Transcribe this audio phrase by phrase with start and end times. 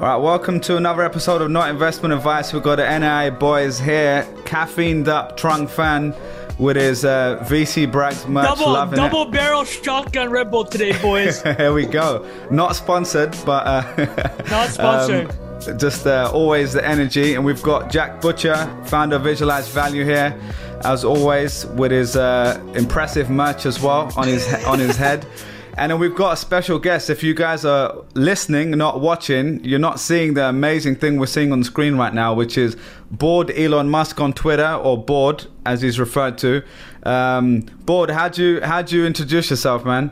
[0.00, 2.54] All right, welcome to another episode of Not Investment Advice.
[2.54, 6.14] We've got the NI boys here, caffeined up Trung Phan
[6.58, 8.46] with his uh, VC Brags merch.
[8.46, 9.32] Double, double it.
[9.32, 11.42] barrel shotgun Red Bull today, boys.
[11.58, 12.26] Here we go.
[12.50, 15.32] Not sponsored, but uh, Not sponsored.
[15.68, 17.34] um, just uh, always the energy.
[17.34, 18.54] And we've got Jack Butcher,
[18.86, 20.34] founder of Visualize Value here,
[20.82, 25.26] as always, with his uh, impressive merch as well on his on his head.
[25.76, 27.10] And then we've got a special guest.
[27.10, 31.52] If you guys are listening, not watching, you're not seeing the amazing thing we're seeing
[31.52, 32.76] on the screen right now, which is
[33.10, 36.62] Bored Elon Musk on Twitter, or Bored as he's referred to.
[37.04, 40.10] Um, Bored, how'd you how'd you introduce yourself, man?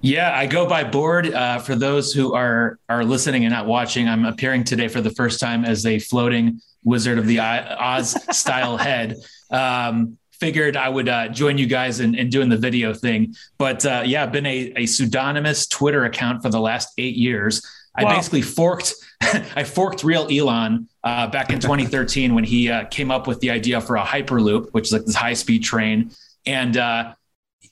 [0.00, 1.32] Yeah, I go by Bored.
[1.32, 5.10] Uh, for those who are are listening and not watching, I'm appearing today for the
[5.10, 9.16] first time as a floating Wizard of the Oz style head.
[9.50, 13.32] Um, figured I would uh, join you guys in, in doing the video thing.
[13.58, 17.64] But uh, yeah, I've been a, a pseudonymous Twitter account for the last eight years.
[17.94, 18.16] I Wow.
[18.16, 18.92] basically forked,
[19.22, 23.50] I forked real Elon uh, back in 2013 when he uh, came up with the
[23.50, 26.10] idea for a hyperloop, which is like this high speed train.
[26.44, 27.14] And uh,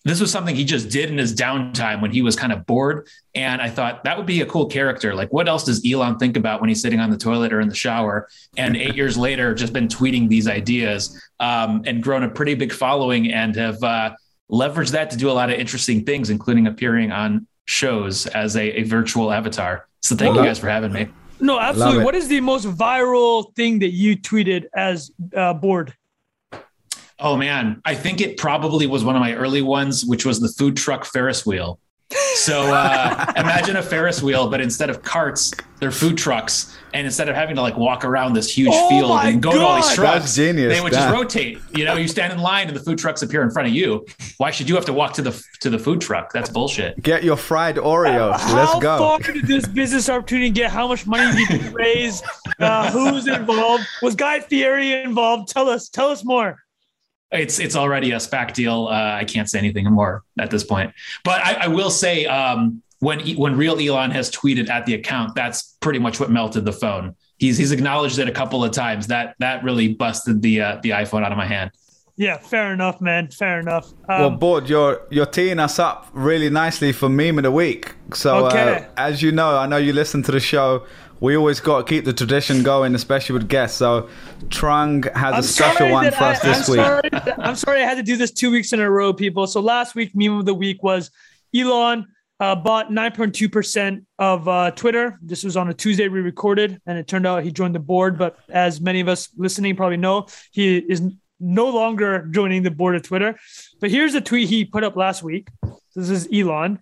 [0.05, 3.07] this was something he just did in his downtime when he was kind of bored.
[3.35, 5.15] And I thought that would be a cool character.
[5.15, 7.69] Like, what else does Elon think about when he's sitting on the toilet or in
[7.69, 8.29] the shower?
[8.57, 12.73] And eight years later, just been tweeting these ideas um, and grown a pretty big
[12.73, 14.15] following and have uh,
[14.51, 18.81] leveraged that to do a lot of interesting things, including appearing on shows as a,
[18.81, 19.87] a virtual avatar.
[20.01, 21.09] So thank you guys for having me.
[21.41, 22.05] no, absolutely.
[22.05, 25.95] What is the most viral thing that you tweeted as uh, Bored?
[27.21, 30.49] Oh man, I think it probably was one of my early ones, which was the
[30.49, 31.79] food truck Ferris wheel.
[32.35, 36.77] So uh, imagine a Ferris wheel, but instead of carts, they're food trucks.
[36.93, 39.61] And instead of having to like walk around this huge Oh field and go to
[39.61, 41.03] all these trucks, genius, they would Dan.
[41.03, 41.61] just rotate.
[41.77, 44.05] You know, you stand in line and the food trucks appear in front of you.
[44.39, 46.33] Why should you have to walk to the to the food truck?
[46.33, 47.01] That's bullshit.
[47.01, 48.41] Get your fried Oreos.
[48.41, 48.91] How Let's go.
[48.91, 50.73] How far did this business opportunity get?
[50.73, 52.23] How much money did you raise?
[52.59, 53.85] Uh, who's involved?
[54.03, 55.49] Was Guy Fieri involved?
[55.49, 55.89] Tell us.
[55.89, 56.59] Tell us more.
[57.33, 58.89] It's it's already a SPAC deal.
[58.91, 60.93] Uh, I can't say anything more at this point.
[61.25, 65.35] But I, I will say um, when when real Elon has tweeted at the account,
[65.35, 67.15] that's pretty much what melted the phone.
[67.39, 69.07] He's he's acknowledged it a couple of times.
[69.07, 71.71] That that really busted the uh, the iPhone out of my hand.
[72.17, 73.31] Yeah, fair enough, man.
[73.31, 73.95] Fair enough.
[74.07, 77.95] Well, Um, Bored, you're you're teeing us up really nicely for meme of the week.
[78.13, 78.79] So, Okay.
[78.79, 80.85] uh, as you know, I know you listen to the show.
[81.21, 83.77] We always got to keep the tradition going, especially with guests.
[83.77, 84.09] So,
[84.49, 86.85] Trung has a special one for us I, this I'm week.
[86.87, 89.47] Sorry, that- I'm sorry I had to do this two weeks in a row, people.
[89.47, 91.11] So last week, meme of the week was
[91.55, 92.07] Elon
[92.41, 95.19] uh, bought 9.2% of uh, Twitter.
[95.23, 98.17] This was on a Tuesday we recorded, and it turned out he joined the board.
[98.17, 101.03] But as many of us listening probably know, he is
[101.39, 103.39] no longer joining the board of Twitter.
[103.79, 105.49] But here's a tweet he put up last week.
[105.95, 106.79] This is Elon.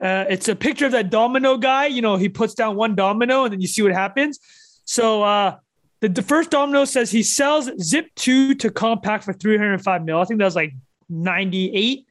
[0.00, 1.86] Uh, it's a picture of that domino guy.
[1.86, 4.38] You know, he puts down one domino and then you see what happens.
[4.84, 5.56] So uh,
[6.00, 10.20] the, the first domino says he sells Zip 2 to Compaq for 305 mil.
[10.20, 10.74] I think that was like
[11.08, 12.06] 98.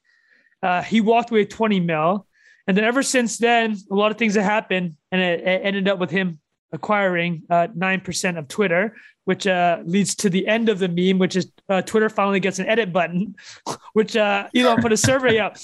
[0.63, 2.27] Uh, he walked away with 20 mil.
[2.67, 5.87] And then ever since then, a lot of things have happened, and it, it ended
[5.87, 6.39] up with him
[6.71, 11.35] acquiring uh, 9% of Twitter, which uh, leads to the end of the meme, which
[11.35, 13.35] is uh, Twitter finally gets an edit button,
[13.93, 15.57] which uh, Elon put a survey up.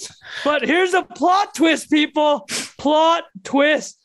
[0.44, 2.48] But here's a plot twist, people.
[2.78, 3.98] Plot twist.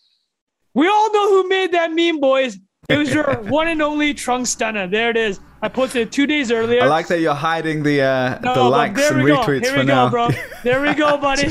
[0.74, 2.58] We all know who made that meme, boys.
[2.88, 4.86] It was your one and only Trunk Stunner.
[4.86, 5.40] There it is.
[5.62, 6.82] I posted it two days earlier.
[6.82, 9.78] I like that you're hiding the uh, No, the likes and we retweets Here for
[9.78, 10.04] we now.
[10.08, 10.28] go, bro.
[10.62, 11.48] There we go, buddy.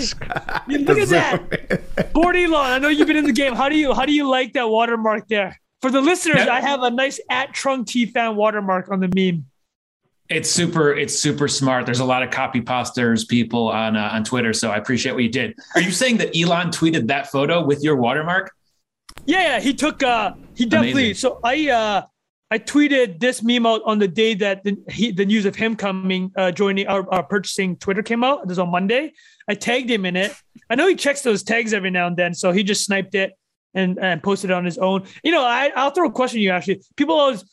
[0.68, 2.14] You look at that.
[2.14, 2.72] Bored Elon.
[2.72, 3.56] I know you've been in the game.
[3.56, 5.60] How do you how do you like that watermark there?
[5.86, 6.52] For the listeners, Yeah.
[6.52, 9.46] I have a nice at Trung T Phan watermark on the meme.
[10.30, 10.96] It's super.
[10.96, 11.86] It's super smart.
[11.86, 15.22] There's a lot of copy posters people on uh, on Twitter, so I appreciate what
[15.22, 15.54] you did.
[15.76, 18.52] Are you saying that Elon tweeted that photo with your watermark?
[19.28, 21.20] Yeah, yeah, he took uh he definitely Amazing.
[21.20, 22.02] so I uh
[22.50, 25.76] I tweeted this meme out on the day that the he, the news of him
[25.76, 28.40] coming uh joining our, uh, purchasing Twitter came out.
[28.42, 29.14] It was on Monday.
[29.48, 30.34] I tagged him in it.
[30.68, 33.34] I know he checks those tags every now and then, so he just sniped it
[33.76, 35.04] and and posted on his own.
[35.24, 36.82] You know, I I'll throw a question to you actually.
[36.96, 37.46] People always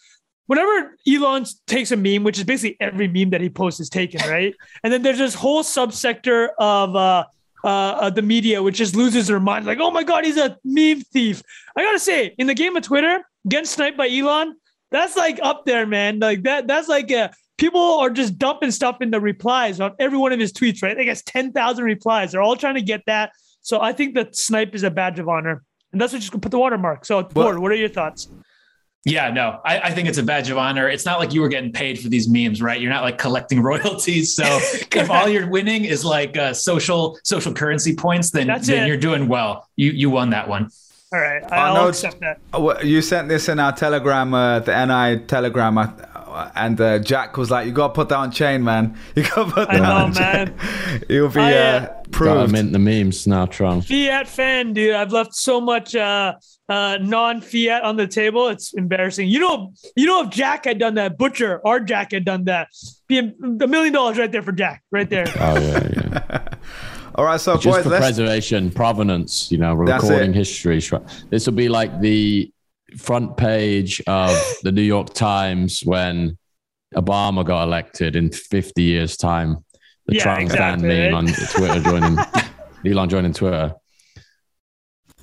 [0.46, 4.20] whenever Elon takes a meme, which is basically every meme that he posts is taken,
[4.30, 4.54] right?
[4.82, 7.24] And then there's this whole subsector of uh,
[7.64, 10.56] uh, uh, the media which just loses their mind, like, oh my god, he's a
[10.64, 11.42] meme thief.
[11.76, 14.56] I gotta say, in the game of Twitter, getting sniped by Elon,
[14.90, 16.18] that's like up there, man.
[16.18, 20.18] Like that, that's like uh people are just dumping stuff in the replies on every
[20.18, 20.98] one of his tweets, right?
[20.98, 22.32] I guess ten thousand replies.
[22.32, 23.32] They're all trying to get that.
[23.62, 25.62] So I think that snipe is a badge of honor,
[25.92, 27.04] and that's what just gonna put the watermark.
[27.04, 28.28] So, Ford, what are your thoughts?
[29.04, 30.88] Yeah, no, I, I think it's a badge of honor.
[30.88, 32.80] It's not like you were getting paid for these memes, right?
[32.80, 34.34] You're not like collecting royalties.
[34.34, 34.44] So
[34.92, 38.88] if all you're winning is like uh, social social currency points, then That's then it.
[38.88, 39.68] you're doing well.
[39.76, 40.70] You you won that one.
[41.12, 42.38] All right, I'll accept that.
[42.84, 45.90] You sent this in our Telegram, uh, the NI Telegram, uh,
[46.54, 48.98] and uh, Jack was like, "You got to put that on chain, man.
[49.16, 50.58] You got to put that I know, on man.
[50.58, 51.02] chain.
[51.08, 53.84] You'll be I, uh, uh, Gotta proved." mint the memes now, Trump.
[53.84, 54.94] Fiat fan, dude.
[54.94, 56.34] I've left so much uh,
[56.68, 58.48] uh, non-fiat on the table.
[58.48, 59.28] It's embarrassing.
[59.28, 62.68] You know, you know, if Jack had done that, Butcher, our Jack had done that,
[63.08, 65.26] be a, a million dollars right there for Jack, right there.
[65.38, 66.48] Oh yeah, yeah.
[67.14, 69.52] All right, so Just boys, for let's preservation, provenance.
[69.52, 70.80] You know, recording history.
[71.28, 72.50] This will be like the
[72.96, 76.38] front page of the New York Times when
[76.94, 79.64] Obama got elected in 50 years' time.
[80.06, 82.18] The Yeah, Trump exactly, fan meme on Twitter joining
[82.86, 83.74] Elon joining Twitter.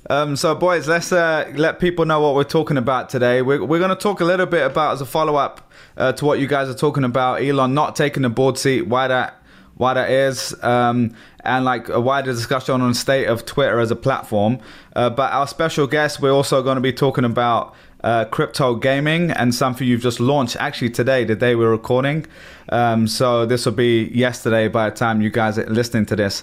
[0.08, 3.42] Um, so, boys, let's uh, let people know what we're talking about today.
[3.42, 6.24] We're, we're going to talk a little bit about, as a follow up uh, to
[6.24, 9.36] what you guys are talking about, Elon not taking the board seat, why that
[9.74, 13.90] why that is, um, and like a wider discussion on the state of Twitter as
[13.90, 14.58] a platform.
[14.94, 19.30] Uh, but our special guest, we're also going to be talking about uh, crypto gaming
[19.30, 22.26] and something you've just launched actually today, the day we're recording.
[22.70, 26.42] Um, so this will be yesterday by the time you guys are listening to this.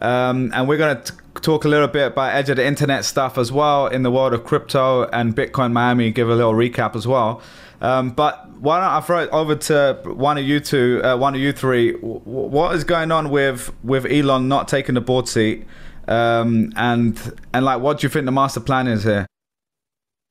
[0.00, 3.38] Um, and we're going to talk a little bit about edge of the internet stuff
[3.38, 7.06] as well in the world of crypto and Bitcoin Miami, give a little recap as
[7.06, 7.42] well.
[7.80, 11.34] Um, but why don't I throw it over to one of you two, uh, one
[11.34, 11.92] of you three?
[11.92, 15.66] W- what is going on with with Elon not taking the board seat,
[16.06, 19.26] um, and and like what do you think the master plan is here?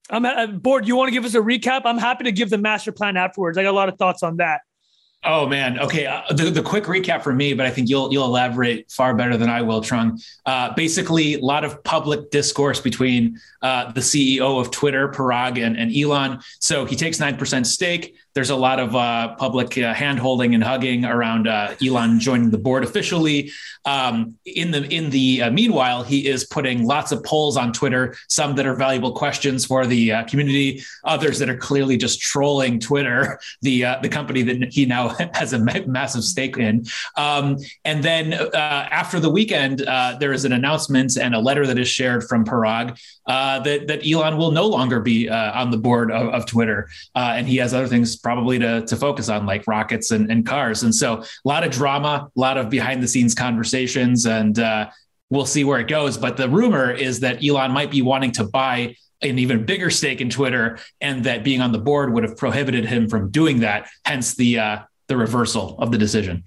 [0.10, 0.88] I'm uh, bored.
[0.88, 1.82] You want to give us a recap?
[1.86, 3.58] I'm happy to give the master plan afterwards.
[3.58, 4.62] I got a lot of thoughts on that.
[5.24, 5.80] Oh man.
[5.80, 6.06] Okay.
[6.06, 9.36] Uh, the, the quick recap for me, but I think you'll you'll elaborate far better
[9.36, 10.24] than I will, Trung.
[10.46, 15.76] Uh, basically, a lot of public discourse between uh, the CEO of Twitter, Parag, and,
[15.76, 16.40] and Elon.
[16.60, 18.16] So he takes nine percent stake.
[18.38, 22.52] There's a lot of uh, public uh, hand holding and hugging around uh, Elon joining
[22.52, 23.52] the board officially.
[23.84, 28.16] Um, in the in the uh, meanwhile, he is putting lots of polls on Twitter.
[28.30, 30.84] Some that are valuable questions for the uh, community.
[31.04, 35.54] Others that are clearly just trolling Twitter, the uh, the company that he now has
[35.54, 36.86] a ma- massive stake in.
[37.16, 41.88] Um, and then after the weekend, there is an announcement and a letter that is
[41.88, 46.46] shared from Parag that that Elon will no longer be on the board of, of
[46.46, 50.46] Twitter, and he has other things probably to to focus on, like rockets and, and
[50.46, 50.84] cars.
[50.84, 54.90] And so, a lot of drama, a lot of behind the scenes conversations, and uh,
[55.30, 56.18] we'll see where it goes.
[56.18, 60.20] But the rumor is that Elon might be wanting to buy an even bigger stake
[60.20, 63.88] in Twitter, and that being on the board would have prohibited him from doing that.
[64.04, 66.44] Hence the uh, the reversal of the decision.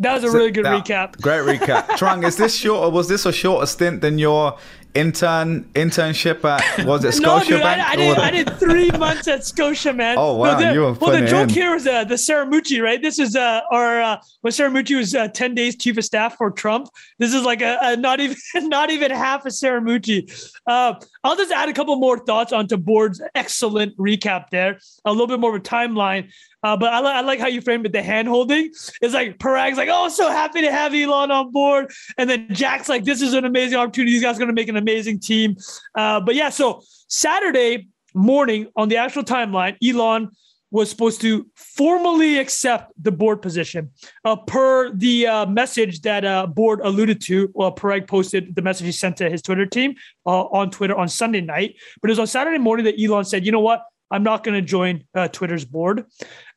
[0.00, 1.18] That was a really good That- recap.
[1.22, 1.86] Great recap.
[1.98, 4.58] Trung, is this short or was this a shorter stint than your
[4.96, 9.28] intern internship at was it Scotia No, dude, I, I, did, I did three months
[9.28, 10.16] at Scotia, man.
[10.18, 11.48] Oh, wow, No, the- you were well, the joke in.
[11.50, 13.00] here is uh, the Scaramucci, right?
[13.02, 16.50] This is uh, or uh, when Scaramucci was uh, ten days chief of staff for
[16.50, 16.88] Trump.
[17.18, 18.36] This is like a, a not even
[18.68, 20.50] not even half a Scaramucci.
[20.66, 20.94] Uh,
[21.26, 24.78] I'll just add a couple more thoughts onto Bored's excellent recap there.
[25.04, 26.30] A little bit more of a timeline.
[26.62, 27.92] Uh, but I, li- I like how you framed it.
[27.92, 28.70] The hand holding
[29.02, 31.92] is like Parag's like, oh, so happy to have Elon on board.
[32.16, 34.12] And then Jack's like, this is an amazing opportunity.
[34.12, 35.56] These guys are going to make an amazing team.
[35.94, 40.30] Uh, but yeah, so Saturday morning on the actual timeline, Elon
[40.76, 43.90] was supposed to formally accept the board position
[44.26, 47.50] uh, per the uh, message that uh, Bored alluded to.
[47.54, 49.94] Well, Parag posted the message he sent to his Twitter team
[50.26, 51.76] uh, on Twitter on Sunday night.
[52.02, 53.84] But it was on Saturday morning that Elon said, you know what?
[54.10, 56.04] I'm not going to join uh, Twitter's board.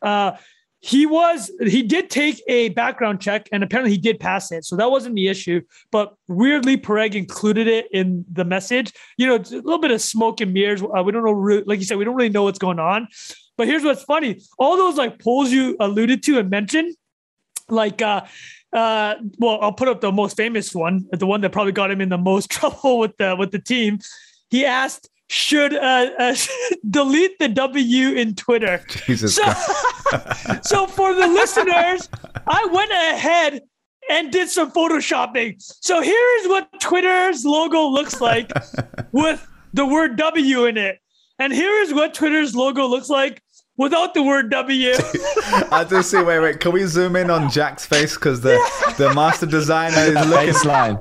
[0.01, 0.33] Uh,
[0.81, 4.77] he was he did take a background check and apparently he did pass it so
[4.77, 5.59] that wasn't the issue
[5.91, 10.01] but weirdly Parag included it in the message you know it's a little bit of
[10.01, 12.59] smoke and mirrors we don't know re- like you said we don't really know what's
[12.59, 13.09] going on
[13.59, 16.95] but here's what's funny all those like polls you alluded to and mentioned
[17.69, 18.21] like uh
[18.73, 21.99] uh well i'll put up the most famous one the one that probably got him
[21.99, 23.99] in the most trouble with the with the team
[24.49, 26.35] he asked should uh, uh
[26.89, 29.43] delete the w in twitter Jesus so,
[30.63, 32.09] so for the listeners,
[32.47, 33.61] I went ahead
[34.09, 35.55] and did some photoshopping.
[35.81, 38.51] So here is what Twitter's logo looks like
[39.11, 40.99] with the word W in it.
[41.37, 43.41] And here is what Twitter's logo looks like
[43.79, 44.91] without the word W.
[45.71, 46.21] I just see.
[46.21, 46.59] Wait, wait.
[46.59, 48.59] Can we zoom in on Jack's face because the
[48.99, 50.53] the master designer is looking.
[50.53, 50.99] Baseline.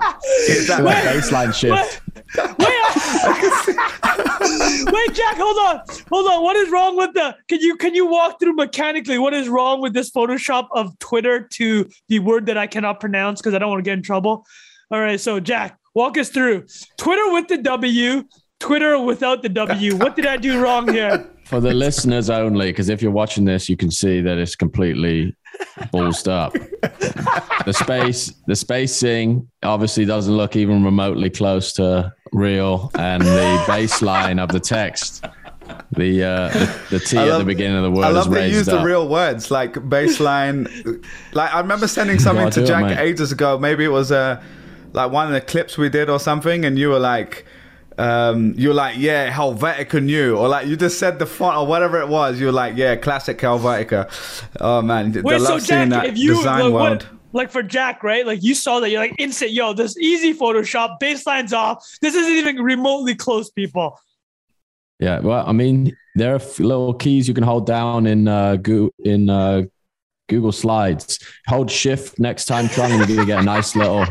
[0.49, 2.01] Is that- That baseline shift.
[2.37, 2.49] Wait,
[4.93, 5.81] wait, Jack, hold on,
[6.11, 6.43] hold on.
[6.43, 7.35] What is wrong with the?
[7.49, 11.41] Can you can you walk through mechanically what is wrong with this Photoshop of Twitter
[11.55, 14.45] to the word that I cannot pronounce because I don't want to get in trouble?
[14.91, 16.67] All right, so Jack, walk us through
[16.99, 18.25] Twitter with the W,
[18.61, 19.97] Twitter without the W.
[19.97, 21.27] What did I do wrong here?
[21.49, 25.35] For the listeners only, because if you're watching this, you can see that it's completely
[25.93, 26.53] ballsed up.
[27.65, 34.43] The space, the spacing obviously doesn't look even remotely close to real, and the baseline
[34.43, 35.25] of the text.
[35.93, 38.31] The uh, the, the T I at the beginning of the word I is love
[38.31, 38.81] they use up.
[38.81, 41.03] the real words like baseline.
[41.33, 43.59] like I remember sending something to do it, Jack ages ago.
[43.59, 44.43] Maybe it was uh,
[44.93, 47.47] like one of the clips we did or something, and you were like.
[47.99, 52.01] Um, you're like, yeah, Helvetica Neue, or like you just said the font or whatever
[52.01, 52.41] it was.
[52.41, 54.09] You're like, yeah, classic Helvetica.
[54.61, 57.03] Oh man, the Wait, so love seeing Jack, that if you design like, world.
[57.03, 58.25] what, like for Jack, right?
[58.25, 61.85] Like you saw that, you're like instant, yo, this easy Photoshop, baseline's off.
[62.01, 63.99] This isn't even remotely close, people.
[65.01, 68.91] Yeah, well, I mean, there are little keys you can hold down in uh, Go-
[69.01, 69.63] in uh,
[70.29, 71.19] Google Slides.
[71.49, 74.07] Hold Shift next time, Trung, and you're gonna get a nice little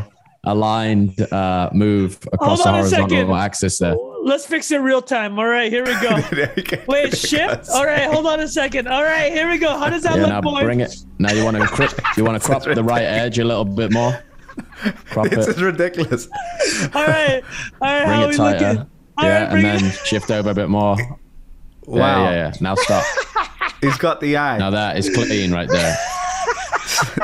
[0.50, 3.10] aligned uh, move across Hold the on a second.
[3.10, 3.94] horizontal axis there.
[4.22, 5.38] Let's fix it real time.
[5.38, 6.20] All right, here we go.
[6.30, 6.78] There you go.
[6.88, 7.68] Wait, shift.
[7.70, 8.88] All right, hold on a second.
[8.88, 9.76] All right, here we go.
[9.78, 10.62] How does that Yeah, look, now boy?
[10.62, 10.94] bring it.
[11.18, 13.92] Now you want to crop, you want to crop the right edge a little bit
[13.92, 14.18] more.
[15.10, 16.28] Crop This it, is ridiculous.
[16.94, 17.42] All right,
[17.80, 18.04] all right.
[18.04, 18.66] bring how it we tighter.
[18.66, 18.90] looking?
[19.18, 19.92] All yeah, right, and then it.
[20.06, 20.96] shift over a bit more.
[21.86, 22.52] Wow, Yeah, yeah, yeah.
[22.60, 23.04] Now stop.
[23.80, 24.58] he's got the eye.
[24.58, 25.96] Now that is clean right there.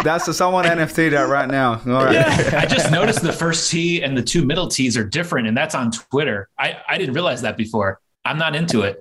[0.03, 1.73] That's someone NFT that right now.
[1.87, 2.15] All right.
[2.15, 2.61] Yeah.
[2.63, 5.75] I just noticed the first T and the two middle T's are different, and that's
[5.75, 6.49] on Twitter.
[6.59, 8.01] I, I didn't realize that before.
[8.25, 9.01] I'm not into it.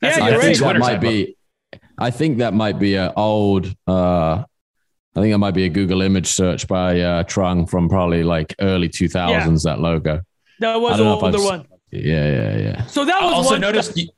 [0.00, 0.72] That's Yeah, a- you're that's a right.
[0.74, 1.00] that might typo.
[1.08, 1.36] be.
[1.98, 3.66] I think that might be an old.
[3.86, 4.44] Uh,
[5.16, 8.54] I think that might be a Google image search by uh, Trung from probably like
[8.60, 9.64] early 2000s.
[9.64, 10.20] That logo.
[10.60, 11.66] That was don't an know I've older one.
[11.90, 12.00] Yeah,
[12.30, 12.86] yeah, yeah.
[12.86, 13.60] So that I was also one.
[13.62, 14.08] noticed you,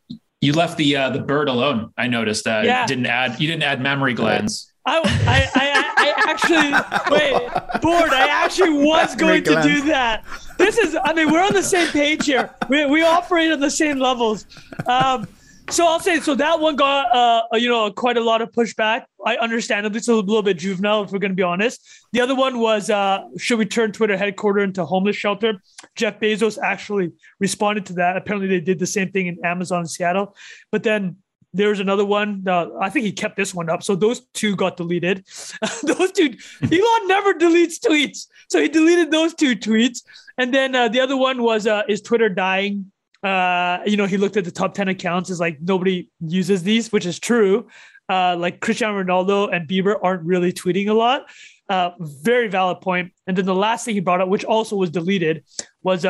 [0.41, 1.93] you left the uh, the bird alone.
[1.97, 2.85] I noticed that Yeah.
[2.87, 4.70] didn't add you didn't add memory glands.
[4.87, 6.73] I, I, I, I actually
[7.15, 8.11] wait, Bored.
[8.13, 10.25] I actually was going to do that.
[10.59, 12.55] This is, I mean, we're on the same page here.
[12.69, 14.47] We, we operate on the same levels.
[14.87, 15.27] Um,
[15.69, 19.05] so I'll say, so that one got, uh, you know, quite a lot of pushback.
[19.25, 21.81] I understandably, it's a little bit juvenile, if we're going to be honest.
[22.13, 25.63] The other one was, uh, should we turn Twitter headquarters into homeless shelter?
[25.95, 28.17] Jeff Bezos actually responded to that.
[28.17, 30.35] Apparently, they did the same thing in Amazon in Seattle.
[30.73, 31.19] But then
[31.53, 32.45] there's another one.
[32.47, 33.83] Uh, I think he kept this one up.
[33.83, 35.25] So those two got deleted.
[35.83, 38.27] those two, Elon never deletes tweets.
[38.49, 40.03] So he deleted those two tweets.
[40.39, 42.93] And then uh, the other one was, uh, is Twitter dying?
[43.23, 46.91] Uh, you know, he looked at the top 10 accounts, is like nobody uses these,
[46.93, 47.69] which is true.
[48.09, 51.29] Uh, like Cristiano Ronaldo and Bieber aren't really tweeting a lot.
[51.69, 53.13] Uh, very valid point.
[53.27, 55.45] And then the last thing he brought up, which also was deleted,
[55.83, 56.05] was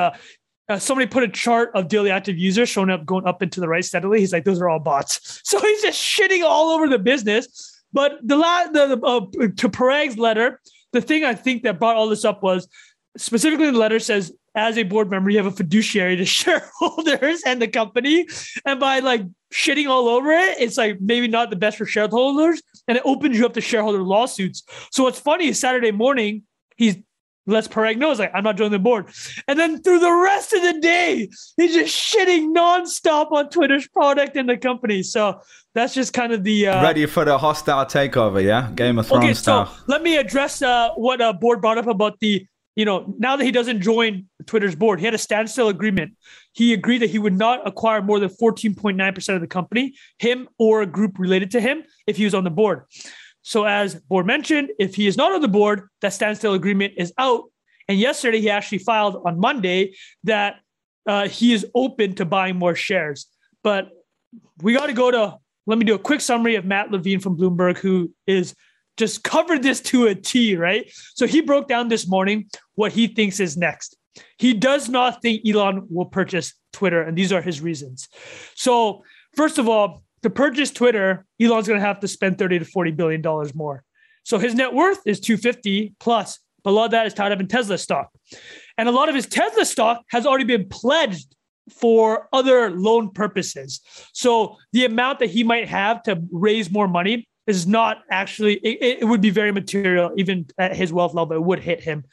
[0.71, 3.69] uh, somebody put a chart of daily active users showing up, going up into the
[3.69, 4.21] right steadily.
[4.21, 5.43] He's like, those are all bots.
[5.51, 7.83] So he's just shitting all over the business.
[7.93, 10.61] But the last, the, the uh, to Parag's letter,
[10.93, 12.69] the thing I think that brought all this up was
[13.17, 17.61] specifically the letter says, as a board member, you have a fiduciary to shareholders and
[17.61, 18.29] the company.
[18.65, 19.23] And by like
[19.53, 22.63] shitting all over it, it's like maybe not the best for shareholders.
[22.87, 24.63] And it opens you up to shareholder lawsuits.
[24.93, 26.45] So what's funny is Saturday morning,
[26.77, 26.97] he's
[27.51, 29.07] lets Parag know, it's like, I'm not joining the Bored.
[29.49, 34.37] And then through the rest of the day, he's just shitting nonstop on Twitter's product
[34.37, 35.03] and the company.
[35.03, 35.41] So
[35.75, 38.71] that's just kind of the uh, Ready for the hostile takeover, yeah?
[38.75, 42.19] Game of Thrones Okay, so let me address uh, what uh, board brought up about
[42.21, 46.17] the, you know, now that he doesn't join Twitter's board, he had a standstill agreement.
[46.53, 50.83] He agreed that he would not acquire more than 14.9% of the company, him or
[50.83, 52.85] a group related to him, if he was on the board.
[53.43, 57.13] So, as Bored mentioned, if he is not on the board, that standstill agreement is
[57.19, 57.45] out.
[57.89, 59.95] And yesterday, he actually filed on Monday
[60.25, 60.57] that
[61.07, 63.27] uh, he is open to buying more shares.
[63.63, 63.89] But
[64.63, 67.37] we got to go to, let me do a quick summary of Matt Levine from
[67.37, 68.55] Bloomberg, who is
[68.97, 70.91] just covered this to a T, right?
[71.15, 73.97] So he broke down this morning what he thinks is next.
[74.39, 78.09] He does not think Elon will purchase Twitter, and these are his reasons.
[78.55, 79.05] So,
[79.37, 82.91] first of all, to purchase Twitter, Elon's going to have to spend 30 to 40
[82.93, 83.83] billion dollars more.
[84.25, 87.41] So his net worth is 250 plus, but a lot of that is tied up
[87.41, 88.11] in Tesla stock.
[88.77, 91.35] And a lot of his Tesla stock has already been pledged
[91.71, 93.81] for other loan purposes.
[94.13, 98.99] So the amount that he might have to raise more money is not actually, it,
[99.01, 102.05] it would be very material, even at his wealth level, it would hit him.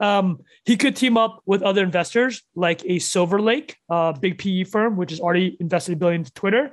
[0.00, 3.76] Um, he could team up with other investors like a Silver Lake,
[4.20, 6.70] big PE firm, which has already invested a billion into Twitter.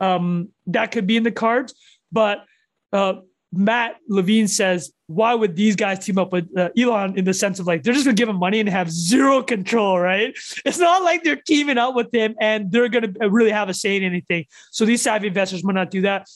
[0.00, 1.74] Um, that could be in the cards.
[2.10, 2.44] But
[2.92, 3.14] uh,
[3.52, 7.58] Matt Levine says, why would these guys team up with uh, Elon in the sense
[7.58, 10.34] of like they're just gonna give him money and have zero control, right?
[10.64, 13.96] It's not like they're teaming up with him and they're gonna really have a say
[13.96, 14.46] in anything.
[14.70, 16.26] So these savvy investors might not do that.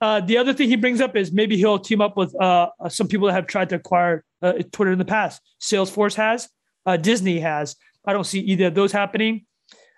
[0.00, 3.08] Uh, the other thing he brings up is maybe he'll team up with uh, some
[3.08, 5.40] people that have tried to acquire uh, Twitter in the past.
[5.60, 6.48] Salesforce has,
[6.86, 7.74] uh, Disney has.
[8.04, 9.46] I don't see either of those happening.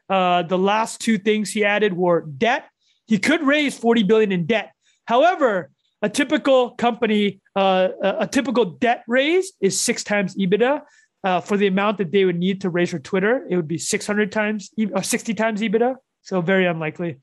[0.09, 2.65] Uh, the last two things he added were debt.
[3.11, 4.71] He could raise 40 billion in debt.
[5.05, 10.83] However, a typical company, uh, a typical debt raise is six times EBITDA.
[11.25, 13.79] uh, for the amount that they would need to raise for Twitter, it would be
[13.79, 15.97] 600 times or 60 times EBITDA.
[16.23, 17.19] So very unlikely.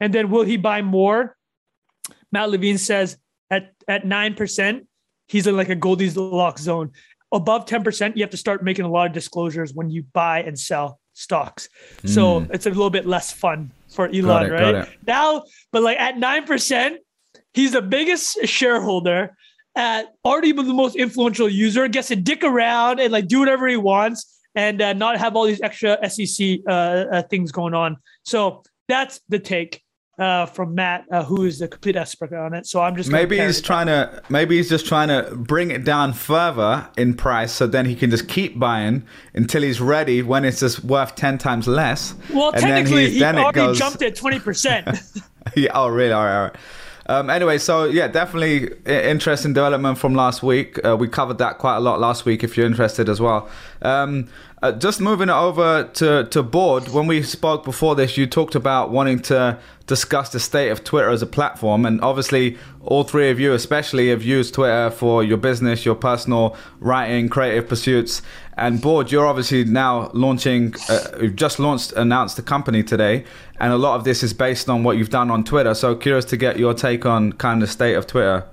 [0.00, 1.36] And then will he buy more?
[2.32, 3.18] Matt Levine says
[3.50, 4.86] at at nine percent,
[5.28, 6.92] he's in like a Goldilocks zone.
[7.30, 10.58] Above 10%, you have to start making a lot of disclosures when you buy and
[10.58, 11.68] sell stocks.
[12.04, 12.54] So Mm.
[12.54, 14.88] it's a little bit less fun for Elon, it, right?
[15.06, 16.96] Now, but like at 9%,
[17.52, 19.36] he's the biggest shareholder,
[19.74, 23.76] at already the most influential user, gets to dick around and like do whatever he
[23.76, 27.96] wants and uh, not have all these extra SEC uh, uh, things going on.
[28.24, 29.82] So that's the take
[30.18, 32.66] uh, from Matt, uh, who is the complete expert on it.
[32.66, 34.22] So I'm just Maybe he's trying to.
[34.28, 38.10] Maybe he's just trying to bring it down further in price, so then he can
[38.10, 42.14] just keep buying until he's ready when it's just worth ten times less.
[42.32, 45.22] Well, and technically, he's- he then already goes- jumped at 20%.
[45.56, 45.70] yeah.
[45.74, 46.12] Oh, really?
[46.12, 46.36] All right.
[46.36, 46.56] All right.
[47.10, 50.78] Um, anyway, so yeah, definitely interesting development from last week.
[50.84, 52.44] Uh, we covered that quite a lot last week.
[52.44, 53.48] If you're interested as well.
[53.80, 54.28] Um,
[54.62, 56.88] uh, just moving over to to Bored.
[56.88, 61.10] When we spoke before this, you talked about wanting to discuss the state of Twitter
[61.10, 65.36] as a platform, and obviously, all three of you, especially, have used Twitter for your
[65.36, 68.20] business, your personal writing, creative pursuits.
[68.56, 70.74] And Bored, you're obviously now launching.
[70.88, 73.24] Uh, you've just launched, announced the company today,
[73.60, 75.74] and a lot of this is based on what you've done on Twitter.
[75.74, 78.44] So curious to get your take on kind of state of Twitter.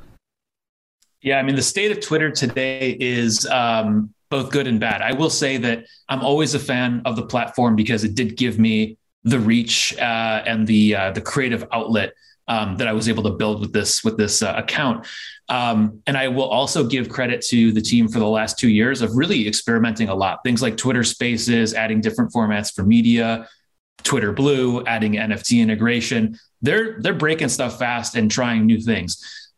[1.22, 5.01] Yeah, I mean, the state of Twitter today is um, both good and bad.
[5.01, 8.60] I will say that I'm always a fan of the platform because it did give
[8.60, 12.13] me the reach uh, and the uh, the creative outlet
[12.50, 15.08] um, that I was able to build with this with this uh, account.
[15.48, 19.01] Um, and I will also give credit to the team for the last two years
[19.01, 20.39] of really experimenting a lot.
[20.44, 23.48] Things like Twitter Spaces, adding different formats for media,
[24.04, 26.38] Twitter Blue, adding NFT integration.
[26.62, 29.12] They're they're breaking stuff fast and trying new things.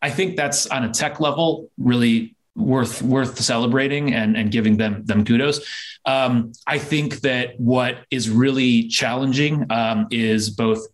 [0.04, 5.06] I think that's on a tech level really worth worth celebrating and and giving them
[5.06, 5.66] them kudos.
[6.06, 10.86] Um, I think that what is really challenging um, is both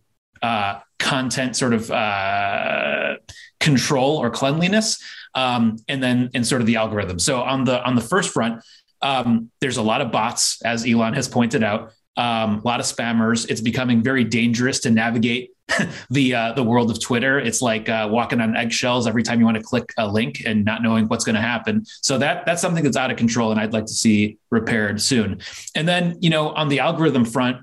[0.42, 3.16] uh, content sort of uh,
[3.60, 5.02] control or cleanliness,
[5.34, 7.18] um, and then and sort of the algorithm.
[7.18, 8.62] So on the on the first front,
[9.00, 12.86] um, there's a lot of bots, as Elon has pointed out, um, a lot of
[12.86, 13.48] spammers.
[13.50, 15.53] It's becoming very dangerous to navigate
[16.10, 17.38] the uh, the world of Twitter.
[17.38, 20.64] It's like uh, walking on eggshells every time you want to click a link and
[20.64, 21.84] not knowing what's going to happen.
[22.02, 25.40] So that that's something that's out of control, and I'd like to see repaired soon.
[25.74, 27.58] And then you know on the algorithm front.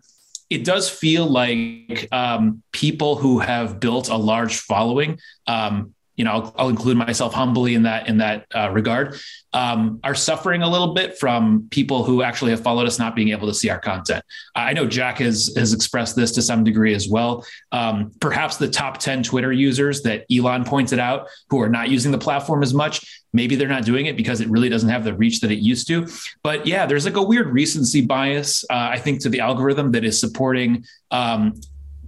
[0.49, 6.32] It does feel like um, people who have built a large following, um, you know,
[6.32, 9.17] I'll, I'll, include myself humbly in that in that uh, regard,
[9.54, 13.30] um, are suffering a little bit from people who actually have followed us not being
[13.30, 14.24] able to see our content.
[14.56, 17.45] I know Jack has has expressed this to some degree as well.
[17.71, 22.12] Um, perhaps the top ten Twitter users that Elon pointed out who are not using
[22.12, 25.13] the platform as much, maybe they're not doing it because it really doesn't have the
[25.13, 26.08] reach that it used to.
[26.43, 30.04] But yeah, there's like a weird recency bias, uh, I think, to the algorithm that
[30.04, 31.60] is supporting um,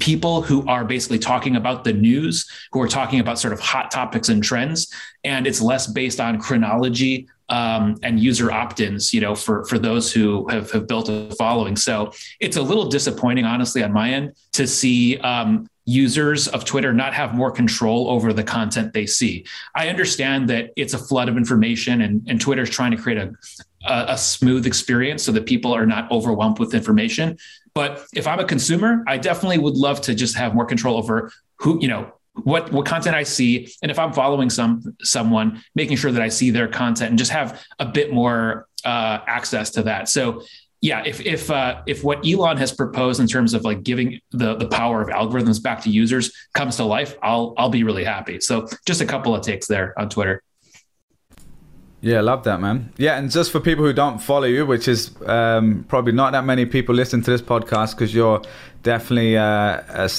[0.03, 3.89] people who are basically talking about the news, who are talking about sort of hot
[3.89, 9.13] topics and trends, and it's less based on chronology um, and user opt-ins.
[9.13, 11.77] You know, for for those who have have built a following.
[11.77, 12.11] So
[12.41, 15.17] it's a little disappointing, honestly, on my end, to see.
[15.19, 19.45] Um, users of Twitter not have more control over the content they see.
[19.75, 23.33] I understand that it's a flood of information and, and Twitter's trying to create a,
[23.85, 27.37] a, a smooth experience so that people are not overwhelmed with information.
[27.75, 31.31] But if I'm a consumer, I definitely would love to just have more control over
[31.57, 35.97] who, you know, what what content I see, and if I'm following some someone, making
[35.97, 39.83] sure that I see their content and just have a bit more uh, access to
[39.83, 40.09] that.
[40.09, 40.41] So
[40.81, 44.55] yeah, if if uh, if what Elon has proposed in terms of like giving the
[44.55, 48.41] the power of algorithms back to users comes to life, I'll I'll be really happy.
[48.41, 50.43] So just a couple of takes there on Twitter.
[52.03, 52.91] Yeah, I love that, man.
[52.97, 56.43] Yeah, and just for people who don't follow you, which is um, probably not that
[56.43, 58.41] many people listen to this podcast because you're
[58.83, 60.09] definitely uh, a,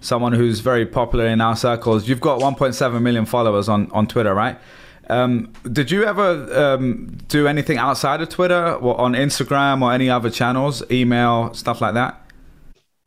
[0.00, 2.08] someone who's very popular in our circles.
[2.08, 4.58] You've got 1.7 million followers on, on Twitter, right?
[5.08, 10.10] Um, did you ever um, do anything outside of Twitter or on Instagram or any
[10.10, 12.20] other channels, email, stuff like that?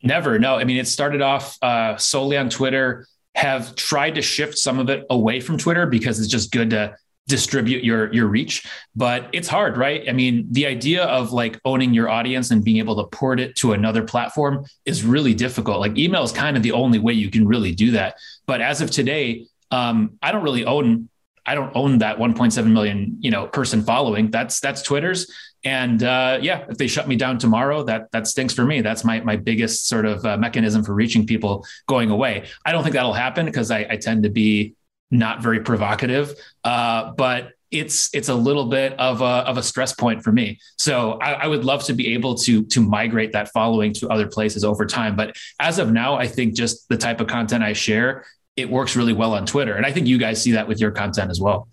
[0.02, 0.40] Never.
[0.40, 0.56] No.
[0.56, 3.06] I mean, it started off uh, solely on Twitter.
[3.36, 6.96] Have tried to shift some of it away from Twitter because it's just good to
[7.28, 10.04] distribute your your reach but it's hard right?
[10.10, 13.56] I mean the idea of like owning your audience and being able to port it
[13.58, 15.80] to another platform is really difficult.
[15.80, 18.16] Like email is kind of the only way you can really do that.
[18.46, 21.10] But as of today um, i don't really own
[21.46, 24.30] i don't own that 1.7 million you know person following.
[24.30, 25.32] That's that's twitter's.
[25.66, 28.82] And uh, yeah if they shut me down tomorrow that that stinks for me.
[28.82, 32.48] That's my my biggest sort of uh, mechanism for reaching people going away.
[32.66, 34.76] I don't think that'll happen because I, I tend to be
[35.14, 36.36] not very provocative.
[36.64, 40.60] Uh, but it's it's a little bit of a of a stress point for me.
[40.78, 44.28] So I, I, would love to be able to to migrate that following to other
[44.28, 45.16] places over time.
[45.16, 48.96] But as of now, I think just the type of content I share, it works
[48.96, 51.42] really well on Twitter, and I think you guys see that with your content as
[51.42, 51.68] well.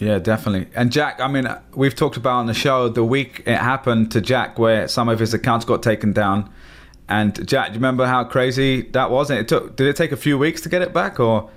[0.00, 0.68] Yeah, definitely.
[0.74, 4.20] And Jack, I mean, we've talked about on the show the week it happened to
[4.20, 6.52] Jack where some of his accounts got taken down.
[7.08, 9.30] And Jack, do you remember how crazy that was?
[9.30, 9.76] It took.
[9.76, 11.50] Did it take a few weeks to get it back, or?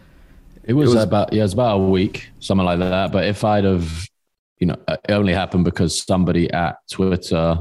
[0.67, 3.11] It was, it was about yeah, it was about a week, something like that.
[3.11, 4.07] But if I'd have,
[4.57, 7.59] you know, it only happened because somebody at Twitter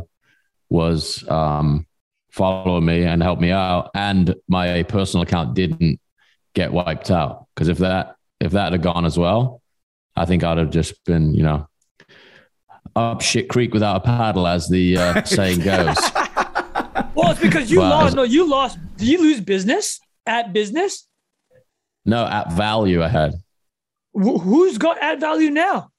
[0.70, 1.86] was um,
[2.30, 6.00] following me and helped me out, and my personal account didn't
[6.54, 7.46] get wiped out.
[7.54, 9.60] Because if that if that had gone as well,
[10.16, 11.68] I think I'd have just been, you know,
[12.96, 15.96] up shit creek without a paddle, as the uh, saying goes.
[17.14, 18.16] well, it's because you well, lost.
[18.16, 18.78] No, you lost.
[18.96, 21.06] Did you lose business at business?
[22.06, 23.34] No, at value ahead.
[24.12, 25.90] Wh- who's got at value now?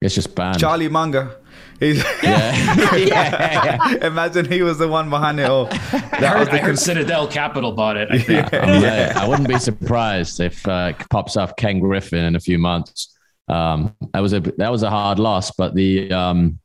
[0.00, 0.60] It's just banned.
[0.60, 1.36] Charlie Munger.
[1.80, 2.94] He's yeah.
[2.96, 4.06] yeah.
[4.06, 5.66] Imagine he was the one behind it all.
[5.66, 8.08] That I heard, I heard Citadel Capital bought it.
[8.10, 8.80] I, yeah.
[8.80, 9.12] yeah.
[9.16, 13.16] I wouldn't be surprised if uh, it pops off Ken Griffin in a few months.
[13.48, 16.58] Um, that was a that was a hard loss, but the um,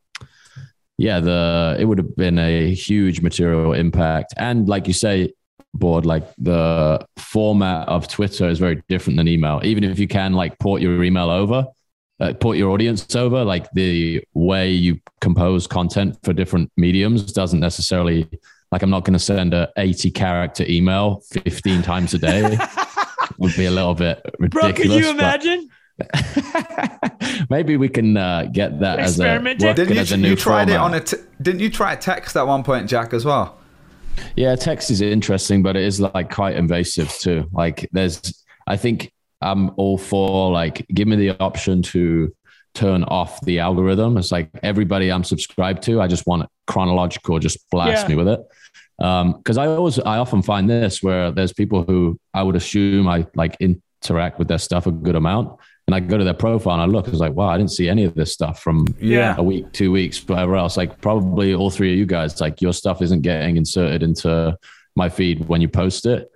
[0.97, 4.33] yeah, the it would have been a huge material impact.
[4.37, 5.33] And like you say,
[5.73, 9.61] Bored like the format of twitter is very different than email.
[9.63, 11.67] Even if you can like port your email over
[12.19, 17.59] uh, port your audience over like the way you compose content for different mediums doesn't
[17.59, 18.27] necessarily
[18.71, 22.57] like i'm not going to send a 80 character email 15 times a day.
[23.37, 25.69] Would be a little bit ridiculous Bro, can you imagine?
[27.49, 30.67] Maybe we can uh, get that as a, didn't you, as a new you tried
[30.67, 30.75] format.
[30.75, 33.58] it on a t- didn't you try a text at one point jack as well
[34.35, 37.47] yeah, text is interesting, but it is like quite invasive too.
[37.51, 42.33] Like there's, I think I'm all for like, give me the option to
[42.73, 44.17] turn off the algorithm.
[44.17, 48.07] It's like everybody I'm subscribed to, I just want it chronological, just blast yeah.
[48.09, 48.41] me with it.
[49.03, 53.07] Um, cause I always, I often find this where there's people who I would assume
[53.07, 55.57] I like interact with their stuff a good amount
[55.89, 57.71] and I go to their profile and I look, I was like, wow, I didn't
[57.71, 59.33] see any of this stuff from yeah.
[59.39, 60.77] a week, two weeks, whatever else.
[60.77, 64.55] Like probably all three of you guys, like your stuff isn't getting inserted into
[64.95, 66.29] my feed when you post it.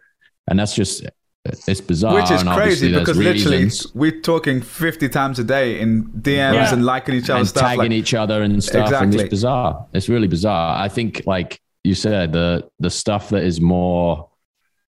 [0.47, 1.05] And that's just
[1.45, 2.15] it's bizarre.
[2.15, 6.73] Which is crazy because literally we're talking 50 times a day in DMs yeah.
[6.73, 7.61] and liking each other's and stuff.
[7.61, 8.87] Tagging like, each other and stuff.
[8.87, 9.05] Exactly.
[9.05, 9.85] And it's bizarre.
[9.93, 10.81] It's really bizarre.
[10.83, 14.31] I think like you said, the the stuff that is more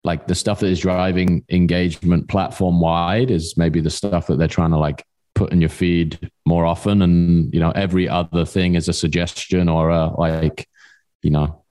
[0.04, 4.48] like the stuff that is driving engagement platform wide is maybe the stuff that they're
[4.48, 5.04] trying to like
[5.36, 9.70] put in your feed more often and you know every other thing is a suggestion
[9.70, 10.68] or a like
[11.22, 11.64] you know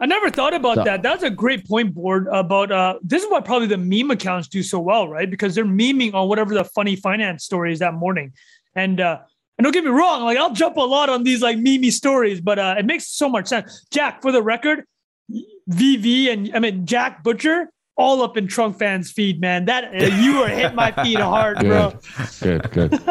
[0.00, 1.04] I never thought about so, that.
[1.04, 2.26] That's a great point, Bored.
[2.32, 5.30] About uh, this is why probably the meme accounts do so well, right?
[5.30, 8.32] Because they're memeing on whatever the funny finance story is that morning.
[8.74, 9.20] And uh,
[9.56, 12.40] and don't get me wrong, like I'll jump a lot on these like meme stories,
[12.40, 13.86] but uh, it makes so much sense.
[13.92, 14.86] Jack, for the record,
[15.72, 19.66] VV and I mean Jack Butcher all up in Trung Phan's feed, man.
[19.66, 22.00] That you are hitting my feed hard, good, bro.
[22.40, 22.90] Good, good.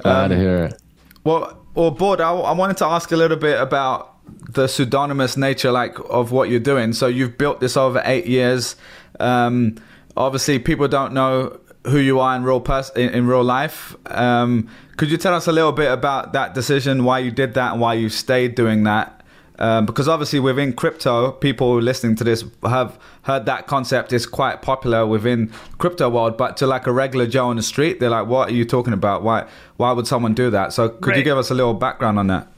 [0.00, 0.82] Glad um, to hear it.
[1.24, 4.12] Well, well, Bored, I, I wanted to ask a little bit about
[4.52, 6.92] the pseudonymous nature, like of what you're doing.
[6.92, 8.76] So you've built this over eight years.
[9.20, 9.76] Um,
[10.16, 13.96] obviously, people don't know who you are in real pers- in, in real life.
[14.06, 17.72] Um, could you tell us a little bit about that decision, why you did that,
[17.72, 19.21] and why you stayed doing that?
[19.62, 24.60] Um, because obviously within crypto, people listening to this have heard that concept is quite
[24.60, 26.36] popular within crypto world.
[26.36, 28.92] But to like a regular Joe on the street, they're like, "What are you talking
[28.92, 29.22] about?
[29.22, 29.46] Why
[29.76, 31.18] why would someone do that?" So could right.
[31.18, 32.48] you give us a little background on that?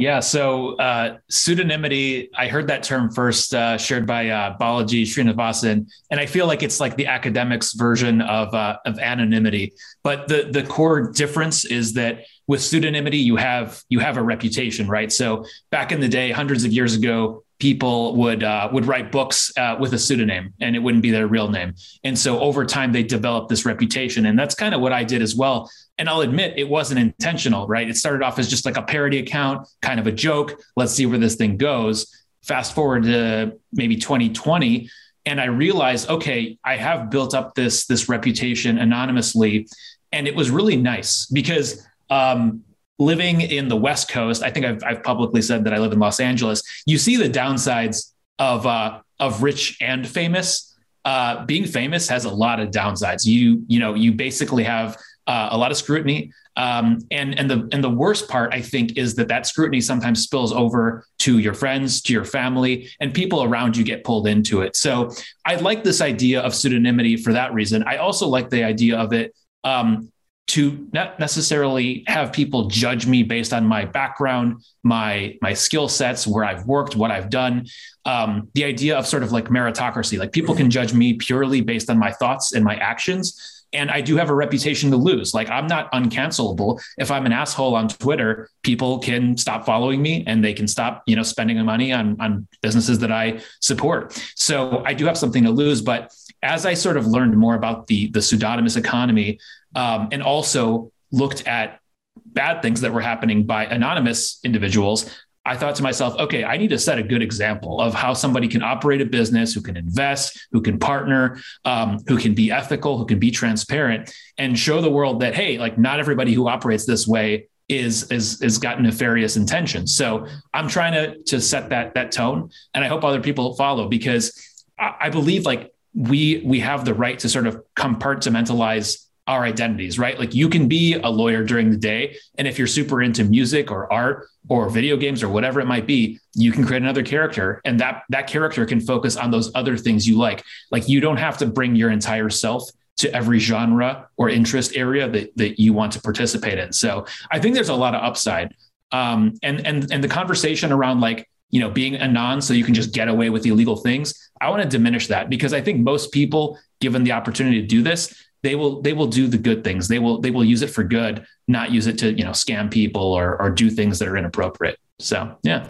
[0.00, 5.86] Yeah, so uh, pseudonymity, I heard that term first uh, shared by uh, Balaji Srinivasan,
[6.10, 9.74] and I feel like it's like the academics version of, uh, of anonymity.
[10.02, 14.88] But the, the core difference is that with pseudonymity, you have you have a reputation,
[14.88, 15.12] right?
[15.12, 19.52] So back in the day, hundreds of years ago, people would uh, would write books
[19.56, 21.74] uh, with a pseudonym, and it wouldn't be their real name.
[22.02, 25.22] And so over time, they developed this reputation, and that's kind of what I did
[25.22, 25.70] as well.
[25.96, 27.88] And I'll admit, it wasn't intentional, right?
[27.88, 30.60] It started off as just like a parody account, kind of a joke.
[30.74, 32.12] Let's see where this thing goes.
[32.42, 34.90] Fast forward to maybe 2020
[35.26, 39.68] and i realized okay i have built up this this reputation anonymously
[40.12, 42.62] and it was really nice because um,
[42.98, 45.98] living in the West Coast, I think I've, I've, publicly said that I live in
[45.98, 46.62] Los Angeles.
[46.86, 50.66] You see the downsides of uh, of rich and famous.
[51.04, 53.24] Uh, being famous has a lot of downsides.
[53.24, 54.96] You you know you basically have
[55.26, 58.98] uh, a lot of scrutiny, um, and and the and the worst part I think
[58.98, 63.42] is that that scrutiny sometimes spills over to your friends, to your family, and people
[63.42, 64.76] around you get pulled into it.
[64.76, 65.10] So
[65.46, 67.82] I like this idea of pseudonymity for that reason.
[67.84, 70.10] I also like the idea of it um,
[70.48, 76.26] to not necessarily have people judge me based on my background, my my skill sets,
[76.26, 77.66] where I've worked, what I've done.
[78.04, 81.88] Um, the idea of sort of like meritocracy, like people can judge me purely based
[81.88, 83.64] on my thoughts and my actions.
[83.72, 85.32] And I do have a reputation to lose.
[85.32, 86.82] Like I'm not uncancelable.
[86.98, 91.04] If I'm an asshole on Twitter, people can stop following me and they can stop,
[91.06, 94.20] you know, spending money on on businesses that I support.
[94.34, 95.80] So I do have something to lose.
[95.80, 99.38] But as I sort of learned more about the the pseudonymous economy,
[99.74, 101.80] um, and also looked at
[102.26, 105.10] bad things that were happening by anonymous individuals,
[105.44, 108.46] I thought to myself, okay, I need to set a good example of how somebody
[108.46, 112.98] can operate a business, who can invest, who can partner, um, who can be ethical,
[112.98, 116.84] who can be transparent, and show the world that hey, like not everybody who operates
[116.84, 119.94] this way is is is got nefarious intentions.
[119.96, 123.88] So I'm trying to to set that that tone, and I hope other people follow
[123.88, 129.44] because I, I believe like we we have the right to sort of compartmentalize our
[129.44, 130.18] identities, right?
[130.18, 132.16] Like you can be a lawyer during the day.
[132.36, 135.86] And if you're super into music or art or video games or whatever it might
[135.86, 137.60] be, you can create another character.
[137.64, 140.42] And that that character can focus on those other things you like.
[140.72, 145.08] Like you don't have to bring your entire self to every genre or interest area
[145.08, 146.72] that, that you want to participate in.
[146.72, 148.56] So I think there's a lot of upside.
[148.90, 152.64] Um, and and and the conversation around like you know being a non so you
[152.64, 155.80] can just get away with illegal things i want to diminish that because i think
[155.80, 159.64] most people given the opportunity to do this they will they will do the good
[159.64, 159.88] things.
[159.88, 162.70] They will they will use it for good not use it to you know scam
[162.70, 164.78] people or or do things that are inappropriate.
[164.98, 165.68] So yeah.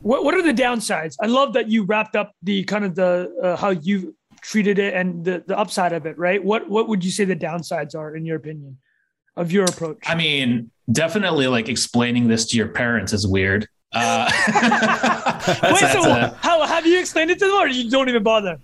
[0.00, 1.14] What, what are the downsides?
[1.22, 4.94] I love that you wrapped up the kind of the uh, how you treated it
[4.94, 6.42] and the, the upside of it right?
[6.42, 8.78] What what would you say the downsides are in your opinion
[9.36, 9.98] of your approach?
[10.06, 13.68] I mean definitely like explaining this to your parents is weird.
[13.92, 14.30] Uh,
[15.64, 18.58] Wait, so a, how have you explained it to them or you don't even bother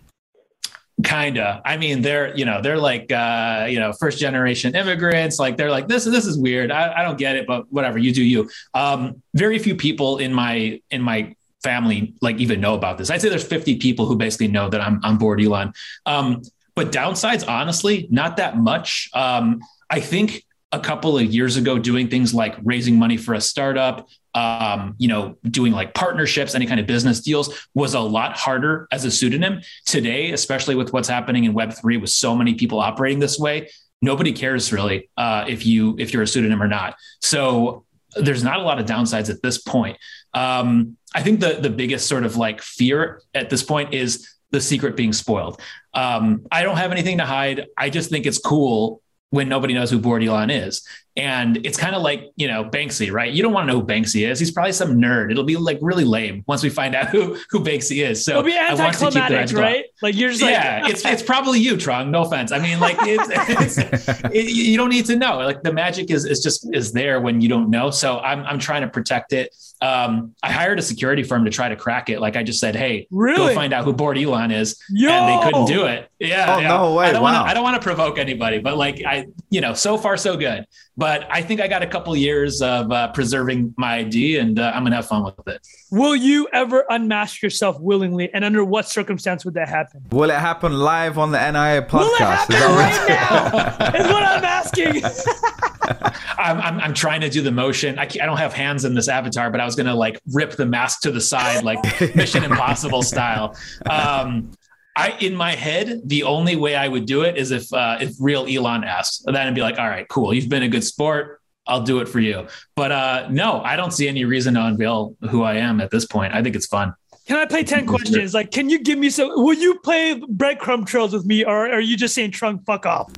[1.05, 1.63] kinda.
[1.65, 5.39] I mean they're you know they're like uh you know first generation immigrants.
[5.39, 6.71] Like they're like this this is weird.
[6.71, 8.51] I, I don't get it but whatever you do you.
[8.75, 13.11] Um very few people in my in my family like even know about this.
[13.11, 15.73] I'd say there's 50 people who basically know that i'm on Bored Elon.
[16.07, 16.43] Um
[16.75, 19.09] but downsides honestly not that much.
[19.15, 23.41] Um i think a couple of years ago doing things like raising money for a
[23.41, 24.07] startup
[24.39, 28.87] um, you know, doing like partnerships, any kind of business deals was a lot harder
[28.93, 29.61] as a pseudonym.
[29.85, 33.69] Today, especially with what's happening in Web3 with so many people operating this way,
[34.01, 36.95] nobody cares really uh, if you if you're a pseudonym or not.
[37.21, 39.99] So there's not a lot of downsides at this point.
[40.35, 44.61] Um, I think the the biggest sort of like fear at this point is the
[44.61, 45.61] secret being spoiled.
[45.95, 47.67] Um, I don't have anything to hide.
[47.77, 50.87] I just think it's cool when nobody knows who Bored Elon is.
[51.19, 53.33] And it's kind of like, you know, Banksy, right?
[53.33, 54.39] You don't want to know who Banksy is.
[54.39, 55.33] He's probably some nerd.
[55.33, 58.25] It'll be like really lame once we find out who, who Banksy is.
[58.25, 59.85] So It'll be anticlimactic, right?
[60.01, 62.11] Like you're just yeah, like, it's, it's probably you, Trung.
[62.11, 62.53] No offense.
[62.53, 65.39] I mean, like it's, it's it, you don't need to know.
[65.39, 67.91] Like the magic is, is just, is there when you don't know.
[67.91, 69.53] So I'm, I'm trying to protect it.
[69.81, 72.21] Um, I hired a security firm to try to crack it.
[72.21, 73.37] Like I just said, Hey, really?
[73.37, 74.81] go find out who Bored Elon is.
[74.91, 75.11] Yo!
[75.11, 76.11] And they couldn't do it.
[76.19, 76.57] Yeah.
[76.57, 76.69] Oh, yeah.
[76.69, 77.07] no way.
[77.07, 77.33] I don't wow.
[77.33, 80.17] want to, I don't want to provoke anybody, but like I, you know, so far
[80.17, 80.67] so good.
[80.99, 84.73] But I think I got a couple years of uh, preserving my ID, and uh,
[84.75, 85.65] I'm gonna have fun with it.
[85.93, 90.03] Will you ever unmask yourself willingly, and under what circumstance would that happen?
[90.11, 91.93] Will it happen live on the NIA podcast?
[91.93, 93.95] Will it happen right now?
[94.01, 95.05] is what I'm asking.
[96.39, 97.99] I'm, I'm, I'm, trying to do the motion.
[97.99, 100.67] I, I don't have hands in this avatar, but I was gonna like rip the
[100.67, 101.79] mask to the side, like
[102.17, 103.57] Mission Impossible style.
[103.89, 104.53] Um,
[104.97, 108.15] I in my head, the only way I would do it is if uh, if
[108.19, 109.23] real Elon asked.
[109.27, 110.35] Then I'd be like, all right, cool.
[110.35, 111.41] You've been a good sport.
[111.69, 112.49] I'll do it for you.
[112.75, 116.07] But uh, no, I don't see any reason to unveil who I am at this
[116.07, 116.35] point.
[116.35, 116.95] I think it's fun.
[117.27, 118.33] Can I play 10 questions?
[118.33, 119.29] Like, can you give me some?
[119.29, 123.13] Will you play breadcrumb trails with me, or are you just saying Trung fuck off?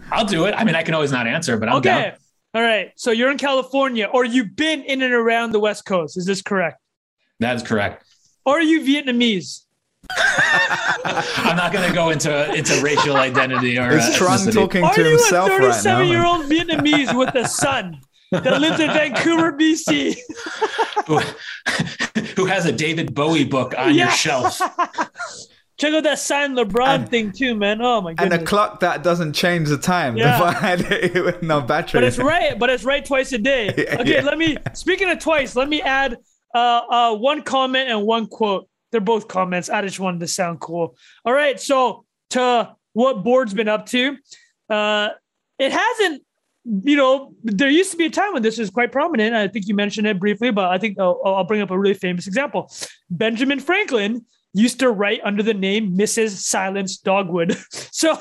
[0.10, 0.54] I'll do it.
[0.56, 1.88] I mean, I can always not answer, but I'm okay.
[1.88, 2.12] Down.
[2.54, 2.92] All right.
[2.96, 6.16] So you're in California, or you've been in and around the West Coast.
[6.16, 6.80] Is this correct?
[7.40, 8.04] That is correct.
[8.46, 9.64] Or are you Vietnamese?
[10.16, 13.96] I'm not going to go into into racial identity or.
[13.96, 15.96] Is Trung talking Are to himself right now?
[15.96, 20.16] Are you a 37 year old Vietnamese with a son that lives in Vancouver, BC?
[21.06, 21.20] who,
[22.36, 24.04] who, has a David Bowie book on yeah.
[24.04, 24.60] your shelf?
[25.76, 27.82] Check out that signed LeBron and, thing too, man.
[27.82, 28.32] Oh my god!
[28.32, 30.16] And a clock that doesn't change the time.
[30.16, 30.76] Yeah.
[31.24, 32.00] With no battery.
[32.00, 32.56] But it's right.
[32.56, 33.68] But it's right twice a day.
[33.94, 34.22] Okay, yeah.
[34.22, 34.56] let me.
[34.72, 36.16] Speaking of twice, let me add
[36.54, 38.68] uh, uh, one comment and one quote.
[38.92, 39.68] They're both comments.
[39.68, 40.96] I just wanted to sound cool.
[41.24, 41.60] All right.
[41.60, 44.16] So to what Bored's been up to,
[44.70, 45.10] uh,
[45.58, 46.22] it hasn't.
[46.64, 49.34] You know, there used to be a time when this was quite prominent.
[49.34, 51.94] I think you mentioned it briefly, but I think I'll, I'll bring up a really
[51.94, 52.72] famous example.
[53.10, 54.24] Benjamin Franklin
[54.54, 56.30] used to write under the name Mrs.
[56.36, 57.56] Silence Dogood.
[57.92, 58.14] so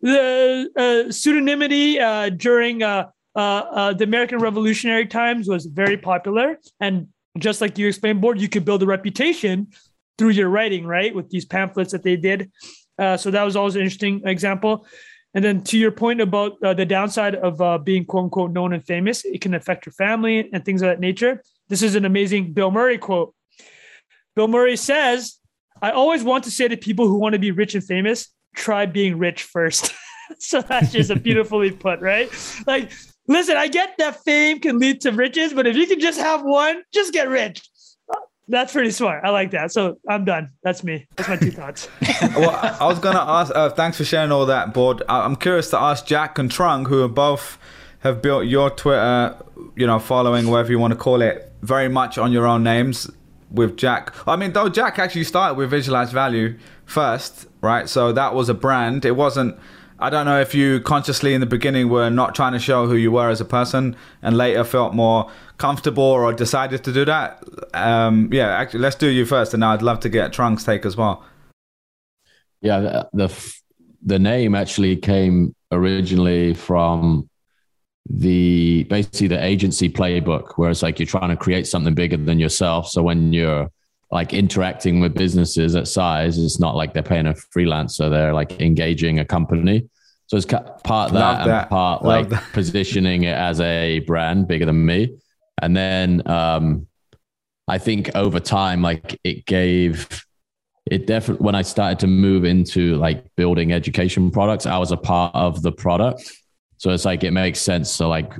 [0.00, 6.58] the uh, pseudonymity uh, during uh, uh, uh, the American Revolutionary times was very popular.
[6.80, 9.68] And just like you explained, Bored, you could build a reputation
[10.16, 11.14] through your writing, right?
[11.14, 12.50] With these pamphlets that they did.
[12.98, 14.86] Uh, so that was always an interesting example.
[15.34, 19.22] And then to your point about the downside of being quote unquote known and famous,
[19.26, 21.42] it can affect your family and things of that nature.
[21.68, 23.34] This is an amazing Bill Murray quote.
[24.34, 25.38] Bill Murray says,
[25.82, 28.86] I always want to say to people who want to be rich and famous, try
[28.86, 29.94] being rich first.
[30.38, 32.30] so that's just a beautifully put, right?
[32.66, 32.92] Like,
[33.28, 36.42] listen, I get that fame can lead to riches, but if you can just have
[36.42, 37.68] one, just get rich.
[38.48, 39.24] That's pretty smart.
[39.24, 39.72] I like that.
[39.72, 40.50] So I'm done.
[40.62, 41.08] That's me.
[41.16, 41.88] That's my two thoughts.
[42.36, 43.52] well, I was gonna ask.
[43.52, 45.02] Uh, thanks for sharing all that, Bored.
[45.08, 47.58] I'm curious to ask Jack and Trung, who are both
[48.00, 49.36] have built your Twitter,
[49.74, 53.10] you know, following, whatever you want to call it, very much on your own names.
[53.48, 57.88] With Jack, I mean, though Jack actually started with Visualize Value first, right?
[57.88, 59.04] So that was a brand.
[59.04, 59.56] It wasn't.
[59.98, 62.96] I don't know if you consciously in the beginning were not trying to show who
[62.96, 67.42] you were as a person, and later felt more comfortable or decided to do that.
[67.72, 70.96] Um, yeah, actually, let's do you first, and I'd love to get Trung's take as
[70.96, 71.24] well.
[72.60, 73.52] Yeah, the, the
[74.02, 77.28] the name actually came originally from
[78.08, 82.38] the basically the agency playbook, where it's like you're trying to create something bigger than
[82.38, 82.88] yourself.
[82.88, 83.70] So when you're
[84.10, 88.60] like interacting with businesses at size, it's not like they're paying a freelancer; they're like
[88.60, 89.88] engaging a company.
[90.28, 91.48] So it's part that, that.
[91.48, 92.44] and part Love like that.
[92.52, 95.16] positioning it as a brand bigger than me.
[95.62, 96.88] And then um,
[97.68, 100.24] I think over time, like it gave
[100.90, 104.96] it definitely when I started to move into like building education products, I was a
[104.96, 106.32] part of the product.
[106.78, 108.32] So it's like it makes sense to like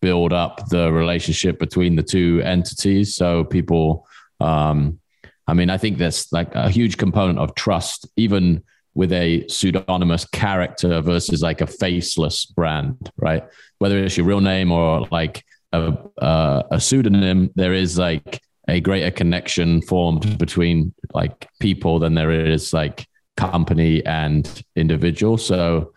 [0.00, 3.16] build up the relationship between the two entities.
[3.16, 4.06] So people,
[4.40, 5.00] um,
[5.46, 8.62] I mean, I think that's like a huge component of trust, even
[8.94, 13.44] with a pseudonymous character versus like a faceless brand, right?
[13.78, 18.80] Whether it's your real name or like a, uh, a pseudonym, there is like a
[18.80, 23.06] greater connection formed between like people than there is like
[23.36, 25.38] company and individual.
[25.38, 25.92] So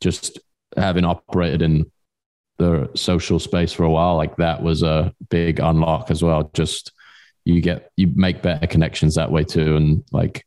[0.00, 0.40] just
[0.76, 1.90] having operated in
[2.58, 6.50] the social space for a while, like that was a big unlock as well.
[6.54, 6.92] Just
[7.44, 10.44] you get you make better connections that way too, and like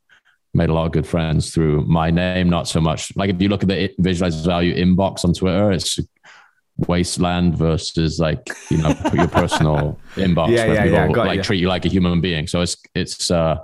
[0.54, 2.50] made a lot of good friends through my name.
[2.50, 6.00] Not so much like if you look at the visualize value inbox on Twitter, it's
[6.88, 11.44] wasteland versus like you know your personal inbox yeah, where yeah, people yeah, like you.
[11.44, 12.48] treat you like a human being.
[12.48, 13.58] So it's it's uh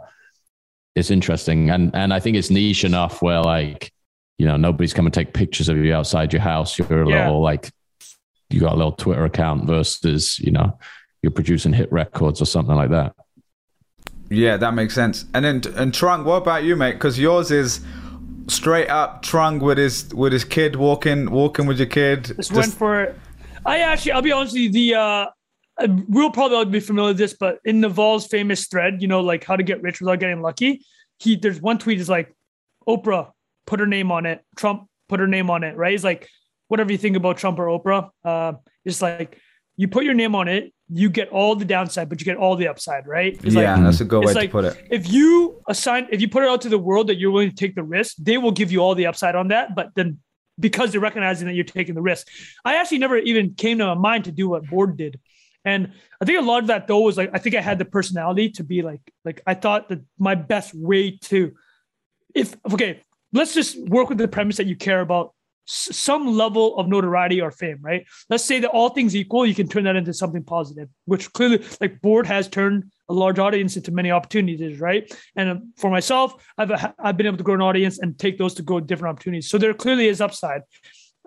[0.95, 3.91] it's interesting and and I think it's niche enough where like
[4.37, 6.77] you know nobody's coming to take pictures of you outside your house.
[6.77, 7.71] You're a little like
[8.49, 10.77] you got a little Twitter account versus you know
[11.21, 13.15] you're producing hit records or something like that.
[14.29, 15.25] Yeah, that makes sense.
[15.33, 16.93] And then and Trung, what about you, mate?
[16.93, 17.81] Because yours is
[18.47, 22.25] straight up Trung with his with his kid walking walking with your kid.
[22.25, 23.15] Just, just went for.
[23.65, 24.71] I actually, I'll be honest with you.
[24.71, 25.25] The uh,
[26.07, 29.43] we'll probably all be familiar with this, but in Naval's famous thread, you know, like
[29.43, 30.85] how to get rich without getting lucky.
[31.19, 32.35] He there's one tweet is like,
[32.87, 33.31] Oprah
[33.65, 34.43] put her name on it.
[34.55, 35.75] Trump put her name on it.
[35.75, 35.93] Right?
[35.93, 36.29] It's like
[36.67, 39.39] whatever you think about Trump or Oprah, uh, it's like
[39.77, 42.55] you put your name on it, you get all the downside, but you get all
[42.55, 43.33] the upside, right?
[43.43, 44.87] It's yeah, like, that's a good way like, to put it.
[44.89, 47.55] If you assign, if you put it out to the world that you're willing to
[47.55, 49.75] take the risk, they will give you all the upside on that.
[49.75, 50.19] But then
[50.59, 52.27] because they're recognizing that you're taking the risk,
[52.63, 55.19] I actually never even came to my mind to do what Bored did.
[55.65, 57.85] And I think a lot of that though was like, I think I had the
[57.85, 61.53] personality to be like, like I thought that my best way to,
[62.33, 63.01] if, okay,
[63.35, 65.33] let's just work with the premise that you care about
[65.67, 68.05] some level of notoriety or fame, right?
[68.29, 71.65] Let's say that all things equal, you can turn that into something positive, which clearly,
[71.81, 75.11] like Bored has turned a large audience into many opportunities, right?
[75.35, 78.53] And um, for myself, I've I've been able to grow an audience and take those
[78.55, 79.49] to go different opportunities.
[79.49, 80.61] So there clearly is upside.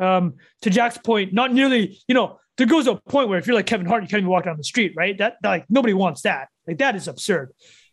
[0.01, 3.57] Um, to Jack's point, not nearly, you know, there goes a point where if you're
[3.57, 5.18] like Kevin Hart, you can't even walk down the street, right?
[5.18, 6.49] That, that like nobody wants that.
[6.66, 7.53] Like that is absurd.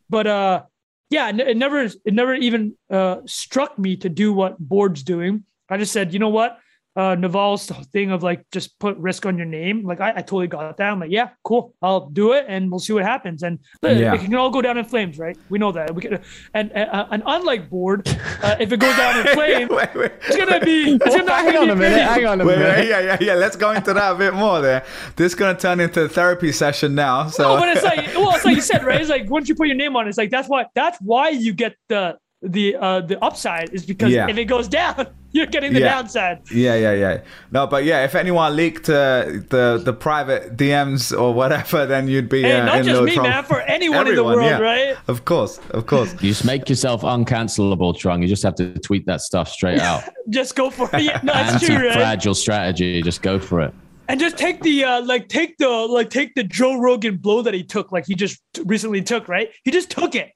[0.10, 0.64] But uh,
[1.10, 5.78] yeah, it never it never even uh, struck me to do what Bored's doing I
[5.78, 6.60] just said, you know what?
[6.96, 9.84] Uh, Naval's thing of like just put risk on your name.
[9.84, 10.92] Like I, I totally got that.
[10.92, 11.74] I'm like, yeah, cool.
[11.82, 13.44] I'll do it, and we'll see what happens.
[13.44, 14.14] And yeah.
[14.14, 15.38] it can all go down in flames, right?
[15.50, 15.94] We know that.
[15.94, 16.22] We can,
[16.54, 18.08] and uh, and unlike Bored,
[18.42, 20.94] uh, if it goes down in flames, wait, wait, it's gonna be.
[20.94, 22.02] It's gonna hang on a minute.
[22.02, 22.88] Hang on a wait, minute.
[22.88, 23.34] yeah, yeah, yeah.
[23.34, 24.62] Let's go into that a bit more.
[24.62, 24.86] There,
[25.18, 27.28] this is gonna turn into a therapy session now.
[27.28, 29.02] So, no, but it's like, well, it's like you said, right?
[29.02, 31.30] It's like once you put your name on, it, it's like that's why that's why
[31.30, 34.28] you get the the uh the upside is because Yeah.
[34.30, 35.96] if it goes down, you're getting the Yeah.
[35.96, 36.40] downside.
[36.52, 37.22] Yeah, yeah, yeah.
[37.52, 42.30] No, but yeah, if anyone leaked uh, the the private DMs or whatever, then you'd
[42.30, 43.30] be Hey, uh, not in just me, trouble.
[43.30, 44.60] man, for anyone in the world, yeah.
[44.60, 44.96] right?
[45.08, 46.14] Of course, of course.
[46.22, 48.22] You just make yourself uncancelable, Trung.
[48.22, 50.04] You just have to tweet that stuff straight out.
[50.30, 51.04] Just go for it.
[51.04, 51.86] Yeah, no, it's true, right?
[51.86, 53.02] Anti-fragile strategy.
[53.04, 53.72] Just go for it.
[54.08, 57.54] And just take the uh like take the like take the Joe Rogan blow that
[57.54, 59.50] he took, like he just t- recently took, right?
[59.64, 60.32] He just took it.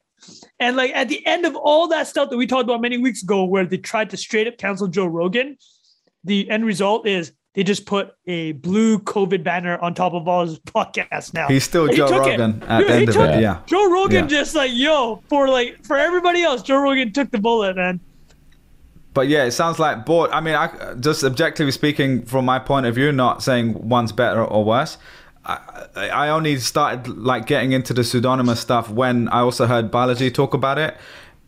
[0.59, 3.23] And like at the end of all that stuff that we talked about many weeks
[3.23, 5.57] ago, where they tried to straight up cancel Joe Rogan,
[6.23, 10.45] the end result is they just put a blue COVID banner on top of all
[10.45, 11.47] his podcasts now.
[11.47, 12.39] He's still And he Joe took it.
[12.39, 13.35] Rogan at Dude, the end of it.
[13.37, 13.41] it.
[13.41, 13.61] Yeah.
[13.65, 14.27] Joe Rogan Yeah.
[14.27, 17.99] just like, yo, for like for everybody else, Joe Rogan took the bullet, man.
[19.13, 20.29] But yeah, it sounds like Bored.
[20.31, 24.43] I mean, I just objectively speaking, from my point of view, not saying one's better
[24.45, 24.97] or worse.
[25.45, 30.33] I, I only started like getting into the pseudonymous stuff when I also heard Balaji
[30.33, 30.95] talk about it,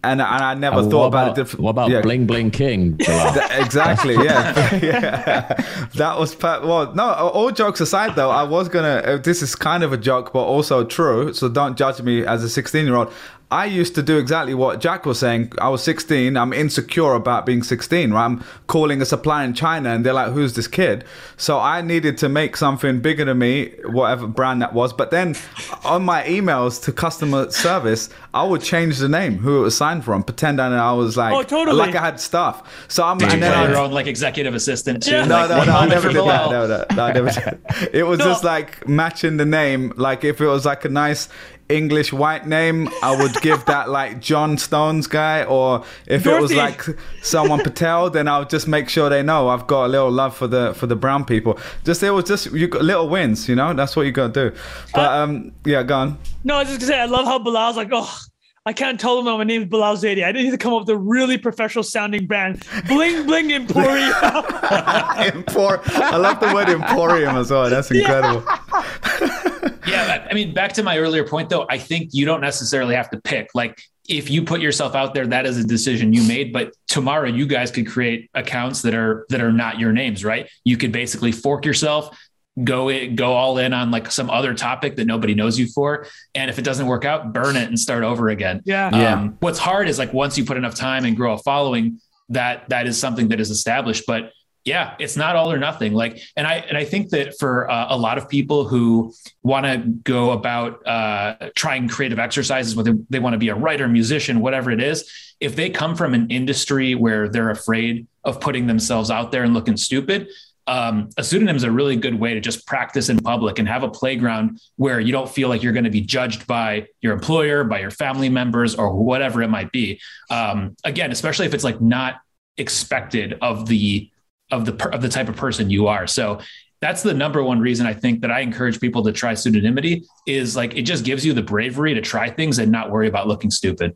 [0.04, 1.42] and and I never Uh, thought about, about, it.
[1.44, 2.02] Diff- what about yeah.
[2.02, 2.98] Bling Bling King?
[3.52, 5.54] Exactly yeah yeah
[5.96, 9.56] that was per- well no all jokes aside though i was gonna uh, this is
[9.56, 12.96] kind of a joke but also true so don't judge me as a 16 year
[12.96, 13.14] old
[13.52, 17.46] i used to do exactly what jack was saying i was 16 i'm insecure about
[17.46, 21.04] being 16 right i'm calling a supplier in china and they're like who's this kid
[21.38, 25.36] so i needed to make something bigger than me whatever brand that was but then
[25.84, 30.04] on my emails to customer service i would change the name who it was signed
[30.06, 31.78] from pretend that i was like Oh, totally.
[31.78, 34.08] like i had stuff so i'm Did you and then play I'd- your own like
[34.08, 35.12] executive assistant too?
[35.12, 35.26] Yeah.
[35.26, 36.50] no, Like, no, no, I never did that.
[36.52, 37.60] No, no, no, I never did.
[37.94, 38.26] It was No.
[38.26, 39.92] just like matching the name.
[39.98, 41.28] Like if it was like a nice
[41.72, 45.44] English white name, I would give that like John Stones guy.
[45.44, 46.84] Or if it was like
[47.22, 50.48] someone Patel, then I'll just make sure they know I've got a little love for
[50.48, 51.60] the for the brown people.
[51.84, 53.74] Just it was just you got little wins, you know.
[53.74, 54.58] That's what you got to do.
[54.94, 56.18] But Uh, um, yeah, go on.
[56.44, 58.20] No, I was just gonna say I love how Bilal's like, oh,
[58.64, 60.24] I can't tell them that my name is Bilal Zaidi.
[60.24, 62.64] I didn't need to come up with a really professional sounding brand.
[62.88, 64.12] Bling Bling Emporium.
[64.12, 67.70] Empor- I love the word emporium as well.
[67.70, 68.44] That's incredible.
[68.48, 69.40] Yeah,
[69.86, 73.10] but, I mean, back to my earlier point though, I think you don't necessarily have
[73.12, 73.50] to pick.
[73.54, 76.52] Like, if you put yourself out there, that is a decision you made.
[76.52, 80.50] But tomorrow, you guys could create accounts that are that are not your names, right?
[80.64, 82.18] You could basically fork yourself,
[82.62, 86.08] go it, go all in on like some other topic that nobody knows you for,
[86.36, 88.62] and if it doesn't work out, burn it and start over again.
[88.66, 88.90] Yeah.
[88.94, 89.14] Yeah.
[89.14, 92.68] Um, what's hard is like once you put enough time and grow a following, that
[92.70, 94.06] that is something that is established.
[94.08, 94.32] But
[94.64, 95.94] yeah, it's not all or nothing.
[95.94, 99.66] Like, and I and I think that for uh, a lot of people who want
[99.66, 104.40] to go about uh, trying creative exercises, whether they want to be a writer, musician,
[104.40, 105.10] whatever it is,
[105.40, 109.54] if they come from an industry where they're afraid of putting themselves out there and
[109.54, 110.28] looking stupid.
[110.68, 113.82] Um, a pseudonym is a really good way to just practice in public and have
[113.82, 117.64] a playground where you don't feel like you're going to be judged by your employer,
[117.64, 120.00] by your family members, or whatever it might be.
[120.30, 122.22] Um, again, especially if it's like not
[122.58, 124.11] expected of the
[124.52, 126.08] of the of the type of person you are.
[126.08, 126.40] So
[126.82, 130.56] that's the number one reason I think that I encourage people to try pseudonymity is
[130.56, 133.52] like it just gives you the bravery to try things and not worry about looking
[133.52, 133.96] stupid.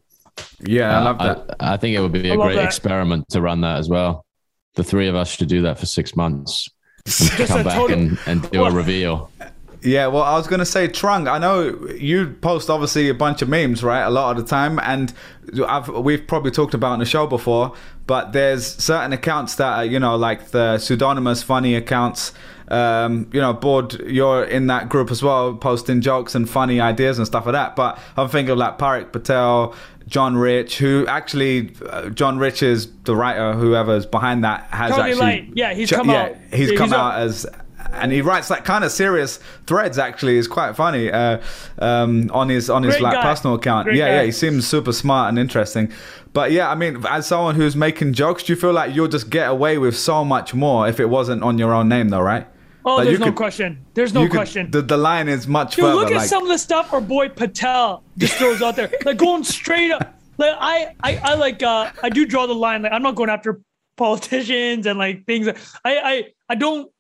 [0.59, 1.55] Yeah, I uh, love that.
[1.59, 2.65] I, I think it would be a I love great that.
[2.65, 4.25] experiment to run that as well.
[4.75, 6.69] The three of us should do that for six months.
[7.07, 9.31] Just Come a back total- and, and do Well- a reveal.
[9.85, 11.29] Yeah, well, I was gonna say, Trung.
[11.31, 14.01] I know you post obviously a bunch of memes, right?
[14.01, 15.13] A lot of the time, and
[15.67, 17.73] I've we've probably talked about on the show before.
[18.07, 22.33] But there's certain accounts that are, you know, like the pseudonymous funny accounts.
[22.67, 27.17] Um, you know, Bored, you're in that group as well, posting jokes and funny ideas
[27.19, 27.75] and stuff like that.
[27.75, 29.75] But I'm thinking of like Parik Patel,
[30.07, 35.51] John Rich, who actually, uh, John Rich is the writer, whoever's behind that has actually.
[35.55, 36.35] Yeah, he's Ch- come yeah, out.
[36.53, 37.45] He's Yeah, come he's out a- as
[37.95, 41.41] and he writes like kind of serious threads actually is quite funny uh,
[41.79, 43.21] um, on his on his Great like guy.
[43.23, 44.15] personal account Great yeah guy.
[44.15, 45.91] yeah he seems super smart and interesting
[46.33, 49.29] but yeah i mean as someone who's making jokes do you feel like you'll just
[49.29, 52.47] get away with so much more if it wasn't on your own name though right
[52.87, 53.83] Oh, Like, there's no could- question.
[53.95, 54.69] There's no You could- question.
[54.69, 57.01] the, the line is much Dude, further look at like some of the stuff our
[57.01, 60.13] boy Patel just throws out there, like going straight up.
[60.37, 62.83] Like I, I, I like, uh, I do draw the line.
[62.83, 63.59] Like I'm not going after
[63.97, 65.47] politicians and like things.
[65.47, 66.91] I, I, I don't.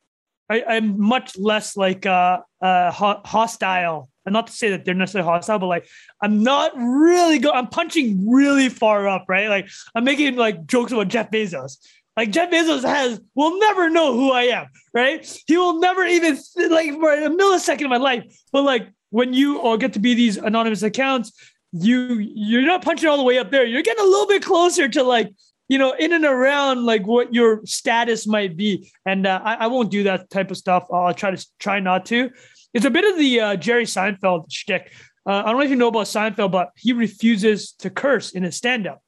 [0.49, 4.09] I, I'm much less like uh, uh, ho- hostile.
[4.25, 5.87] And not to say that they're necessarily hostile, but like
[6.21, 7.51] I'm not really go.
[7.51, 9.49] I'm punching really far up, right?
[9.49, 11.77] Like I'm making like jokes about Jeff Bezos.
[12.17, 15.25] Like Jeff Bezos has will never know who I am, right?
[15.47, 16.39] He will never even
[16.69, 18.23] like for a millisecond of my life.
[18.51, 21.31] But like when you all get to be these anonymous accounts,
[21.71, 23.65] you you're not punching all the way up there.
[23.65, 25.31] You're getting a little bit closer to like
[25.67, 28.91] you know in and around like what your status might be.
[29.05, 30.87] And uh, I, I won't do that type of stuff.
[30.91, 32.29] I'll try to try not to.
[32.73, 34.91] It's a bit of the uh, Jerry Seinfeld shtick.
[35.27, 38.43] Uh, I don't know if you know about Seinfeld, but he refuses to curse in
[38.43, 39.01] his stand-up.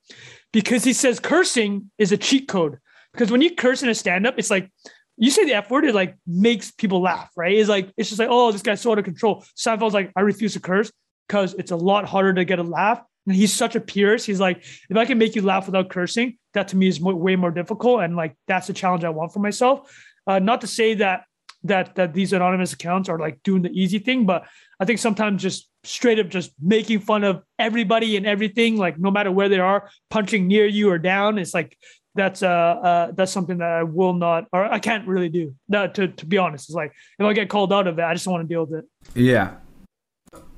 [0.54, 2.78] because he says cursing is a cheat code.
[3.14, 4.72] Because when you curse in a stand up, it's like
[5.18, 7.54] you say the F word, it like makes people laugh, right?
[7.54, 9.44] It's like, it's just like, oh, this guy's so out of control.
[9.58, 10.92] Seinfeld's like, I refuse to curse
[11.28, 13.02] because it's a lot harder to get a laugh.
[13.26, 14.26] And he's such a purist.
[14.26, 17.36] He's like, if I can make you laugh without cursing, that to me is way
[17.36, 18.02] more difficult.
[18.02, 19.96] And like, that's the challenge I want for myself.
[20.26, 21.24] Uh, not to say that
[21.64, 24.46] that that these anonymous accounts are like doing the easy thing, but
[24.80, 29.12] I think sometimes just straight up just making fun of everybody and everything, like no
[29.12, 31.78] matter where they are, punching near you or down, it's like
[32.16, 32.48] that's uh,
[32.90, 35.56] uh that's something that I will not or I can't really do.
[35.70, 38.14] That to to be honest, it's like if I get called out of it, I
[38.14, 38.86] just want to deal with it.
[39.16, 39.56] Yeah.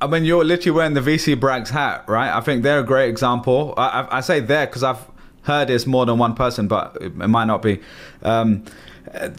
[0.02, 2.36] I mean, you're literally wearing the VC Brags hat, right?
[2.36, 3.74] I think they're a great example.
[3.78, 5.06] I, I, I say there because I've
[5.44, 7.80] heard it's more than one person, but it might not be.
[8.24, 8.66] Um,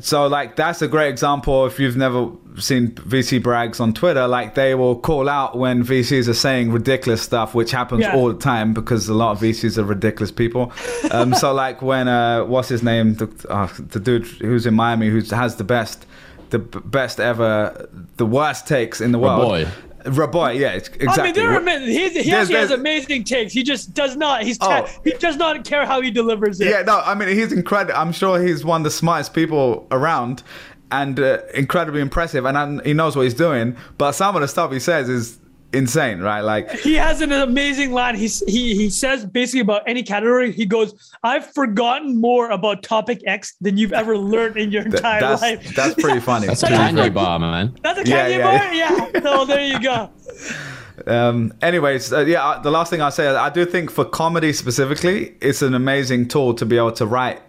[0.01, 4.55] so like that's a great example if you've never seen vc brags on twitter like
[4.55, 8.15] they will call out when vcs are saying ridiculous stuff which happens yeah.
[8.15, 10.73] all the time because a lot of vcs are ridiculous people
[11.13, 15.09] um, so like when uh, what's his name the, uh, the dude who's in miami
[15.09, 16.05] who has the best
[16.51, 19.69] the best ever the worst takes in the world
[20.07, 21.09] Rabois, yeah, exactly.
[21.09, 23.53] I mean, there are he, he actually has amazing takes.
[23.53, 24.43] He just does not.
[24.43, 24.87] He's oh.
[25.05, 26.69] he does not care how he delivers it.
[26.69, 27.99] Yeah, no, I mean he's incredible.
[27.99, 30.43] I'm sure he's one of the smartest people around,
[30.91, 32.45] and uh, incredibly impressive.
[32.45, 33.77] And I, he knows what he's doing.
[33.99, 35.39] But some of the stuff he says is
[35.73, 36.41] insane, right?
[36.41, 38.17] Like he has an amazing line.
[38.17, 40.53] He's he he says basically about any category.
[40.53, 45.21] He goes, "I've forgotten more about topic X than you've ever learned in your entire
[45.21, 46.47] that's, life." That's pretty funny.
[46.47, 47.77] that's a Kanye bar, man.
[47.83, 48.59] That's a Kanye yeah, yeah.
[48.59, 48.75] bar.
[48.75, 49.21] Yeah.
[49.23, 50.11] So there you go.
[51.07, 55.35] Um, anyways, uh, yeah, the last thing I say, I do think for comedy specifically,
[55.41, 57.41] it's an amazing tool to be able to write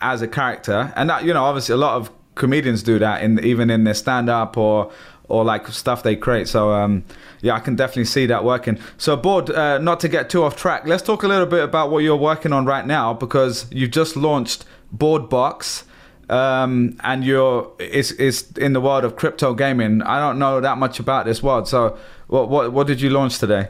[0.00, 3.44] as a character, and that you know, obviously, a lot of comedians do that in
[3.44, 4.90] even in their stand up or
[5.28, 6.48] or like stuff they create.
[6.48, 7.04] So um,
[7.40, 8.78] yeah, I can definitely see that working.
[8.96, 11.90] So, Bored, uh, not to get too off track, let's talk a little bit about
[11.90, 15.84] what you're working on right now because you've just launched Bored Box.
[16.30, 20.02] Um, and you're it's, it's in the world of crypto gaming.
[20.02, 21.68] I don't know that much about this world.
[21.68, 23.68] So, what what what did you launch today?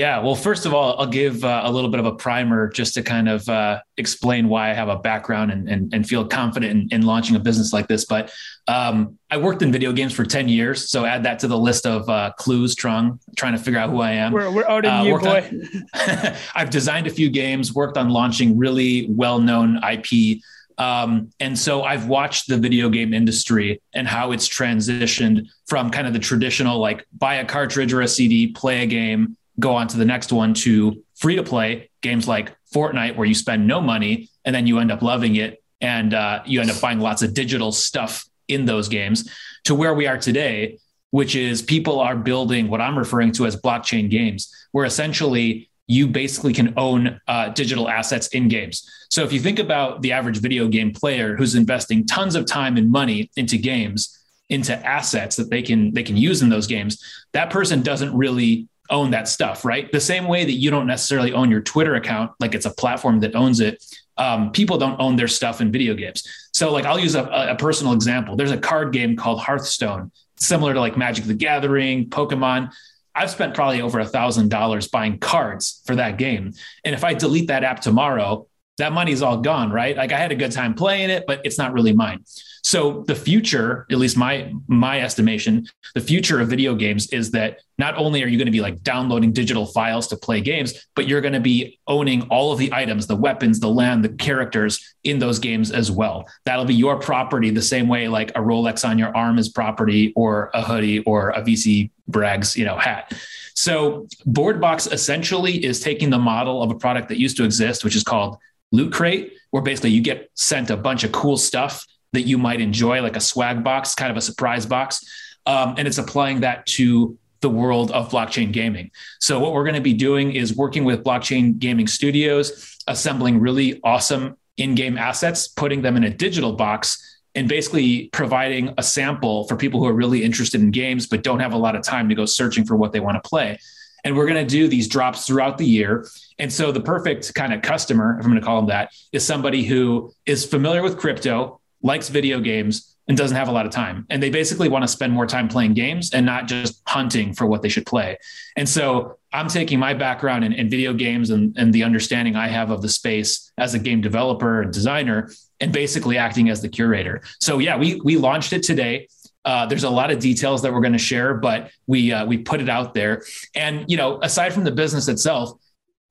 [0.00, 2.94] Yeah, well, first of all, I'll give uh, a little bit of a primer just
[2.94, 6.72] to kind of uh, explain why I have a background and, and, and feel confident
[6.72, 8.06] in, in, launching a business like this.
[8.06, 8.32] But
[8.66, 10.88] um, I worked in video games for 10 years.
[10.88, 14.00] So add that to the list of uh, clues, Trung, trying to figure out who
[14.00, 14.32] I am.
[14.32, 15.50] We're, we're uh, you, boy.
[15.52, 20.40] On, I've designed a few games, worked on launching really well known IP.
[20.78, 26.06] Um, and so I've watched the video game industry and how it's transitioned from kind
[26.06, 29.86] of the traditional, like buy a cartridge or a CD, play a game go on
[29.88, 33.80] to the next one to free to play games like Fortnite, where you spend no
[33.80, 37.22] money and then you end up loving it and uh, you end up buying lots
[37.22, 39.30] of digital stuff in those games,
[39.64, 40.78] to where we are today,
[41.10, 46.06] which is people are building what I'm referring to as blockchain games, where essentially you
[46.06, 48.88] basically can own uh, digital assets in games.
[49.10, 52.76] So if you think about the average video game player who's investing tons of time
[52.76, 54.16] and money into games,
[54.48, 57.02] into assets that they can they can use in those games,
[57.32, 59.90] that person doesn't really own that stuff, right?
[59.90, 63.20] The same way that you don't necessarily own your Twitter account, like it's a platform
[63.20, 63.84] that owns it.
[64.16, 66.26] Um, people don't own their stuff in video games.
[66.52, 68.36] So, like, I'll use a, a personal example.
[68.36, 72.72] There's a card game called Hearthstone, similar to like Magic the Gathering, Pokemon.
[73.14, 76.52] I've spent probably over a thousand dollars buying cards for that game.
[76.84, 78.46] And if I delete that app tomorrow,
[78.78, 79.96] that money's all gone, right?
[79.96, 82.24] Like I had a good time playing it, but it's not really mine.
[82.62, 87.60] So the future, at least my my estimation, the future of video games is that
[87.78, 91.08] not only are you going to be like downloading digital files to play games, but
[91.08, 94.94] you're going to be owning all of the items, the weapons, the land, the characters
[95.04, 96.28] in those games as well.
[96.44, 100.12] That'll be your property the same way like a Rolex on your arm is property
[100.14, 103.12] or a hoodie or a VC Brags, you know, hat.
[103.54, 107.84] So Bored Box essentially is taking the model of a product that used to exist,
[107.84, 108.38] which is called
[108.72, 112.60] Loot Crate, where basically you get sent a bunch of cool stuff that you might
[112.60, 115.04] enjoy, like a swag box, kind of a surprise box.
[115.46, 118.90] Um, and it's applying that to the world of blockchain gaming.
[119.20, 123.80] So, what we're going to be doing is working with blockchain gaming studios, assembling really
[123.82, 129.44] awesome in game assets, putting them in a digital box, and basically providing a sample
[129.44, 132.08] for people who are really interested in games but don't have a lot of time
[132.08, 133.58] to go searching for what they want to play.
[134.02, 136.06] And we're going to do these drops throughout the year.
[136.38, 139.26] And so the perfect kind of customer, if I'm going to call them that, is
[139.26, 143.72] somebody who is familiar with crypto, likes video games and doesn't have a lot of
[143.72, 144.06] time.
[144.08, 147.44] And they basically want to spend more time playing games and not just hunting for
[147.44, 148.16] what they should play.
[148.56, 152.46] And so I'm taking my background in, in video games and, and the understanding I
[152.48, 156.68] have of the space as a game developer and designer and basically acting as the
[156.68, 157.22] curator.
[157.40, 159.08] So yeah, we we launched it today.
[159.44, 162.38] Uh, there's a lot of details that we're going to share, but we uh, we
[162.38, 163.24] put it out there.
[163.54, 165.58] And you know, aside from the business itself,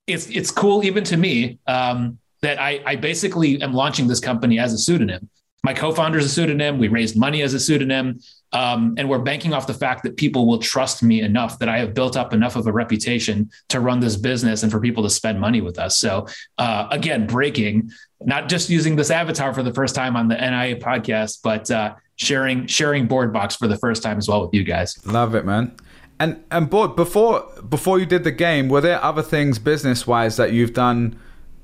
[0.06, 4.60] it's it's cool even to me um, that I, I basically am launching this company
[4.60, 5.30] as a pseudonym.
[5.64, 6.78] My co-founder is a pseudonym.
[6.78, 8.20] We raised money as a pseudonym,
[8.54, 11.80] um, and we're banking off the fact that people will trust me enough that I
[11.80, 15.10] have built up enough of a reputation to run this business and for people to
[15.10, 15.98] spend money with us.
[16.00, 17.92] So uh, again, breaking,
[18.22, 21.96] not just using this avatar for the first time on the NIA podcast, but uh,
[22.16, 24.98] sharing sharing Bored Box for the first time as well with you guys.
[25.06, 25.76] Love it, man.
[26.20, 30.38] And and Bored before before you did the game, were there other things business wise
[30.38, 31.20] that you've done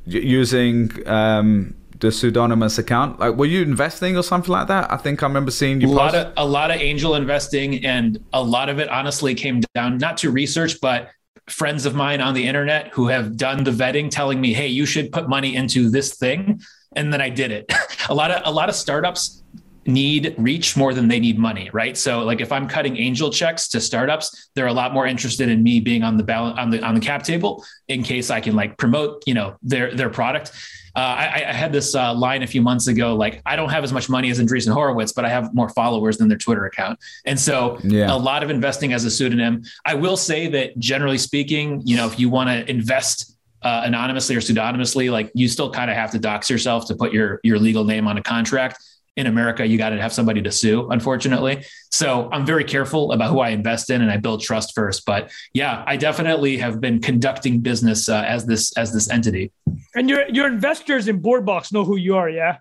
[0.05, 0.91] using?
[1.07, 3.19] Um, the pseudonymous account?
[3.19, 4.91] Like, were you investing or something like that?
[4.91, 5.87] I think I remember seeing you.
[5.87, 9.61] A lot of a lot of angel investing, and a lot of it honestly came
[9.73, 11.09] down not to research, but
[11.47, 14.85] friends of mine on the internet who have done the vetting, telling me, "Hey, you
[14.85, 16.61] should put money into this thing,"
[16.95, 17.71] and then I did it.
[18.09, 19.43] a lot of a lot of startups
[19.87, 21.95] need reach more than they need money, right?
[21.95, 25.61] So like if I'm cutting angel checks to startups, they're a lot more interested in
[25.61, 28.55] me being on the balance on the on the cap table in case I can
[28.55, 30.51] like promote, you know, their their product.
[30.95, 33.83] Uh, I, I, had this uh, line a few months ago, like I don't have
[33.83, 36.99] as much money as Andreessen Horowitz, but I have more followers than their Twitter account.
[37.25, 38.13] And so yeah.
[38.13, 39.63] a lot of investing as a pseudonym.
[39.85, 44.35] I will say that generally speaking, you know, if you want to invest uh, anonymously
[44.35, 47.59] or pseudonymously, like you still kind of have to dox yourself to put your your
[47.59, 48.79] legal name on a contract
[49.15, 51.63] in America, you got to have somebody to sue, unfortunately.
[51.91, 55.05] So I'm very careful about who I invest in and I build trust first.
[55.05, 59.51] But yeah, I definitely have been conducting business uh, as this as this entity.
[59.95, 62.57] And your your investors in Bored Box know who you are, yeah?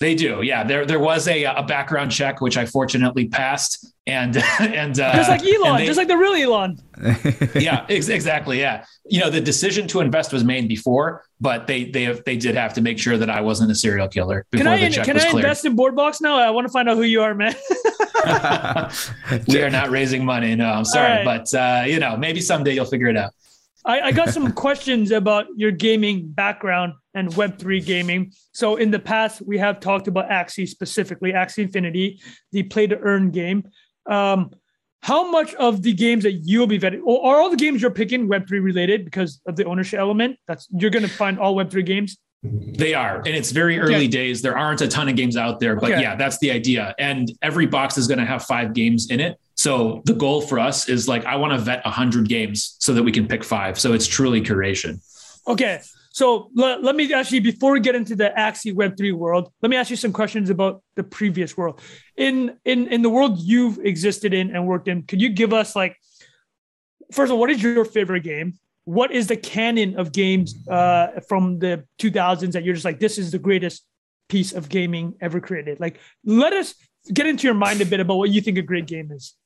[0.00, 0.64] They do, yeah.
[0.64, 5.28] There there was a a background check which I fortunately passed, and and uh, just
[5.28, 6.80] like Elon, they, just like the real Elon.
[7.54, 8.60] yeah, ex- exactly.
[8.60, 12.36] Yeah, you know the decision to invest was made before, but they they have, they
[12.36, 14.46] did have to make sure that I wasn't a serial killer.
[14.50, 16.38] Before can I the check can I invest in Bored Box now?
[16.38, 17.54] I want to find out who you are, man.
[19.48, 20.54] we are not raising money.
[20.54, 21.24] No, I'm sorry, right.
[21.24, 23.32] but uh, you know maybe someday you'll figure it out.
[23.84, 28.32] I, I got some questions about your gaming background and Web3 gaming.
[28.52, 32.20] So in the past, we have talked about Axie specifically, Axie Infinity,
[32.52, 33.68] the play to earn game.
[34.06, 34.50] Um,
[35.02, 37.90] how much of the games that you'll be vetting, or are all the games you're
[37.90, 40.38] picking Web3 related because of the ownership element?
[40.46, 42.16] That's you're going to find all Web3 games.
[42.44, 44.08] They are, and it's very early okay.
[44.08, 44.42] days.
[44.42, 46.00] There aren't a ton of games out there, but okay.
[46.00, 46.94] yeah, that's the idea.
[46.98, 49.38] And every box is going to have five games in it.
[49.62, 53.04] So the goal for us is like I want to vet 100 games so that
[53.04, 53.78] we can pick five.
[53.78, 55.00] So it's truly curation.
[55.46, 55.80] Okay.
[56.10, 59.76] So let, let me actually, before we get into the Axie Web3 world, let me
[59.76, 61.80] ask you some questions about the previous world.
[62.16, 65.76] In in in the world you've existed in and worked in, could you give us
[65.76, 65.96] like,
[67.12, 68.54] first of all, what is your favorite game?
[68.84, 73.16] What is the canon of games uh, from the 2000s that you're just like, this
[73.16, 73.86] is the greatest
[74.28, 75.78] piece of gaming ever created?
[75.78, 76.74] Like, let us
[77.14, 79.36] get into your mind a bit about what you think a great game is.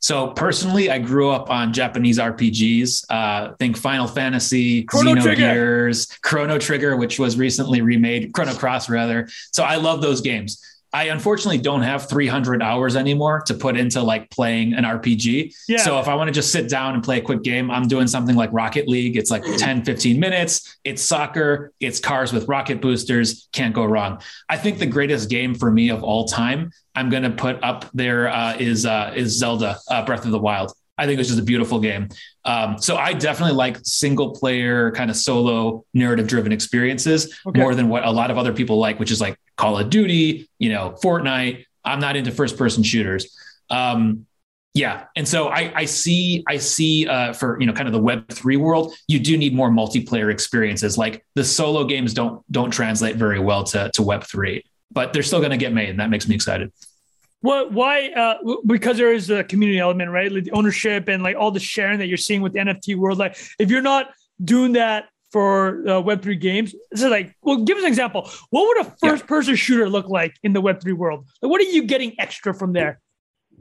[0.00, 3.04] So personally, I grew up on Japanese RPGs.
[3.08, 9.28] Uh, think Final Fantasy, Chrono Xenogears, Chrono Trigger, which was recently remade, Chrono Cross rather.
[9.52, 10.62] So I love those games.
[10.92, 15.54] I unfortunately don't have 300 hours anymore to put into like playing an RPG.
[15.68, 15.78] Yeah.
[15.78, 18.06] So if I want to just sit down and play a quick game, I'm doing
[18.06, 19.16] something like Rocket League.
[19.16, 20.78] It's like 10, 15 minutes.
[20.84, 21.72] It's soccer.
[21.78, 23.48] It's cars with rocket boosters.
[23.52, 24.22] Can't go wrong.
[24.48, 27.84] I think the greatest game for me of all time, I'm going to put up
[27.92, 30.72] there uh, is uh, is Zelda uh, Breath of the Wild.
[30.96, 32.08] I think it's just a beautiful game.
[32.44, 37.60] Um, so I definitely like single player kind of solo narrative driven experiences okay.
[37.60, 40.48] more than what a lot of other people like, which is like Call of Duty,
[40.58, 41.64] you know, Fortnite.
[41.84, 43.36] I'm not into first person shooters.
[43.68, 44.26] Um,
[44.72, 48.00] yeah, and so I, I see, I see uh, for you know, kind of the
[48.00, 50.96] Web three world, you do need more multiplayer experiences.
[50.96, 55.24] Like the solo games don't don't translate very well to to Web three, but they're
[55.24, 56.72] still going to get made, and that makes me excited.
[57.40, 57.72] What?
[57.72, 58.10] Why?
[58.10, 58.36] Uh,
[58.66, 60.30] because there is a community element, right?
[60.30, 63.18] Like the ownership and like all the sharing that you're seeing with the NFT world.
[63.18, 64.10] Like if you're not
[64.44, 66.74] doing that for uh, Web3 games.
[66.90, 68.30] This is like, well, give us an example.
[68.50, 71.26] What would a first person shooter look like in the Web3 world?
[71.42, 73.00] Like, what are you getting extra from there?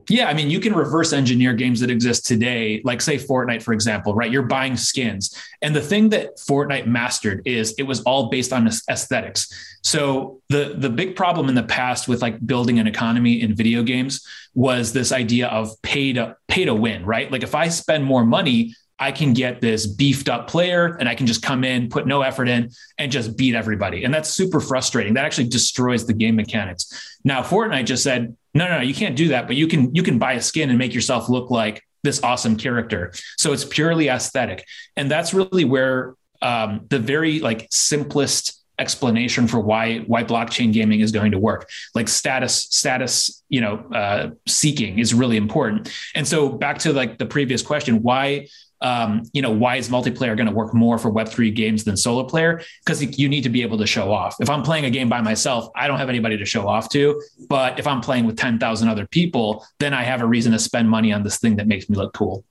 [0.09, 3.73] Yeah, I mean, you can reverse engineer games that exist today, like say Fortnite, for
[3.73, 4.31] example, right?
[4.31, 5.35] You're buying skins.
[5.61, 9.77] And the thing that Fortnite mastered is it was all based on aesthetics.
[9.83, 13.83] So the the big problem in the past with like building an economy in video
[13.83, 17.29] games was this idea of pay to pay to win, right?
[17.31, 21.15] Like if I spend more money, I can get this beefed up player and I
[21.15, 24.03] can just come in, put no effort in, and just beat everybody.
[24.03, 25.13] And that's super frustrating.
[25.13, 27.17] That actually destroys the game mechanics.
[27.23, 30.01] Now, Fortnite just said, no, no, no, you can't do that, but you can you
[30.01, 33.11] can buy a skin and make yourself look like this awesome character.
[33.37, 34.65] So it's purely aesthetic.
[34.95, 40.99] And that's really where um, the very like simplest explanation for why why blockchain gaming
[40.99, 46.27] is going to work like status status you know uh, seeking is really important and
[46.27, 48.45] so back to like the previous question why
[48.81, 52.23] um, you know, why is multiplayer going to work more for Web3 games than solo
[52.23, 52.61] player?
[52.85, 54.35] Because you need to be able to show off.
[54.39, 57.21] If I'm playing a game by myself, I don't have anybody to show off to.
[57.49, 60.89] But if I'm playing with 10,000 other people, then I have a reason to spend
[60.89, 62.43] money on this thing that makes me look cool.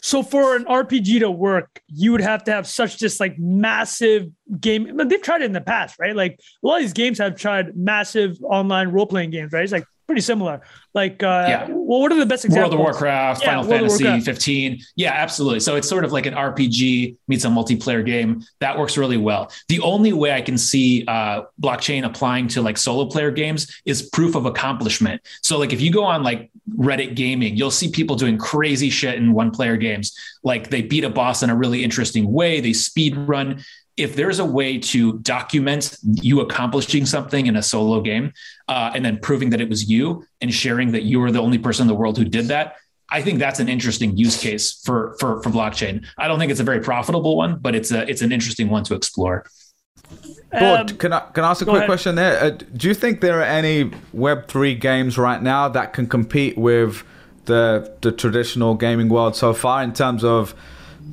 [0.00, 4.30] So for an RPG to work, you would have to have such this like massive
[4.60, 4.96] game.
[4.96, 6.14] But they've tried it in the past, right?
[6.14, 9.64] Like a lot of these games have tried massive online role playing games, right?
[9.64, 10.62] It's like pretty similar.
[10.94, 11.66] Like, uh, yeah.
[11.68, 12.74] well, what are the best examples?
[12.74, 14.80] World of Warcraft, yeah, Final World Fantasy 15.
[14.96, 15.60] Yeah, absolutely.
[15.60, 19.52] So it's sort of like an RPG meets a multiplayer game that works really well.
[19.68, 24.08] The only way I can see uh, blockchain applying to like solo player games is
[24.08, 25.20] proof of accomplishment.
[25.42, 29.16] So like if you go on like Reddit gaming, you'll see people doing crazy shit
[29.16, 30.16] in one player games.
[30.42, 32.60] Like they beat a boss in a really interesting way.
[32.60, 33.62] They speed run
[33.98, 38.32] if there's a way to document you accomplishing something in a solo game
[38.68, 41.58] uh, and then proving that it was you and sharing that you were the only
[41.58, 42.76] person in the world who did that
[43.10, 46.60] i think that's an interesting use case for for for blockchain i don't think it's
[46.60, 49.44] a very profitable one but it's a it's an interesting one to explore
[50.50, 51.88] um, can I can I ask a quick ahead.
[51.88, 52.42] question there?
[52.42, 56.56] Uh, do you think there are any Web three games right now that can compete
[56.56, 57.04] with
[57.44, 60.54] the the traditional gaming world so far in terms of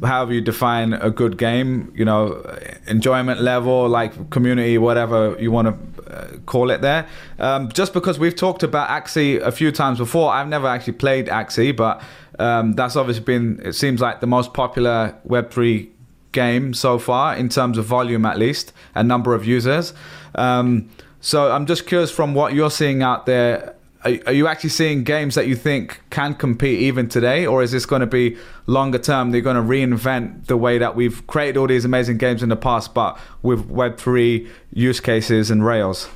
[0.04, 2.42] however you define a good game, you know,
[2.88, 7.08] enjoyment level, like community, whatever you want to uh, call it there.
[7.40, 11.28] Um, just because we've talked about Axie a few times before, I've never actually played
[11.28, 12.02] Axie, but
[12.40, 15.90] um, that's obviously been, it seems like the most popular Web3
[16.32, 19.94] game so far in terms of volume, at least, and number of users.
[20.36, 20.90] Um,
[21.22, 23.75] so I'm just curious from what you're seeing out there
[24.06, 27.86] are, you actually seeing games that you think can compete even today, or is this
[27.86, 28.38] going to be
[28.68, 29.32] longer term?
[29.32, 32.56] They're going to reinvent the way that we've created all these amazing games in the
[32.56, 36.08] past, but with Web three use cases and Rails.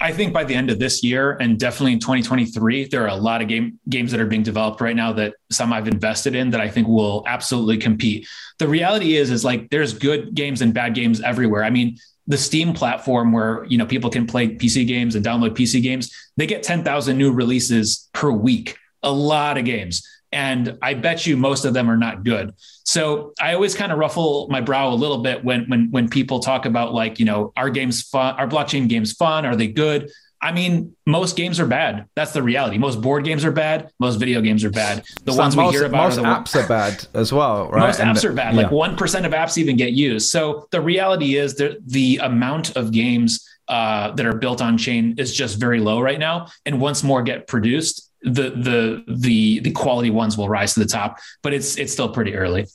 [0.00, 3.16] I think by the end of this year and definitely in 2023, there are a
[3.16, 6.50] lot of game games that are being developed right now that some I've invested in
[6.50, 8.28] that I think will absolutely compete.
[8.58, 11.64] The reality is, is like there's good games and bad games everywhere.
[11.64, 11.96] I mean,
[12.28, 16.14] the Steam platform where you know people can play PC games and download PC games,
[16.36, 18.76] they get 10,000 new releases per week.
[19.02, 20.06] A lot of games.
[20.30, 22.54] And I bet you most of them are not good.
[22.84, 26.40] So I always kind of ruffle my brow a little bit when when when people
[26.40, 30.10] talk about like, you know, our games fun, our blockchain games fun, are they good?
[30.40, 32.06] I mean, most games are bad.
[32.14, 32.78] That's the reality.
[32.78, 33.90] Most board games are bad.
[33.98, 35.04] Most video games are bad.
[35.24, 37.88] The so ones most, we hear about most are apps are bad as well, right?
[37.88, 38.54] Most and apps the, are bad.
[38.54, 38.62] Yeah.
[38.62, 40.30] Like one percent of apps even get used.
[40.30, 45.14] So the reality is that the amount of games uh, that are built on chain
[45.18, 46.46] is just very low right now.
[46.64, 50.86] And once more get produced, the the the the quality ones will rise to the
[50.86, 51.18] top.
[51.42, 52.66] But it's it's still pretty early.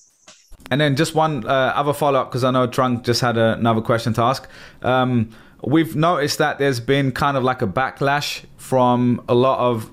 [0.69, 3.81] And then just one uh, other follow up because I know Trung just had another
[3.81, 4.47] question to ask.
[4.81, 5.29] Um,
[5.65, 9.91] we've noticed that there's been kind of like a backlash from a lot of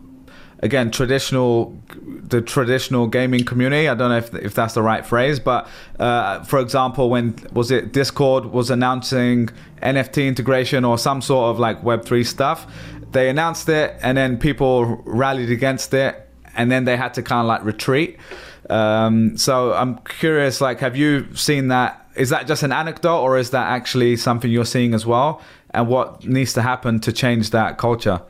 [0.60, 3.88] again traditional the traditional gaming community.
[3.88, 5.68] I don't know if, if that's the right phrase but
[5.98, 9.48] uh, for example when was it discord was announcing
[9.82, 12.66] nft integration or some sort of like web3 stuff
[13.12, 17.40] they announced it and then people rallied against it and then they had to kind
[17.40, 18.18] of like retreat.
[18.68, 21.96] Um, so i'm curious like have you seen that?
[22.16, 25.40] Is that just an anecdote or is that actually something you're seeing as well
[25.72, 28.22] and what needs to happen to change that culture?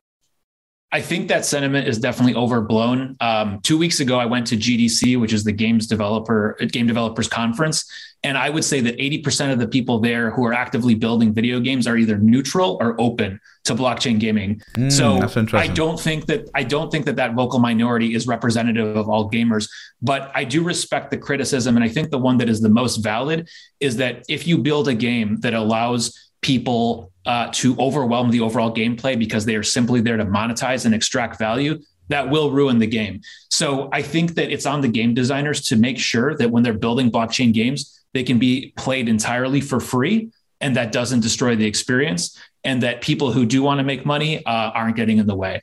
[0.92, 3.16] I think that sentiment is definitely overblown.
[3.20, 7.28] Um, two weeks ago, I went to GDC, which is the games developer game developers
[7.28, 7.88] conference,
[8.24, 11.60] and I would say that 80% of the people there who are actively building video
[11.60, 14.60] games are either neutral or open to blockchain gaming.
[14.76, 18.96] Mm, so I don't think that I don't think that that vocal minority is representative
[18.96, 19.70] of all gamers,
[20.02, 22.96] but I do respect the criticism, and I think the one that is the most
[22.96, 28.40] valid is that if you build a game that allows people uh, to overwhelm the
[28.40, 31.78] overall gameplay because they are simply there to monetize and extract value,
[32.08, 33.20] that will ruin the game.
[33.50, 36.72] So I think that it's on the game designers to make sure that when they're
[36.72, 40.30] building blockchain games, they can be played entirely for free
[40.60, 44.44] and that doesn't destroy the experience and that people who do want to make money
[44.44, 45.62] uh, aren't getting in the way.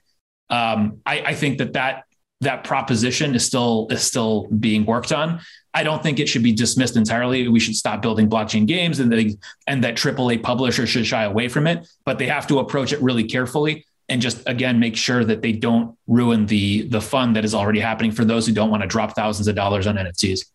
[0.50, 2.04] Um, I, I think that that
[2.42, 5.42] that proposition is still is still being worked on.
[5.78, 7.48] I don't think it should be dismissed entirely.
[7.48, 11.50] We should stop building blockchain games and they, and that AAA publishers should shy away
[11.50, 15.24] from it, but they have to approach it really carefully and just again make sure
[15.24, 18.72] that they don't ruin the the fun that is already happening for those who don't
[18.72, 20.46] want to drop thousands of dollars on NFTs.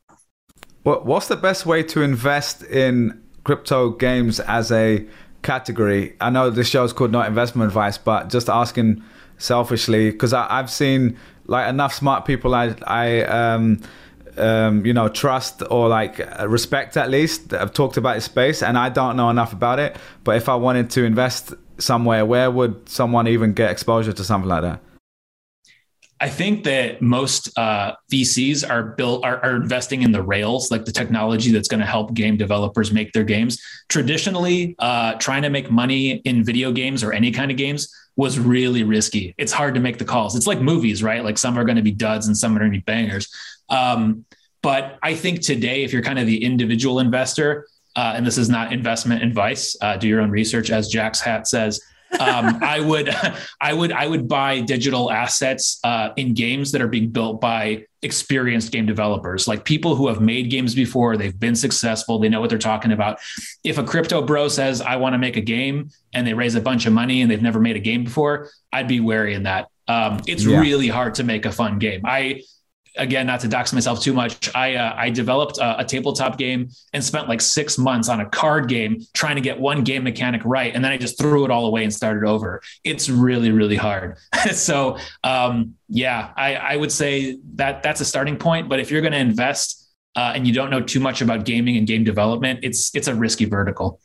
[0.82, 5.06] what's the best way to invest in crypto games as a
[5.42, 6.16] category?
[6.20, 9.04] I know this show is called Not Investment Advice, but just asking
[9.38, 11.16] selfishly because I've seen
[11.46, 13.82] like enough smart people I I um
[14.38, 18.78] um, you know, trust or like respect at least I've talked about this space, and
[18.78, 19.96] I don't know enough about it.
[20.24, 24.48] But if I wanted to invest somewhere, where would someone even get exposure to something
[24.48, 24.80] like that?
[26.22, 30.84] I think that most uh, VCs are built are, are, investing in the rails, like
[30.84, 33.60] the technology that's going to help game developers make their games.
[33.88, 38.38] Traditionally, uh, trying to make money in video games or any kind of games was
[38.38, 39.34] really risky.
[39.36, 40.36] It's hard to make the calls.
[40.36, 41.24] It's like movies, right?
[41.24, 43.28] Like some are going to be duds and some are going to be bangers.
[43.72, 44.24] Um,
[44.62, 47.66] but I think today, if you're kind of the individual investor,
[47.96, 51.48] uh, and this is not investment advice, uh, do your own research, as Jack's hat
[51.48, 51.80] says
[52.20, 53.14] um, I would,
[53.60, 57.86] I would, I would buy digital assets uh, in games that are being built by
[58.02, 61.16] experienced game developers, like people who have made games before.
[61.16, 62.18] They've been successful.
[62.18, 63.20] They know what they're talking about.
[63.64, 66.60] If a crypto bro says, "I want to make a game," and they raise a
[66.60, 69.68] bunch of money and they've never made a game before, I'd be wary in that.
[69.88, 70.60] Um, it's yeah.
[70.60, 72.02] really hard to make a fun game.
[72.04, 72.42] I
[72.96, 76.68] again, not to dox myself too much, I uh, I developed a, a, tabletop game
[76.92, 80.42] and spent like six months on a card game trying to get one game mechanic
[80.44, 82.62] right, and then I just threw it all away and started over.
[82.84, 84.18] It's really really hard.
[84.52, 88.68] so um, yeah, I, I would say that that's a starting point.
[88.68, 91.76] But if you're going to invest uh, and you don't know too much about gaming
[91.76, 94.00] and game development, it's it's a risky vertical.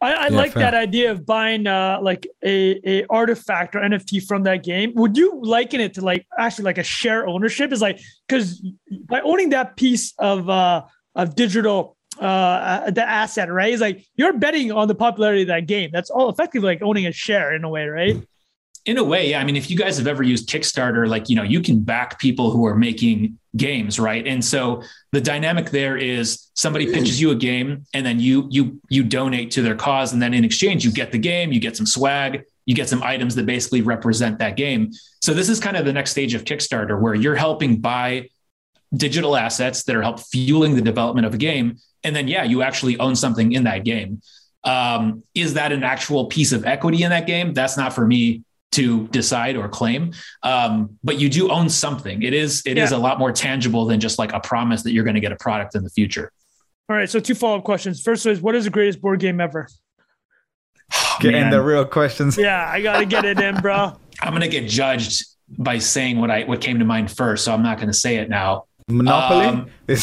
[0.00, 0.62] I, I yeah, like fair.
[0.62, 4.92] that idea of buying uh, like a, a artifact or NFT from that game.
[4.94, 7.72] Would you liken it to like actually like a share ownership?
[7.72, 8.64] Is like because
[9.06, 10.84] by owning that piece of uh,
[11.14, 13.72] of digital uh, the asset, right?
[13.72, 15.90] Is like you're betting on the popularity of that game.
[15.92, 18.16] That's all effectively like owning a share in a way, right?
[18.88, 19.40] in a way, yeah.
[19.40, 22.18] I mean, if you guys have ever used Kickstarter, like, you know, you can back
[22.18, 24.26] people who are making games, right?
[24.26, 24.82] And so
[25.12, 29.50] the dynamic there is somebody pitches you a game and then you you you donate
[29.52, 32.44] to their cause and then in exchange you get the game, you get some swag,
[32.64, 34.90] you get some items that basically represent that game.
[35.20, 38.30] So this is kind of the next stage of Kickstarter where you're helping buy
[38.96, 42.62] digital assets that are help fueling the development of a game and then yeah, you
[42.62, 44.22] actually own something in that game.
[44.64, 47.52] Um, is that an actual piece of equity in that game?
[47.52, 50.12] That's not for me to decide or claim.
[50.42, 52.22] Um, but you do own something.
[52.22, 52.84] It is it yeah.
[52.84, 55.32] is a lot more tangible than just like a promise that you're going to get
[55.32, 56.32] a product in the future.
[56.88, 57.08] All right.
[57.08, 58.02] So two follow up questions.
[58.02, 59.68] First is what is the greatest board game ever?
[60.94, 62.38] Oh, Getting the real questions.
[62.38, 63.98] Yeah, I gotta get it in, bro.
[64.20, 65.26] I'm gonna get judged
[65.58, 68.30] by saying what I what came to mind first, so I'm not gonna say it
[68.30, 68.64] now.
[68.88, 69.46] Monopoly.
[69.46, 69.70] Um,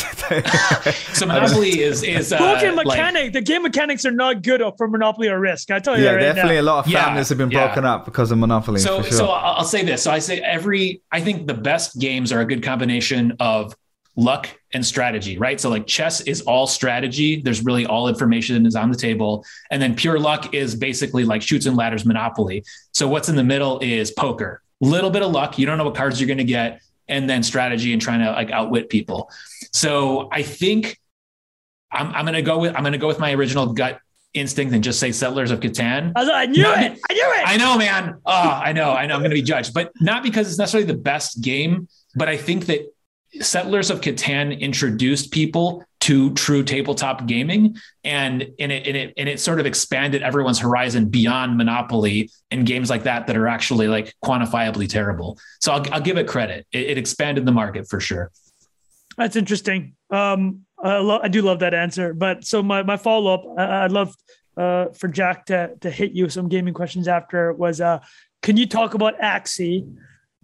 [1.14, 3.24] so Monopoly is is uh, broken mechanic.
[3.24, 5.72] Like, the game mechanics are not good for Monopoly or Risk.
[5.72, 6.06] I tell you.
[6.06, 6.62] Yeah, right definitely now.
[6.62, 7.94] a lot of families yeah, have been broken yeah.
[7.94, 8.80] up because of Monopoly.
[8.80, 9.12] So sure.
[9.12, 10.04] so I'll say this.
[10.04, 11.02] So I say every.
[11.12, 13.76] I think the best games are a good combination of
[14.16, 15.60] luck and strategy, right?
[15.60, 17.42] So like chess is all strategy.
[17.42, 19.46] There's really all information is on the table.
[19.72, 22.64] And then pure luck is basically like Chutes and Ladders Monopoly.
[22.92, 24.62] So what's in the middle is poker.
[24.80, 25.58] Little bit of luck.
[25.58, 28.32] You don't know what cards you're going to get and then strategy and trying to
[28.32, 29.30] like outwit people.
[29.72, 31.00] So I think
[31.92, 34.00] I'm, I'm gonna go with I'm gonna go with my original gut
[34.34, 36.12] instinct and just say Settlers of Catan.
[36.16, 37.00] I, knew not, it.
[37.10, 37.48] I knew it.
[37.48, 38.16] I know, man.
[38.26, 38.92] Oh, I know.
[38.92, 39.16] I know.
[39.16, 42.66] I'm gonna be judged, but not because it's necessarily the best game, but I think
[42.66, 42.82] that
[43.42, 49.28] Settlers of Catan introduced people to true tabletop gaming and, and, it, and, it, and
[49.28, 53.88] it sort of expanded everyone's horizon beyond Monopoly and games like that that are actually
[53.88, 55.40] like quantifiably terrible.
[55.62, 56.68] So I'll, I'll give it credit.
[56.72, 58.30] It, it, expanded the market for sure.
[59.18, 59.96] That's interesting.
[60.12, 62.14] Um, I, I do love that answer.
[62.14, 64.16] But so my, my follow up, I- I'd love
[64.58, 68.00] uh, for Jack to, to hit you some gaming questions after was uh,
[68.44, 69.92] can you talk about Axie?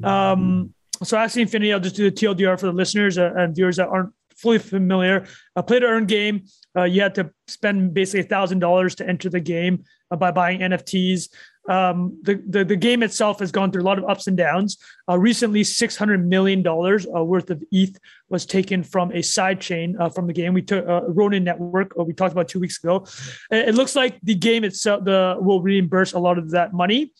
[0.03, 3.77] Um, so Axie Infinity, I'll just do the TLDR for the listeners uh, and viewers
[3.77, 4.11] that aren't
[4.41, 5.25] fully familiar.
[5.55, 6.43] A play to earn game.
[6.75, 10.59] Uh, you had to spend basically thousand dollars to enter the game uh, by buying
[10.59, 11.29] NFTs.
[11.69, 14.77] Um, the, the, the game itself has gone through a lot of ups and downs.
[15.07, 17.97] Uh, recently, six hundred million dollars uh, worth of ETH
[18.29, 20.53] was taken from a side chain uh, from the game.
[20.53, 21.93] We took uh, Ronin Network.
[21.97, 23.05] we talked about two weeks ago.
[23.51, 27.11] It, it, looks like the game itself the will reimburse a lot of that money.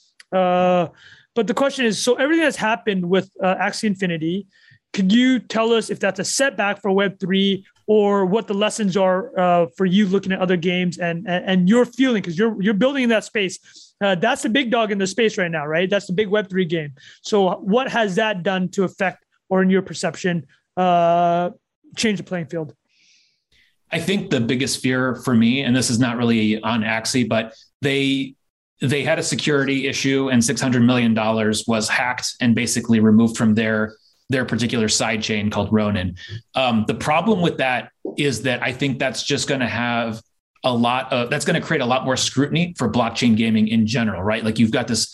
[1.34, 4.48] But the question is, so everything that's happened with uh, Axie Infinity,
[4.94, 8.98] could you tell us if that's a setback for Web three or what the lessons
[8.98, 12.62] are uh, for you looking at other games and and, and your feeling because you're
[12.62, 13.94] you're building in that space.
[14.02, 15.90] Uh, that's the big dog in the space right now, right?
[15.90, 16.94] That's the big Web three game.
[17.22, 21.52] So what has that done to affect or in your perception uh,
[21.96, 22.74] change the playing field?
[23.92, 27.54] I think the biggest fear for me, and this is not really on Axie, but
[27.82, 28.36] they
[28.82, 31.14] they had a security issue and $600 million
[31.68, 33.94] was hacked and basically removed from their
[34.32, 36.16] their particular side chain called Ronin.
[36.56, 40.22] Um, the problem with that is that I think that's just going to have
[40.64, 43.88] a lot of that's going to create a lot more scrutiny for blockchain gaming in
[43.88, 44.44] general, right?
[44.44, 45.14] Like you've got this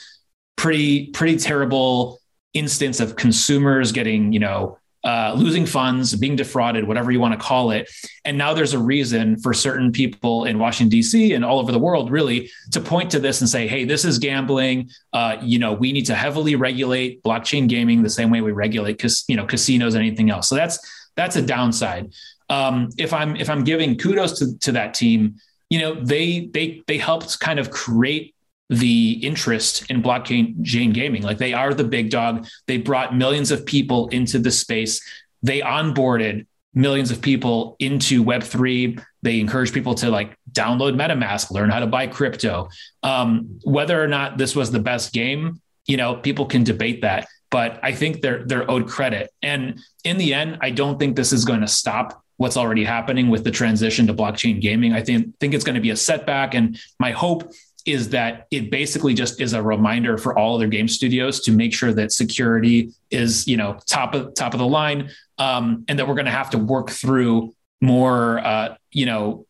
[0.56, 2.20] pretty pretty terrible
[2.54, 4.78] instance of consumers getting you know
[5.08, 7.90] uh, losing funds, being defrauded, whatever you want to call it.
[8.26, 11.34] And now there's a reason for certain people in Washington, D.C.
[11.34, 14.20] and all over the world really to point to this and say, hey, this is
[14.20, 14.90] gambling.
[15.14, 19.00] Uh, you know, we need to heavily regulate blockchain gaming the same way we regulate
[19.00, 20.50] cas- you know, casinos and anything else.
[20.50, 20.78] So that's
[21.16, 22.12] that's a downside.
[22.50, 25.36] Um, if I'm if I'm giving kudos to, to that team,
[25.70, 28.36] you know, they they they helped kind of create
[28.70, 30.62] the interest in blockchain
[30.94, 31.24] gaming.
[31.24, 32.48] Like they are the big dog.
[32.68, 35.02] They brought millions of people into the space.
[35.42, 39.02] They onboarded millions of people into Web3.
[39.24, 42.70] They encourage people to like download MetaMask, learn how to buy crypto.
[43.04, 47.28] Um, whether or not this was the best game, you know, people can debate that.
[47.50, 49.32] But I think they're they're owed credit.
[49.42, 53.30] And in the end, I don't think this is going to stop what's already happening
[53.30, 54.94] with the transition to blockchain gaming.
[54.94, 56.54] I think think it's going to be a setback.
[56.54, 57.52] And my hope
[57.88, 61.74] is that it basically just is a reminder for all other game studios to make
[61.74, 66.08] sure that security is you know top of top of the line um, and that
[66.08, 69.46] we're going to have to work through more uh, you know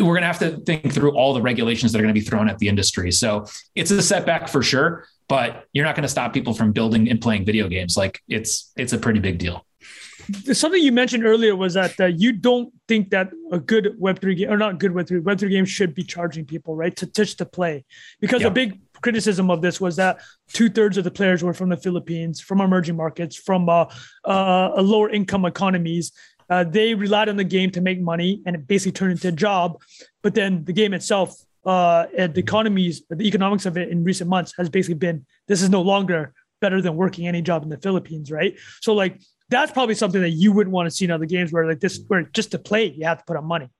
[0.00, 2.26] we're going to have to think through all the regulations that are going to be
[2.26, 3.12] thrown at the industry.
[3.12, 3.46] So
[3.76, 7.20] it's a setback for sure but you're not going to stop people from building and
[7.20, 7.96] playing video games.
[7.96, 9.64] Like it's it's a pretty big deal.
[10.52, 14.50] Something you mentioned earlier was that uh, you don't think that a good Web3 game,
[14.50, 17.84] or not good Web3, Web3 game should be charging people, right, to touch to play.
[18.20, 18.50] Because yep.
[18.50, 20.20] a big criticism of this was that
[20.52, 23.84] two thirds of the players were from the Philippines, from emerging markets, from uh,
[24.24, 26.12] uh, lower income economies.
[26.50, 29.32] Uh, they relied on the game to make money and it basically turned into a
[29.32, 29.80] job.
[30.22, 34.30] But then the game itself, uh, and the economies, the economics of it in recent
[34.30, 37.76] months has basically been this is no longer better than working any job in the
[37.76, 38.56] Philippines, right?
[38.80, 39.20] So like
[39.50, 42.00] that's probably something that you wouldn't want to see in other games where like this,
[42.08, 43.70] where just to play, you have to put up money.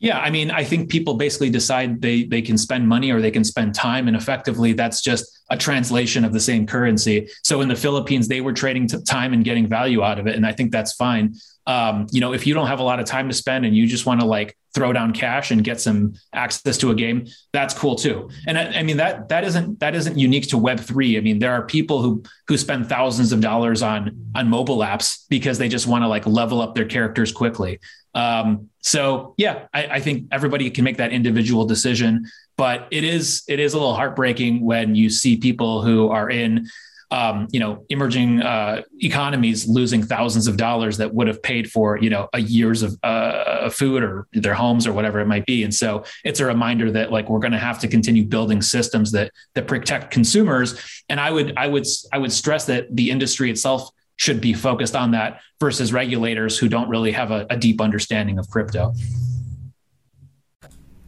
[0.00, 3.30] Yeah, I mean, I think people basically decide they they can spend money or they
[3.30, 7.28] can spend time, and effectively, that's just a translation of the same currency.
[7.44, 10.46] So in the Philippines, they were trading time and getting value out of it, and
[10.46, 11.34] I think that's fine.
[11.66, 13.86] Um, you know, if you don't have a lot of time to spend and you
[13.86, 17.74] just want to like throw down cash and get some access to a game, that's
[17.74, 18.30] cool too.
[18.46, 21.16] And I, I mean that that isn't that isn't unique to Web three.
[21.16, 25.24] I mean, there are people who who spend thousands of dollars on on mobile apps
[25.28, 27.80] because they just want to like level up their characters quickly.
[28.14, 32.24] Um, so yeah, I, I think everybody can make that individual decision,
[32.56, 36.66] but it is it is a little heartbreaking when you see people who are in
[37.10, 41.98] um, you know, emerging uh, economies losing thousands of dollars that would have paid for,
[41.98, 45.64] you know, a years of uh, food or their homes or whatever it might be.
[45.64, 49.10] And so it's a reminder that like we're going to have to continue building systems
[49.12, 50.78] that that protect consumers.
[51.08, 54.94] And I would I would I would stress that the industry itself should be focused
[54.94, 58.92] on that versus regulators who don't really have a, a deep understanding of crypto.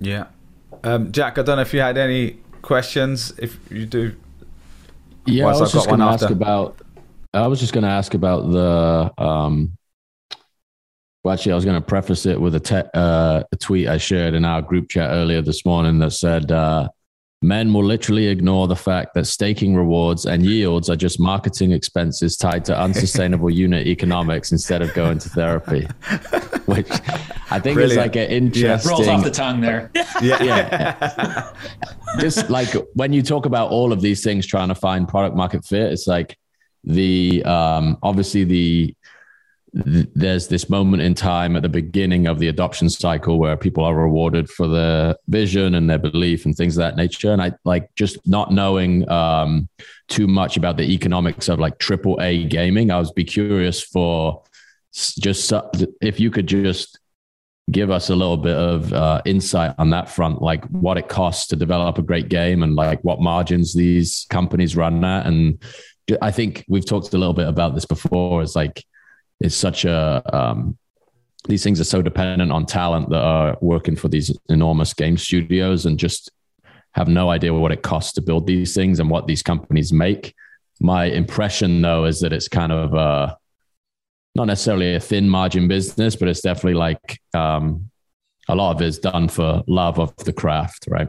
[0.01, 0.27] Yeah.
[0.83, 3.33] Um, Jack, I don't know if you had any questions.
[3.39, 4.17] If you do,
[5.27, 6.81] yeah, I was just going to ask about.
[7.35, 9.13] I was just going to ask about the.
[9.23, 9.77] Um,
[11.25, 13.97] well, actually, I was going to preface it with a, te- uh, a tweet I
[13.97, 16.89] shared in our group chat earlier this morning that said, uh,
[17.45, 22.37] Men will literally ignore the fact that staking rewards and yields are just marketing expenses
[22.37, 25.83] tied to unsustainable unit economics instead of going to therapy,
[26.67, 26.89] which
[27.51, 27.91] I think Brilliant.
[27.91, 28.91] is like an interesting.
[28.91, 29.91] Rolls off the tongue there.
[30.23, 30.43] yeah.
[30.43, 31.53] yeah.
[32.21, 35.65] just like when you talk about all of these things trying to find product market
[35.65, 36.39] fit, it's like
[36.85, 38.95] the um, obviously the
[39.75, 43.95] there's this moment in time at the beginning of the adoption cycle where people are
[43.95, 47.33] rewarded for their vision and their belief and things of that nature.
[47.33, 49.69] And I like just not knowing um,
[50.09, 52.91] too much about the economics of like triple A gaming.
[52.91, 54.43] I was be curious for
[54.93, 55.51] just
[56.03, 56.99] if you could just
[57.71, 61.47] give us a little bit of uh, insight on that front, like what it costs
[61.47, 65.25] to develop a great game and like what margins these companies run at.
[65.25, 65.63] And
[66.21, 68.43] I think we've talked a little bit about this before.
[68.43, 68.85] It's like
[69.43, 70.79] it's such a um,
[71.49, 75.85] these things are so dependent on talent that are working for these enormous game studios
[75.87, 76.31] and just
[76.93, 80.35] have no idea what it costs to build these things and what these companies make.
[80.81, 83.35] My impression, though, is that it's kind of uh,
[84.35, 87.91] not necessarily a thin margin business, but it's definitely like um,
[88.49, 91.09] a lot of it is done for love of the craft, right?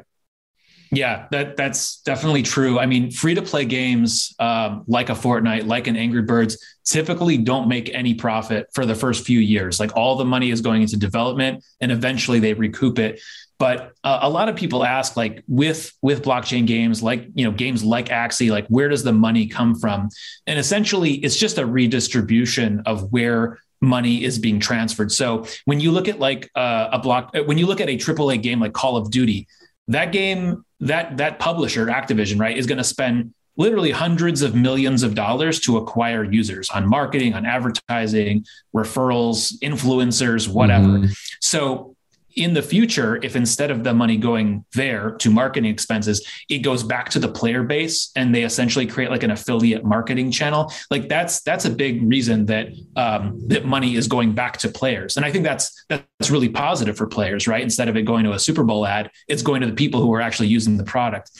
[0.93, 2.77] Yeah, that that's definitely true.
[2.79, 7.37] I mean, free to play games um, like a Fortnite, like an Angry Birds, typically
[7.37, 9.79] don't make any profit for the first few years.
[9.79, 13.21] Like all the money is going into development, and eventually they recoup it.
[13.57, 17.51] But uh, a lot of people ask, like with with blockchain games, like you know
[17.51, 20.09] games like Axie, like where does the money come from?
[20.45, 25.11] And essentially, it's just a redistribution of where money is being transferred.
[25.11, 28.41] So when you look at like uh, a block, when you look at a AAA
[28.41, 29.47] game like Call of Duty,
[29.87, 35.03] that game that that publisher activision right is going to spend literally hundreds of millions
[35.03, 38.43] of dollars to acquire users on marketing, on advertising,
[38.75, 40.87] referrals, influencers, whatever.
[40.87, 41.11] Mm-hmm.
[41.39, 41.92] So
[42.35, 46.83] in the future, if instead of the money going there to marketing expenses, it goes
[46.83, 51.09] back to the player base and they essentially create like an affiliate marketing channel, like
[51.09, 55.17] that's that's a big reason that um, that money is going back to players.
[55.17, 57.61] And I think that's that's really positive for players, right?
[57.61, 60.13] Instead of it going to a Super Bowl ad, it's going to the people who
[60.13, 61.31] are actually using the product.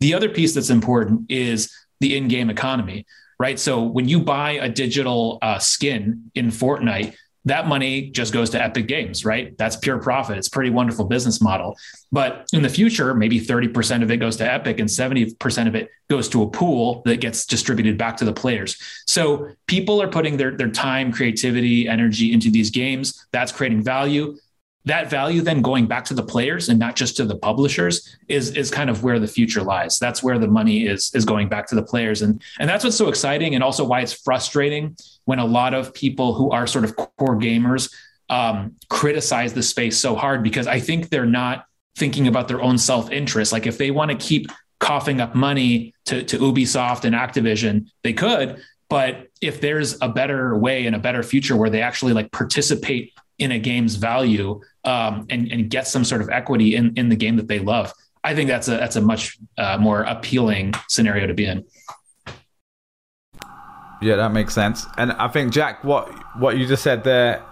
[0.00, 3.06] The other piece that's important is the in-game economy,
[3.40, 3.58] right?
[3.58, 7.14] So when you buy a digital uh, skin in Fortnite,
[7.50, 9.56] that money just goes to Epic Games, right?
[9.58, 10.38] That's pure profit.
[10.38, 11.76] It's pretty wonderful business model.
[12.10, 15.90] But in the future, maybe 30% of it goes to Epic and 70% of it
[16.08, 18.76] goes to a pool that gets distributed back to the players.
[19.06, 23.26] So people are putting their, their time, creativity, energy into these games.
[23.32, 24.36] That's creating value
[24.84, 28.56] that value then going back to the players and not just to the publishers is
[28.56, 29.98] is kind of where the future lies.
[29.98, 32.22] That's where the money is is going back to the players.
[32.22, 35.92] And and that's what's so exciting and also why it's frustrating when a lot of
[35.92, 37.92] people who are sort of core gamers
[38.30, 41.64] um, criticize the space so hard because i think they're not
[41.98, 43.52] thinking about their own self-interest.
[43.52, 48.12] Like if they want to keep coughing up money to, to ubisoft and activision they
[48.12, 48.62] could.
[48.88, 53.12] But if there's a better way and a better future where they actually like participate
[53.38, 57.16] in a game's value um, and, and get some sort of equity in, in the
[57.16, 57.92] game that they love.
[58.24, 61.64] I think that's a that's a much uh, more appealing scenario to be in.
[64.02, 64.86] Yeah, that makes sense.
[64.96, 66.08] And I think Jack, what
[66.38, 67.44] what you just said there,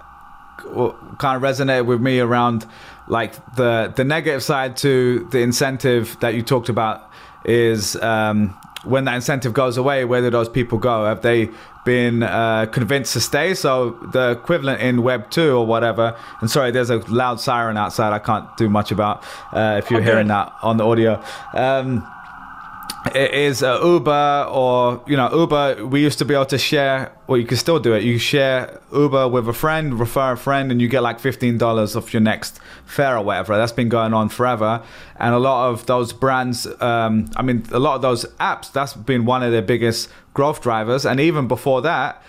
[1.19, 2.67] kind of resonated with me around
[3.09, 7.11] like the the negative side to the incentive that you talked about
[7.45, 11.05] is um, when that incentive goes away, where do those people go?
[11.05, 11.49] Have they
[11.87, 13.55] been uh, convinced to stay?
[13.55, 16.15] So the equivalent in Web two or whatever.
[16.43, 18.13] And sorry, there's a loud siren outside.
[18.13, 19.25] I can't do much about
[19.55, 20.11] uh, if you're okay.
[20.11, 21.23] hearing that on the audio.
[21.55, 22.07] Um,
[23.15, 25.87] is uh, Uber or you know Uber.
[25.87, 28.03] We used to be able to share, or you can still do it.
[28.03, 31.97] You share Uber with a friend, refer a friend, and you get like fifteen dollars
[31.97, 33.57] off your next fare or whatever.
[33.57, 34.83] That's been going on forever,
[35.17, 36.67] and a lot of those brands.
[36.81, 38.73] Um, I mean, a lot of those apps.
[38.73, 42.23] That's been one of their biggest growth drivers, and even before that,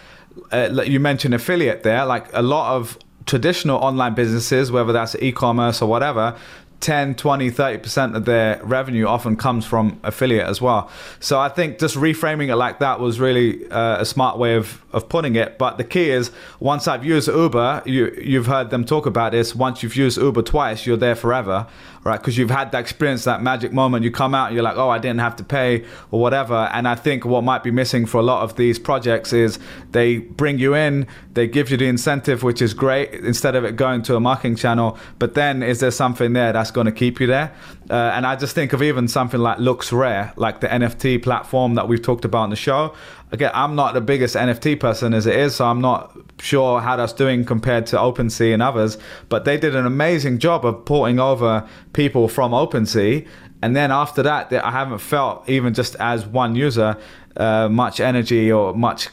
[0.52, 2.06] uh, you mentioned affiliate there.
[2.06, 6.36] Like a lot of traditional online businesses, whether that's e-commerce or whatever,
[6.80, 10.90] 10, 20, 30% of their revenue often comes from affiliate as well.
[11.20, 14.82] So I think just reframing it like that was really uh, a smart way of,
[14.94, 15.58] of putting it.
[15.58, 19.56] But the key is once I've used Uber, you, you've heard them talk about this.
[19.56, 21.68] Once you've used Uber twice, you're there forever
[22.08, 22.20] right?
[22.20, 24.04] Because you've had that experience, that magic moment.
[24.04, 26.56] You come out, and you're like, oh, I didn't have to pay or whatever.
[26.74, 29.60] And I think what might be missing for a lot of these projects is
[29.92, 33.76] they bring you in, they give you the incentive, which is great, instead of it
[33.76, 34.98] going to a marketing channel.
[35.20, 37.54] But then is there something there that's going to keep you there?
[37.90, 41.88] Uh, and I just think of even something like LooksRare, like the NFT platform that
[41.88, 42.96] we've talked about on the show
[43.32, 46.96] again, I'm not the biggest NFT person as it is, so I'm not sure how
[46.96, 48.98] that's doing compared to OpenSea and others.
[49.30, 53.28] But they did an amazing job of porting over people from OpenSea.
[53.62, 56.98] And then after that, I haven't felt even just as one user
[57.38, 59.10] uh, much energy or much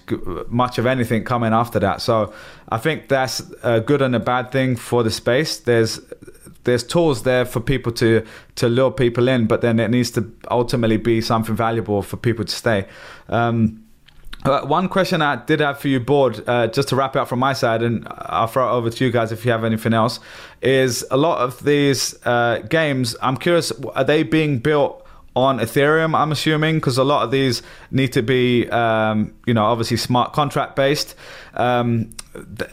[0.48, 2.00] much of anything coming after that.
[2.00, 2.32] So
[2.70, 5.58] I think that's a good and a bad thing for the space.
[5.58, 6.00] There's
[6.64, 8.24] there's tools there for people to
[8.56, 12.44] to lure people in, but then it needs to ultimately be something valuable for people
[12.44, 12.86] to stay.
[13.28, 13.83] Um,
[14.44, 17.28] uh, one question I did have for you, Bored, uh, just to wrap it up
[17.28, 19.94] from my side, and I'll throw it over to you guys if you have anything
[19.94, 20.20] else,
[20.60, 25.04] is a lot of these uh, games, I'm curious, are they being built
[25.36, 29.64] on Ethereum, I'm assuming, because a lot of these need to be, um, you know,
[29.64, 31.16] obviously smart contract based.
[31.54, 32.10] Um,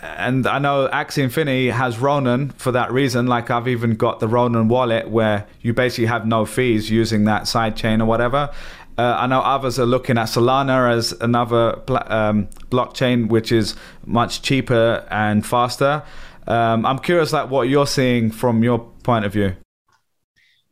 [0.02, 3.28] and I know Axie Infinity has Ronin for that reason.
[3.28, 7.48] Like I've even got the Ronin wallet where you basically have no fees using that
[7.48, 8.52] side chain or whatever.
[8.98, 11.82] Uh, I know others are looking at Solana as another
[12.12, 13.76] um, blockchain which is
[14.06, 16.04] much cheaper and faster.
[16.48, 19.56] Um, I'm curious, like what you're seeing from your point of view.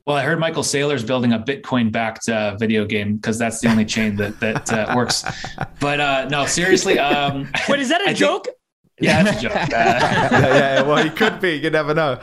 [0.05, 3.85] Well, I heard Michael Saylor's building a Bitcoin-backed uh, video game because that's the only
[3.85, 5.23] chain that that uh, works.
[5.80, 6.98] But uh, no, seriously.
[6.99, 8.45] Um, Wait, is that a I joke?
[8.45, 8.59] Think, yeah,
[9.01, 9.53] that's a joke.
[9.53, 11.55] yeah, yeah, well, he could be.
[11.55, 12.19] You never know.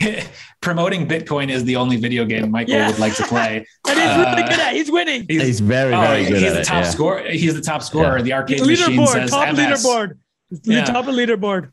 [0.60, 2.90] Promoting Bitcoin is the only video game Michael yeah.
[2.90, 3.66] would like to play.
[3.88, 4.72] and he's really uh, good at.
[4.72, 5.26] He's winning.
[5.28, 6.42] He's, he's very, very oh, good.
[6.42, 6.90] He's the it, top yeah.
[6.90, 7.30] scorer.
[7.30, 8.18] He's the top scorer.
[8.18, 8.22] Yeah.
[8.22, 9.58] The arcade leaderboard, machine says top MS.
[9.58, 10.18] leaderboard.
[10.50, 11.72] The top of leaderboard.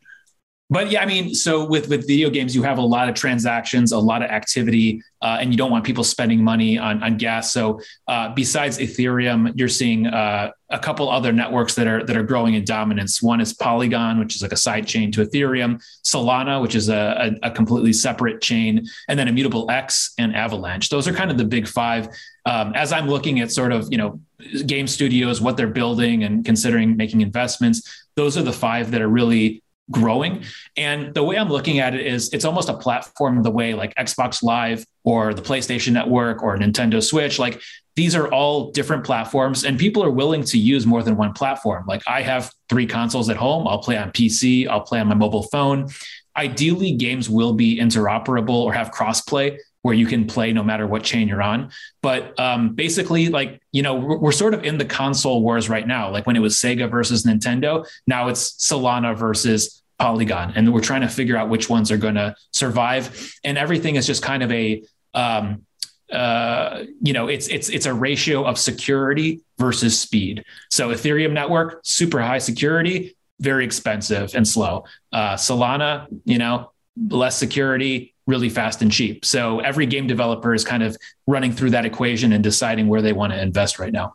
[0.69, 3.91] but yeah, I mean, so with with video games, you have a lot of transactions,
[3.91, 7.53] a lot of activity, uh, and you don't want people spending money on on gas.
[7.53, 12.23] So uh, besides Ethereum, you're seeing uh, a couple other networks that are that are
[12.23, 13.21] growing in dominance.
[13.21, 17.35] One is Polygon, which is like a side chain to Ethereum, Solana, which is a,
[17.43, 20.89] a, a completely separate chain, and then Immutable X and Avalanche.
[20.89, 22.07] Those are kind of the big five.
[22.45, 24.19] Um, as I'm looking at sort of you know
[24.65, 29.09] game studios, what they're building, and considering making investments, those are the five that are
[29.09, 29.61] really
[29.91, 30.43] growing.
[30.77, 33.93] And the way I'm looking at it is it's almost a platform the way like
[33.95, 37.61] Xbox Live or the PlayStation Network or Nintendo Switch, like
[37.95, 41.85] these are all different platforms and people are willing to use more than one platform.
[41.87, 45.15] Like I have three consoles at home, I'll play on PC, I'll play on my
[45.15, 45.89] mobile phone.
[46.37, 51.03] Ideally, games will be interoperable or have crossplay where you can play no matter what
[51.03, 51.71] chain you're on.
[52.01, 55.87] But um, basically, like, you know, we're, we're, sort of in the console wars right
[55.87, 56.11] now.
[56.11, 61.01] Like when it was Sega versus Nintendo, now it's Solana versus Polygon, and we're trying
[61.01, 63.33] to figure out which ones are going to survive.
[63.43, 65.65] And everything is just kind of a um,
[66.11, 70.43] uh, you know, it's it's it's a ratio of security versus speed.
[70.69, 74.85] So Ethereum network, super high security, very expensive and slow.
[75.11, 76.71] Uh, Solana, you know,
[77.09, 79.25] less security, really fast and cheap.
[79.25, 80.97] So every game developer is kind of
[81.27, 84.13] running through that equation and deciding where they want to invest right now.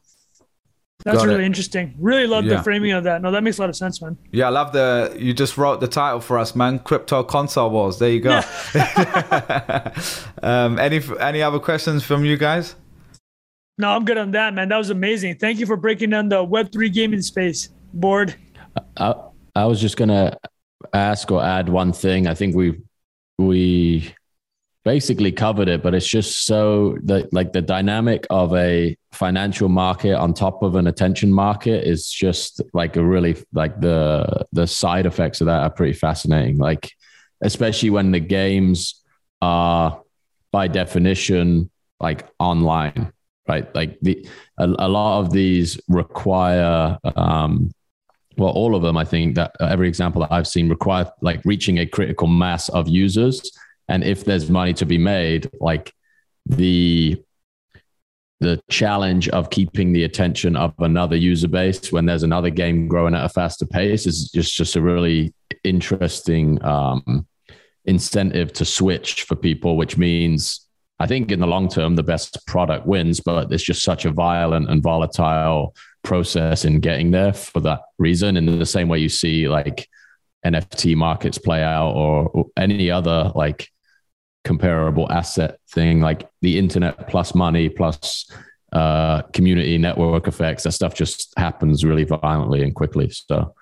[1.05, 1.47] That's Got really it.
[1.47, 1.95] interesting.
[2.01, 2.57] Really love yeah.
[2.57, 3.23] the framing of that.
[3.23, 4.19] No, that makes a lot of sense, man.
[4.33, 5.17] Yeah, I love the.
[5.19, 6.81] You just wrote the title for us, man.
[6.81, 7.99] Crypto console wars.
[7.99, 8.41] There you go.
[10.43, 12.77] Um, any any other questions from you guys?
[13.79, 14.69] No, I'm good on that, man.
[14.69, 15.37] That was amazing.
[15.37, 18.35] Thank you for breaking down the Web three gaming space Bored.
[18.97, 19.15] I,
[19.55, 20.37] I was just gonna
[20.93, 22.27] ask or add one thing.
[22.27, 22.81] I think we
[23.39, 24.15] we
[24.87, 30.15] basically covered it, but it's just so that like the dynamic of a financial market
[30.15, 35.05] on top of an attention market is just like a really like the the side
[35.05, 36.57] effects of that are pretty fascinating.
[36.57, 36.93] Like
[37.43, 39.03] especially when the games
[39.43, 40.01] are
[40.53, 41.69] by definition
[41.99, 43.13] like online,
[43.49, 43.75] right?
[43.75, 44.25] Like the
[44.57, 47.73] a, a lot of these require um
[48.39, 51.79] well all of them i think that every example that i've seen require like reaching
[51.79, 53.51] a critical mass of users
[53.89, 55.93] and if there's money to be made like
[56.47, 57.21] the
[58.41, 63.15] the challenge of keeping the attention of another user base when there's another game growing
[63.15, 65.33] at a faster pace is just just a really
[65.65, 67.27] interesting um,
[67.87, 70.69] incentive to switch for people which means
[70.99, 74.11] i think in the long term the best product wins but it's just such a
[74.11, 75.75] violent and volatile
[76.07, 78.37] process in getting there for that reason.
[78.37, 79.89] In the same way you see like
[80.47, 83.69] nft markets play out or, or any other like
[84.47, 88.31] comparable asset thing like the internet plus money plus
[88.73, 93.11] uh, community network effects that stuff just happens really violently and quickly.
[93.11, 93.55] So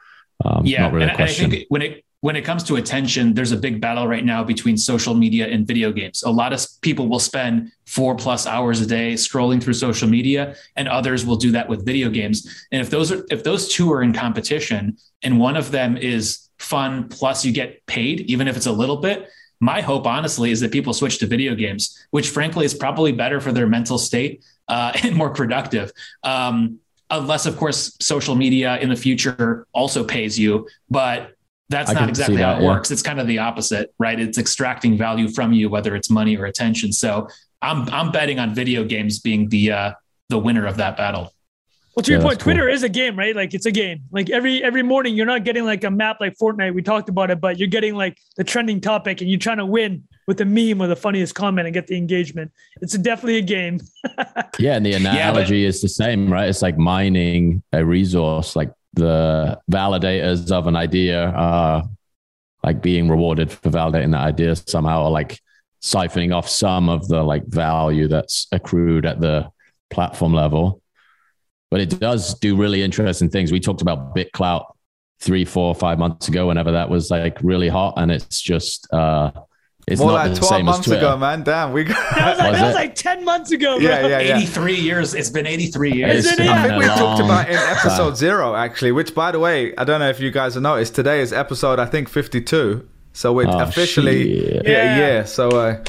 [0.45, 3.57] um, yeah really and I think when it when it comes to attention there's a
[3.57, 6.23] big battle right now between social media and video games.
[6.23, 10.55] A lot of people will spend four plus hours a day scrolling through social media
[10.77, 12.67] and others will do that with video games.
[12.73, 16.51] And if those are if those two are in competition and one of them is
[16.59, 20.61] fun plus you get paid even if it's a little bit my hope, honestly, is
[20.61, 24.45] that people switch to video games, which frankly is probably better for their mental state
[24.69, 25.93] uh, and more productive.
[26.23, 26.79] Um,
[27.11, 31.35] unless, of course, social media in the future also pays you, but
[31.69, 32.69] that's I not exactly how it yeah.
[32.69, 32.91] works.
[32.91, 34.19] It's kind of the opposite, right?
[34.21, 36.93] It's extracting value from you, whether it's money or attention.
[36.93, 37.29] So
[37.63, 39.93] I'm I'm betting on video games being the uh,
[40.29, 41.34] the winner of that battle.
[41.95, 42.75] Well, to yeah, your point, Twitter cool.
[42.75, 43.37] is a game, right?
[43.37, 44.03] Like it's a game.
[44.11, 46.75] Like every every morning, you're not getting like a map like Fortnite.
[46.75, 49.67] We talked about it, but you're getting like the trending topic, and you're trying to
[49.67, 52.51] win with the meme or the funniest comment and get the engagement.
[52.81, 53.81] It's definitely a game.
[54.59, 56.49] yeah, and the analogy yeah, but- is the same, right?
[56.49, 58.57] It's like mining a resource.
[58.57, 61.85] Like the validators of an idea are
[62.65, 65.39] like being rewarded for validating that idea somehow, or like
[65.81, 69.49] siphoning off some of the like value that's accrued at the
[69.91, 70.81] platform level
[71.71, 73.53] but it does do really interesting things.
[73.53, 74.67] We talked about BitClout
[75.21, 79.31] three, four, five months ago, whenever that was like really hot, and it's just uh,
[79.87, 81.43] it's More not like 12 months ago, man.
[81.43, 83.79] Damn, we got that was like, was that was like 10 months ago.
[83.79, 83.87] Bro.
[83.87, 84.37] Yeah, yeah, yeah.
[84.39, 85.15] 83 years.
[85.15, 86.25] It's been 83 years.
[86.25, 86.41] It?
[86.41, 90.01] I think we talked about in episode zero, actually, which, by the way, I don't
[90.01, 92.89] know if you guys have noticed, today is episode, I think, 52.
[93.13, 94.67] So we're oh, officially, shit.
[94.67, 95.25] yeah, yeah.
[95.25, 95.85] So, uh,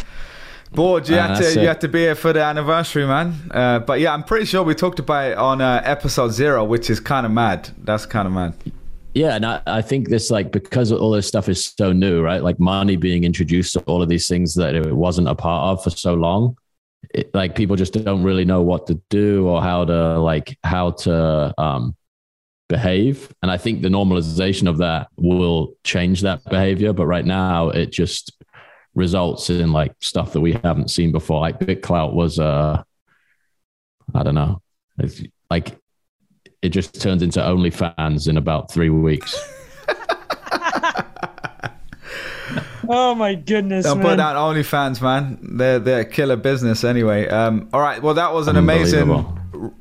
[0.76, 3.34] Bored, you had to you have to be here for the anniversary, man.
[3.52, 6.90] Uh, but yeah, I'm pretty sure we talked about it on uh, episode zero, which
[6.90, 7.70] is kind of mad.
[7.84, 8.54] That's kind of mad.
[9.14, 12.44] Yeah, and I, I, think this like because all this stuff is so new, right?
[12.44, 15.84] Like money being introduced to all of these things that it wasn't a part of
[15.84, 16.58] for so long.
[17.14, 20.92] It, like people just don't really know what to do or how to like how
[20.92, 21.96] to um
[22.68, 23.34] behave.
[23.42, 26.94] And I think the normalization of that will change that behavior.
[26.94, 28.35] But right now, it just
[28.96, 31.42] results in like stuff that we haven't seen before.
[31.42, 32.82] Like BitClout was, uh,
[34.14, 34.62] I don't know,
[34.98, 35.78] it's like
[36.62, 39.38] it just turns into OnlyFans in about three weeks.
[42.88, 43.86] Oh my goodness!
[43.86, 44.08] Don't man.
[44.08, 45.40] put down OnlyFans, man.
[45.42, 47.28] They're they're a killer business anyway.
[47.28, 48.02] Um, all right.
[48.02, 49.35] Well, that was an amazing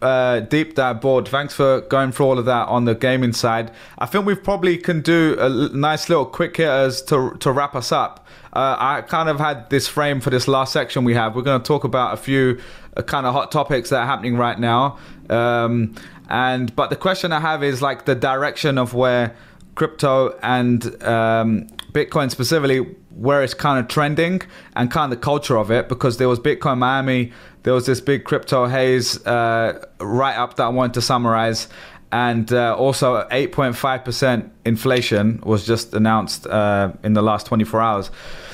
[0.05, 1.27] uh, deep dive Bored.
[1.27, 3.71] Thanks for going through all of that on the gaming side.
[3.99, 7.75] I think we probably can do a l- nice little quick hitters to to wrap
[7.75, 8.27] us up.
[8.53, 11.35] Uh, I kind of had this frame for this last section we have.
[11.35, 12.61] We're going to talk about a few
[12.97, 14.99] uh, kind of hot topics that are happening right now.
[15.31, 15.95] Um,
[16.29, 19.35] and but the question I have is like the direction of where
[19.75, 24.43] crypto and um, Bitcoin specifically, where it's kind of trending
[24.77, 27.33] and kind of the culture of it, because there was Bitcoin Miami,
[27.63, 31.69] there was this big crypto haze uh, write up that I wanted to summarize.
[32.13, 38.11] And uh, also, 8.5% inflation was just announced uh, in the last 24 hours.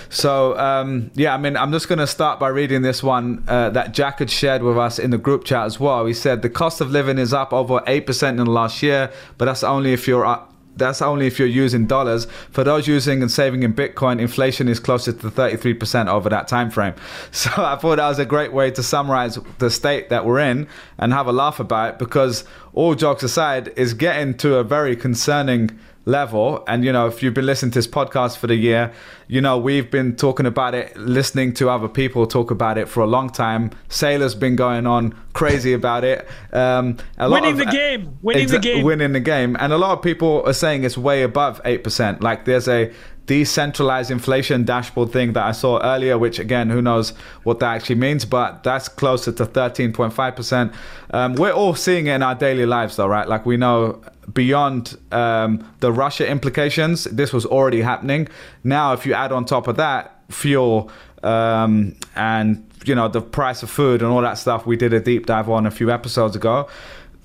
[0.09, 3.71] So, um, yeah, I mean, I'm just going to start by reading this one uh,
[3.71, 6.07] that Jack had shared with us in the group chat as well.
[6.07, 9.45] He said the cost of living is up over 8% in the last year, but
[9.45, 10.43] that's only if you're uh,
[10.77, 12.27] that's only if you're using dollars.
[12.51, 16.71] For those using and saving in Bitcoin, inflation is closer to 33% over that time
[16.71, 16.95] frame.
[17.33, 20.69] So I thought that was a great way to summarize the state that we're in
[20.99, 22.45] and have a laugh about it because
[22.75, 27.35] all jokes aside is getting to a very concerning level and you know if you've
[27.35, 28.91] been listening to this podcast for the year
[29.29, 33.01] you know we've been talking about it listening to other people talk about it for
[33.03, 37.67] a long time Saylor's been going on crazy about it um a lot winning of-
[37.67, 38.85] the game, winning the game.
[38.85, 39.57] winning the game.
[39.61, 42.23] And a lot of people are saying it's way above 8%.
[42.23, 42.93] Like there's a
[43.31, 47.11] decentralized inflation dashboard thing that I saw earlier, which again, who knows
[47.45, 50.75] what that actually means, but that's closer to 13.5%.
[51.13, 53.29] Um, we're all seeing it in our daily lives though, right?
[53.29, 54.03] Like we know
[54.35, 58.27] beyond um, the Russia implications, this was already happening.
[58.65, 60.91] Now, if you add on top of that, fuel
[61.23, 65.01] um, and you know the price of food and all that stuff we did a
[65.01, 66.69] deep dive on a few episodes ago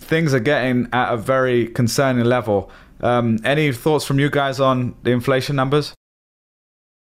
[0.06, 2.69] things are getting at a very concerning level.
[3.02, 5.94] Um, any thoughts from you guys on the inflation numbers?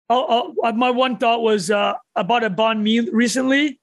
[0.09, 3.81] Oh, oh, my one thought was uh, I bought a banh mi recently,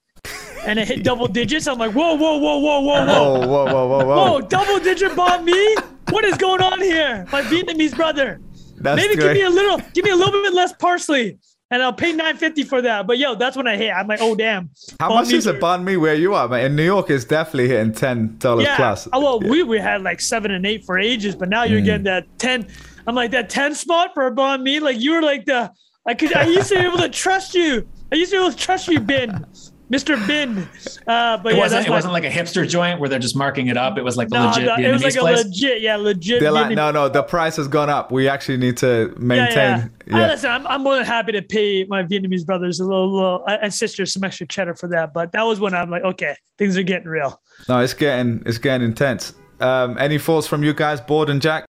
[0.66, 1.68] and it hit double digits.
[1.68, 4.32] I'm like, whoa, whoa, whoa, whoa, whoa, whoa, whoa, whoa, whoa, whoa!
[4.32, 5.76] whoa, double digit banh mi?
[6.10, 7.26] What is going on here?
[7.32, 8.40] My Vietnamese brother.
[8.78, 11.40] That's Maybe give me a little, give me a little bit less parsley,
[11.72, 13.06] and I'll pay 950 for that.
[13.08, 13.92] But yo, that's when I hit.
[13.92, 14.70] I'm like, oh damn.
[15.00, 16.66] How much is a banh mi where you are, man?
[16.66, 18.76] In New York, it's definitely hitting ten dollars Yeah.
[18.76, 19.08] plus.
[19.14, 21.86] Oh, well, we, we had like seven and eight for ages, but now you're Mm.
[21.86, 22.68] getting that 10.
[23.08, 24.80] I'm like, that 10 spot for a banh mi.
[24.80, 25.72] Like, you were like the,
[26.08, 27.88] I could, I used to be able to trust you.
[28.12, 29.46] I used to be able to trust you, Bin,
[29.92, 30.28] Mr.
[30.28, 30.68] Bin.
[31.08, 31.88] Uh, but It yeah, wasn't.
[31.88, 33.98] It my- wasn't like a hipster joint where they're just marking it up.
[33.98, 36.40] It was like the no, legit no, it was Vietnamese like a legit, yeah, legit.
[36.40, 38.12] They're like, no, no, the price has gone up.
[38.12, 39.56] We actually need to maintain.
[39.56, 40.24] Yeah, yeah.
[40.26, 43.44] Uh, listen, I'm, I'm more than happy to pay my Vietnamese brothers a little, little
[43.48, 45.14] uh, and sisters some extra cheddar for that.
[45.14, 47.42] But that was when I'm like, okay, things are getting real.
[47.68, 49.34] No, it's getting it's getting intense.
[49.60, 51.66] Um, any thoughts from you guys, Bored and Jack?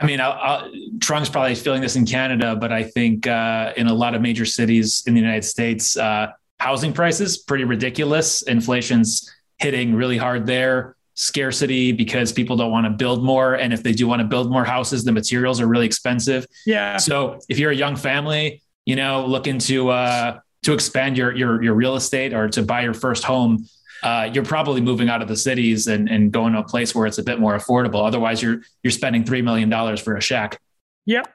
[0.00, 3.88] I mean, I'll, I'll, Trung's probably feeling this in Canada, but I think uh, in
[3.88, 6.28] a lot of major cities in the United States, uh,
[6.60, 8.42] housing prices pretty ridiculous.
[8.42, 10.96] Inflation's hitting really hard there.
[11.14, 14.52] Scarcity because people don't want to build more, and if they do want to build
[14.52, 16.46] more houses, the materials are really expensive.
[16.64, 16.96] Yeah.
[16.96, 21.60] So if you're a young family, you know, looking to uh, to expand your your
[21.60, 23.66] your real estate or to buy your first home,
[24.02, 27.06] uh, you're probably moving out of the cities and, and going to a place where
[27.06, 28.06] it's a bit more affordable.
[28.06, 30.60] Otherwise, you're you're spending three million dollars for a shack.
[31.06, 31.32] Yep.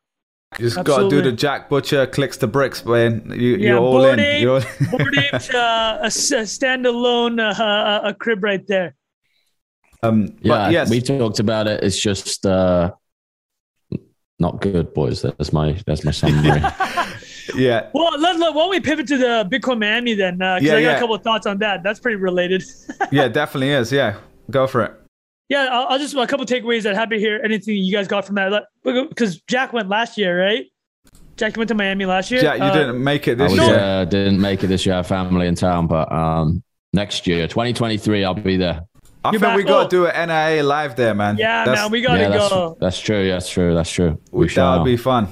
[0.59, 3.23] You just got to do the Jack Butcher clicks the bricks, man.
[3.35, 4.25] You, Yeah, you're all Bored in.
[4.25, 4.61] Ape, You're
[4.91, 8.93] Bored Apes, uh, a, s- a standalone uh, a crib right there.
[10.03, 11.83] um, Yeah, yes, we talked about it.
[11.83, 12.91] It's just uh,
[14.39, 15.23] not good, boys.
[15.23, 16.61] That's my that's my summary.
[17.55, 17.89] yeah.
[17.93, 20.35] Well, let, let, why don't we pivot to the Bitcoin Miami then?
[20.37, 20.95] Because Yeah, I got yeah.
[20.97, 21.83] a couple of thoughts on that.
[21.83, 22.63] That's pretty related.
[23.11, 23.91] yeah, definitely is.
[23.91, 24.17] Yeah,
[24.49, 24.93] go for it.
[25.49, 26.85] Yeah, I'll, I'll just a couple takeaways.
[26.89, 28.65] I'd happy to hear anything you guys got from that.
[28.83, 30.65] Because Jack went last year, right?
[31.35, 32.41] Jack you went to Miami last year.
[32.41, 33.79] Jack, you Uh, didn't make it I this was, year.
[33.79, 34.93] uh, didn't make it this year.
[34.93, 36.63] I have family in town, but um,
[36.93, 38.81] next year, 2023, I'll be there.
[39.25, 39.83] I You're think back- we got oh.
[39.83, 41.37] to do an NIA live there, man.
[41.37, 42.77] Yeah, That's- man, we gotta yeah, go.
[42.79, 43.27] that's true.
[43.29, 43.73] That's true.
[43.73, 44.19] That's true.
[44.31, 44.77] We that shall.
[44.79, 45.27] would be fun.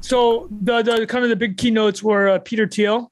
[0.00, 3.10] So the the kind of the big keynotes were uh, Peter Thiel.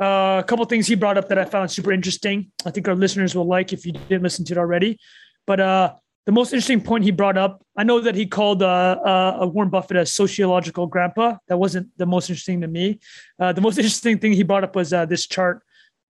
[0.00, 2.50] Uh, a couple things he brought up that I found super interesting.
[2.64, 4.98] I think our listeners will like if you didn't listen to it already.
[5.46, 5.94] But uh,
[6.24, 9.68] the most interesting point he brought up, I know that he called uh, uh, Warren
[9.68, 11.36] Buffett a sociological grandpa.
[11.48, 12.98] That wasn't the most interesting to me.
[13.38, 15.62] Uh, the most interesting thing he brought up was uh, this chart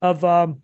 [0.02, 0.62] of um,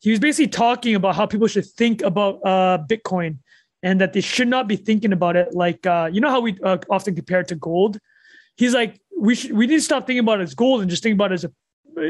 [0.00, 2.42] he was basically talking about how people should think about
[2.88, 3.38] Bitcoin
[3.82, 6.58] and that they should not be thinking about it like you know how we
[6.90, 7.98] often compare it to gold.
[8.56, 11.02] He's like, we should we need to stop thinking about it as gold and just
[11.02, 11.52] think about it as a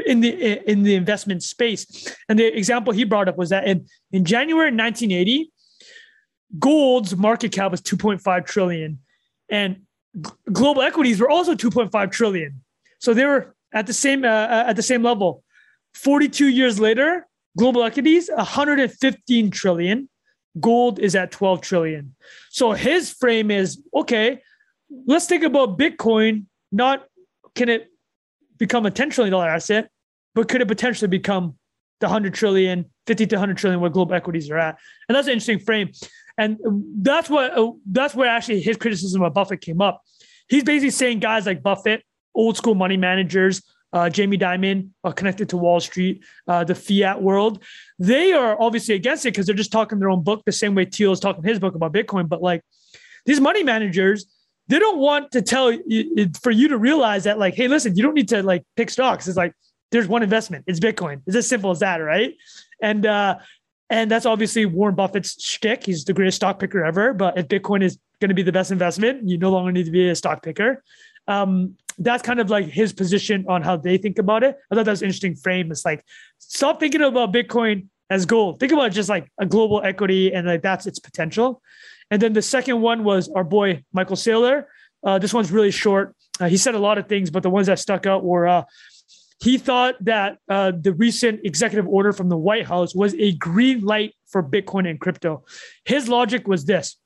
[0.05, 1.85] in the in the investment space.
[2.27, 5.51] And the example he brought up was that in in January 1980,
[6.59, 8.99] gold's market cap was 2.5 trillion,
[9.49, 9.81] and
[10.51, 12.61] global equities were also 2.5 trillion.
[12.99, 14.27] So they were at the same uh,
[14.67, 15.43] at the same level.
[15.93, 17.25] 42 years later,
[17.57, 20.09] global equities 115 trillion
[20.59, 22.15] gold is at 12 trillion
[22.49, 24.41] so his frame is okay
[25.05, 27.05] let's think about bitcoin not
[27.55, 27.87] can it
[28.57, 29.89] become a 10 trillion dollar asset
[30.33, 31.55] but could it potentially become
[32.01, 34.77] the 100 trillion 50 to 100 trillion where global equities are at
[35.07, 35.91] and that's an interesting frame
[36.37, 36.57] and
[37.01, 40.01] that's what uh, that's where actually his criticism of buffett came up
[40.49, 42.03] he's basically saying guys like buffett
[42.33, 43.61] old school money managers
[43.95, 47.63] uh, Jamie Dimon, uh, connected to Wall Street, uh, the fiat world.
[47.97, 50.83] They are obviously against it because they're just talking their own book, the same way
[50.83, 52.27] Thiel is talking his book about Bitcoin.
[52.27, 52.61] But like
[53.25, 54.25] these money managers,
[54.67, 58.03] they don't want to tell you for you to realize that, like, hey, listen, you
[58.03, 59.27] don't need to like pick stocks.
[59.27, 59.53] It's like
[59.91, 61.21] there's one investment, it's Bitcoin.
[61.27, 62.35] It's as simple as that, right?
[62.81, 63.37] And uh,
[63.89, 65.85] and that's obviously Warren Buffett's shtick.
[65.85, 67.13] He's the greatest stock picker ever.
[67.13, 69.91] But if Bitcoin is going to be the best investment, you no longer need to
[69.91, 70.83] be a stock picker.
[71.27, 74.57] Um, that's kind of like his position on how they think about it.
[74.71, 75.71] I thought that was an interesting frame.
[75.71, 76.03] It's like
[76.39, 78.59] stop thinking about Bitcoin as gold.
[78.59, 81.61] Think about just like a global equity and like that's its potential.
[82.11, 84.65] And then the second one was our boy Michael Saylor.
[85.03, 86.15] Uh, this one's really short.
[86.39, 88.63] Uh, he said a lot of things, but the ones that stuck out were uh,
[89.39, 93.81] he thought that uh, the recent executive order from the White House was a green
[93.81, 95.43] light for Bitcoin and crypto.
[95.83, 96.97] His logic was this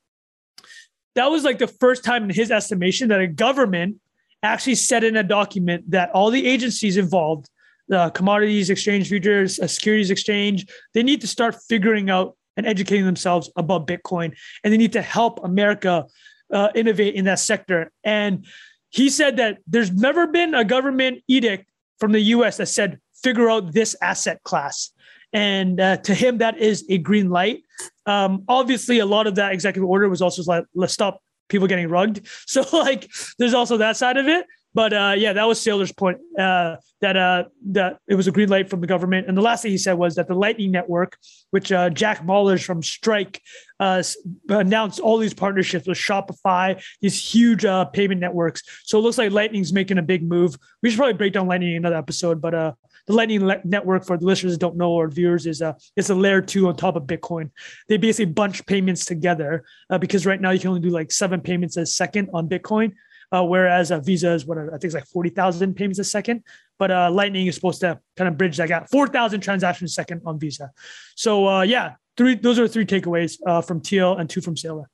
[1.15, 3.97] that was like the first time in his estimation that a government
[4.41, 7.49] actually said in a document that all the agencies involved,
[7.89, 13.05] the commodities exchange, futures, uh, securities exchange, they need to start figuring out and educating
[13.05, 16.05] themselves about Bitcoin, and they need to help America
[16.53, 17.91] uh, innovate in that sector.
[18.03, 18.45] And
[18.89, 21.69] he said that there's never been a government edict
[21.99, 22.57] from the U.S.
[22.57, 24.91] that said figure out this asset class.
[25.31, 27.63] And uh, to him, that is a green light.
[28.05, 31.87] Um, obviously, a lot of that executive order was also like, let's stop people getting
[31.89, 32.27] rugged.
[32.47, 34.45] So like there's also that side of it.
[34.73, 38.49] But uh, yeah, that was Saylor's point uh, that uh, that it was a green
[38.49, 39.27] light from the government.
[39.27, 41.17] And the last thing he said was that the Lightning Network,
[41.49, 43.41] which uh, Jack Mallers from Strike
[43.79, 44.03] uh,
[44.49, 48.61] announced all these partnerships with Shopify, these huge uh, payment networks.
[48.83, 50.55] So it looks like Lightning's making a big move.
[50.83, 54.17] We should probably break down Lightning in another episode, but the Lightning le- Network, for
[54.17, 57.03] the listeners don't know or viewers, is a it's a layer two on top of
[57.03, 57.49] Bitcoin.
[57.87, 59.63] They basically bunch payments together
[59.99, 62.93] because right now you can only do like seven payments a second on Bitcoin.
[63.31, 66.43] Uh, whereas uh, Visa is what I think it's like forty thousand payments a second,
[66.79, 68.89] but uh, Lightning is supposed to kind of bridge that gap.
[68.89, 70.71] Four thousand transactions a second on Visa.
[71.15, 72.35] So uh, yeah, three.
[72.35, 74.85] Those are three takeaways uh, from Thiel and two from Saylor.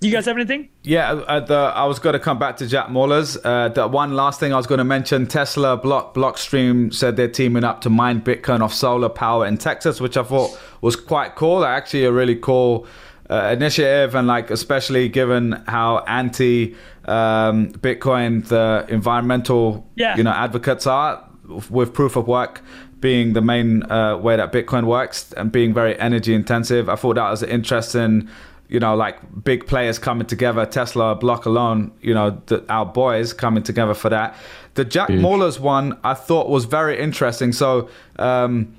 [0.00, 0.68] Do you guys have anything?
[0.82, 3.38] Yeah, the, I was going to come back to Jack Mallers.
[3.42, 7.28] Uh, the one last thing I was going to mention: Tesla, Block, Blockstream said they're
[7.28, 11.36] teaming up to mine Bitcoin off solar power in Texas, which I thought was quite
[11.36, 11.64] cool.
[11.64, 12.86] Actually, a really cool
[13.30, 16.74] uh, initiative, and like especially given how anti
[17.06, 20.16] um, Bitcoin the environmental Yeah.
[20.16, 21.24] you know advocates are
[21.70, 22.62] with proof of work
[23.00, 26.88] being the main uh, way that Bitcoin works and being very energy intensive.
[26.88, 28.28] I thought that was interesting.
[28.68, 31.92] You know, like big players coming together, Tesla, Block alone.
[32.00, 34.34] You know, the, our boys coming together for that.
[34.72, 35.20] The Jack Huge.
[35.20, 37.52] Mallers one I thought was very interesting.
[37.52, 38.74] So, um,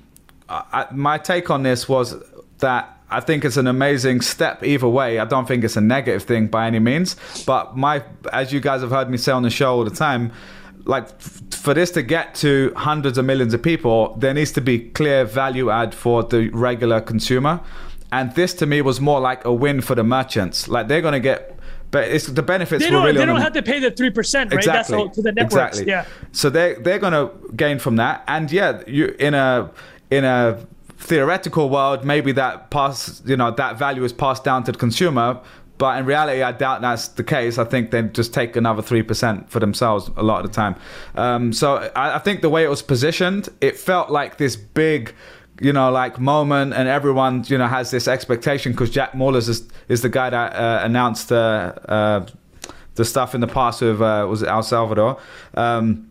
[0.48, 2.16] I, my take on this was
[2.58, 5.18] that I think it's an amazing step either way.
[5.18, 7.14] I don't think it's a negative thing by any means.
[7.46, 8.02] But my,
[8.32, 10.32] as you guys have heard me say on the show all the time,
[10.84, 14.60] like f- for this to get to hundreds of millions of people, there needs to
[14.60, 17.60] be clear value add for the regular consumer.
[18.12, 20.68] And this to me was more like a win for the merchants.
[20.68, 21.58] Like they're going to get,
[21.90, 23.04] but it's the benefits They don't.
[23.04, 24.58] really they don't have to pay the three percent, right?
[24.58, 24.96] Exactly.
[24.96, 25.78] That's all to the networks.
[25.78, 25.86] Exactly.
[25.92, 26.04] Yeah.
[26.32, 29.70] So they they're gonna gain from that, and yeah, you in a
[30.10, 30.58] in a
[30.98, 35.40] theoretical world, maybe that pass you know that value is passed down to the consumer.
[35.78, 37.58] But in reality, I doubt that's the case.
[37.58, 40.74] I think they just take another three percent for themselves a lot of the time.
[41.14, 45.14] Um, so I, I think the way it was positioned, it felt like this big,
[45.60, 49.68] you know, like moment, and everyone, you know, has this expectation because Jack Mallers is
[49.88, 52.26] is the guy that uh, announced uh, uh,
[52.94, 55.18] the stuff in the past with uh, was El Salvador.
[55.54, 56.08] Um,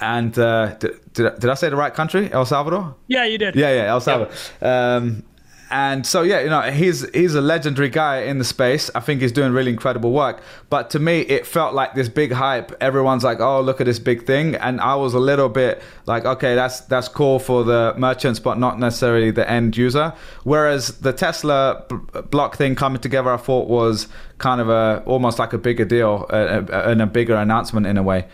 [0.00, 2.32] and uh, did, did, I- did I say the right country?
[2.32, 2.94] El Salvador?
[3.06, 3.54] Yeah, you did.
[3.54, 4.32] Yeah, yeah, El Salvador.
[4.60, 5.24] Um,
[5.70, 8.90] and so yeah, you know, he's he's a legendary guy in the space.
[8.94, 10.40] I think he's doing really incredible work.
[10.70, 12.72] But to me, it felt like this big hype.
[12.80, 16.24] Everyone's like, "Oh, look at this big thing," and I was a little bit like,
[16.24, 21.12] "Okay, that's that's cool for the merchants, but not necessarily the end user." Whereas the
[21.12, 21.96] Tesla b-
[22.30, 24.08] block thing coming together, I thought was
[24.38, 28.02] kind of a almost like a bigger deal uh, and a bigger announcement in a
[28.02, 28.24] way.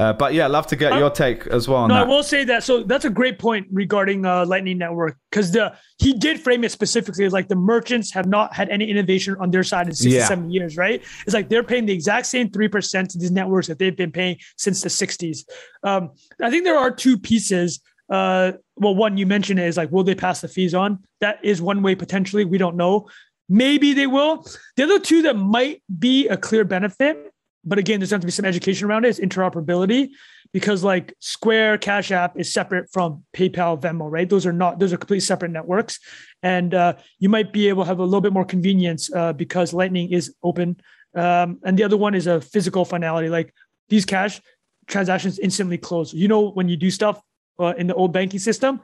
[0.00, 1.86] Uh, but yeah, love to get your take as well.
[1.86, 2.06] no, that.
[2.06, 2.64] I will say that.
[2.64, 6.72] So that's a great point regarding uh, Lightning Network because the he did frame it
[6.72, 10.14] specifically as like the merchants have not had any innovation on their side in six
[10.14, 10.20] Yeah.
[10.22, 11.02] to seven years, right?
[11.26, 14.10] It's like they're paying the exact same three percent to these networks that they've been
[14.12, 15.40] paying since the '60s.
[15.82, 16.10] Um,
[16.40, 17.80] I think there are two pieces.
[18.08, 20.98] Uh, well, one you mentioned is like, will they pass the fees on?
[21.20, 22.44] That is one way potentially.
[22.44, 23.08] We don't know.
[23.48, 24.46] Maybe they will.
[24.76, 27.32] The other two that might be a clear benefit,
[27.64, 29.08] but again, there's going to be some education around it.
[29.08, 29.10] it.
[29.10, 30.10] Is interoperability
[30.52, 34.28] because like Square, Cash App is separate from PayPal, Venmo, right?
[34.28, 35.98] Those are not; those are completely separate networks,
[36.42, 39.72] and uh, you might be able to have a little bit more convenience uh, because
[39.72, 40.80] Lightning is open.
[41.14, 43.52] Um, and the other one is a physical finality, like
[43.88, 44.40] these cash
[44.86, 46.14] transactions instantly close.
[46.14, 47.20] You know, when you do stuff
[47.58, 48.80] uh, in the old banking system,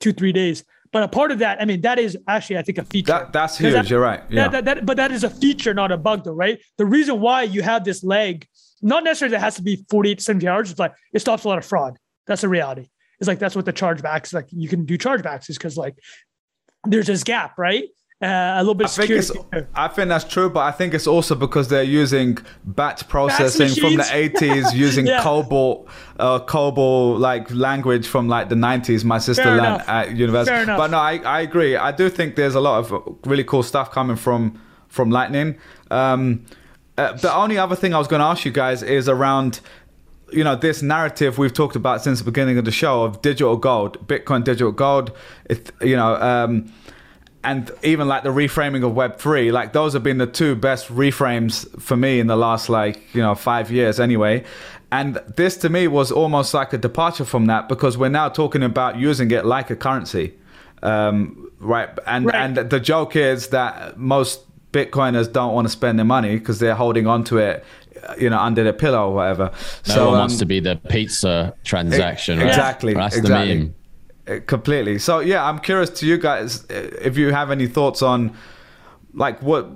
[0.00, 0.64] two three days.
[0.92, 3.12] But a part of that, I mean, that is actually, I think, a feature.
[3.12, 3.72] that that's huge.
[3.72, 4.22] that- You're right.
[4.28, 4.48] Yeah.
[4.48, 6.60] that, that, but that is a feature, not a bug, though, right?
[6.76, 8.46] The reason why you have this leg,
[8.82, 11.44] not necessarily that it has to be 48 to 70 hours, it's like it stops
[11.44, 11.96] a lot of fraud.
[12.26, 12.88] That's the reality.
[13.20, 15.94] It's like that's what the chargebacks, like you can do chargebacks, is because like
[16.84, 17.84] there's this gap, right?
[18.22, 19.32] Uh, a little bit I think it's.
[19.74, 23.96] I think that's true, but I think it's also because they're using batch processing from
[23.96, 25.20] the 80s, using Yeah.
[25.22, 25.88] COBOL,
[26.20, 29.02] uh, COBOL like language from like the 90s.
[29.04, 29.88] My sister Fair learned enough.
[29.88, 30.64] at university.
[30.66, 30.76] Fair.
[30.76, 31.74] But no, I, I agree.
[31.74, 35.58] I do think there's a lot of really cool stuff coming from from Lightning.
[35.90, 36.44] Um,
[36.98, 39.60] uh, the only other thing I was going to ask you guys is around
[40.30, 43.54] you know this narrative we've talked about since the beginning of the show of digital
[43.56, 45.12] gold bitcoin digital gold
[45.50, 46.72] it, you know um,
[47.44, 50.88] and even like the reframing of web 3 like those have been the two best
[50.88, 54.44] reframes for me in the last like you know five years anyway
[54.92, 58.62] and this to me was almost like a departure from that because we're now talking
[58.62, 60.34] about using it like a currency
[60.82, 62.34] um, right and Right.
[62.34, 64.40] and the joke is that most
[64.72, 67.64] bitcoiners don't want to spend their money because they're holding on to it
[68.18, 69.50] you know under their pillow or whatever
[69.86, 72.38] No so one um, wants to be the pizza transaction.
[72.38, 72.48] right?
[72.48, 73.74] exactly That's exactly the meme.
[74.28, 78.02] Uh, completely so yeah i'm curious to you guys uh, if you have any thoughts
[78.02, 78.32] on
[79.14, 79.68] like what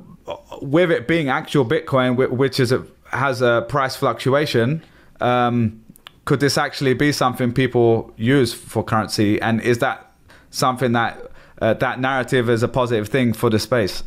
[0.63, 4.83] with it being actual bitcoin which is a, has a price fluctuation
[5.21, 5.83] um,
[6.27, 10.13] could this actually be something people use for currency and is that
[10.51, 11.21] something that
[11.61, 14.05] uh, that narrative is a positive thing for the space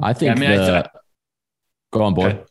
[0.00, 0.32] I think.
[0.32, 0.86] I mean, I th-
[1.92, 2.28] go on, boy.
[2.28, 2.42] Okay.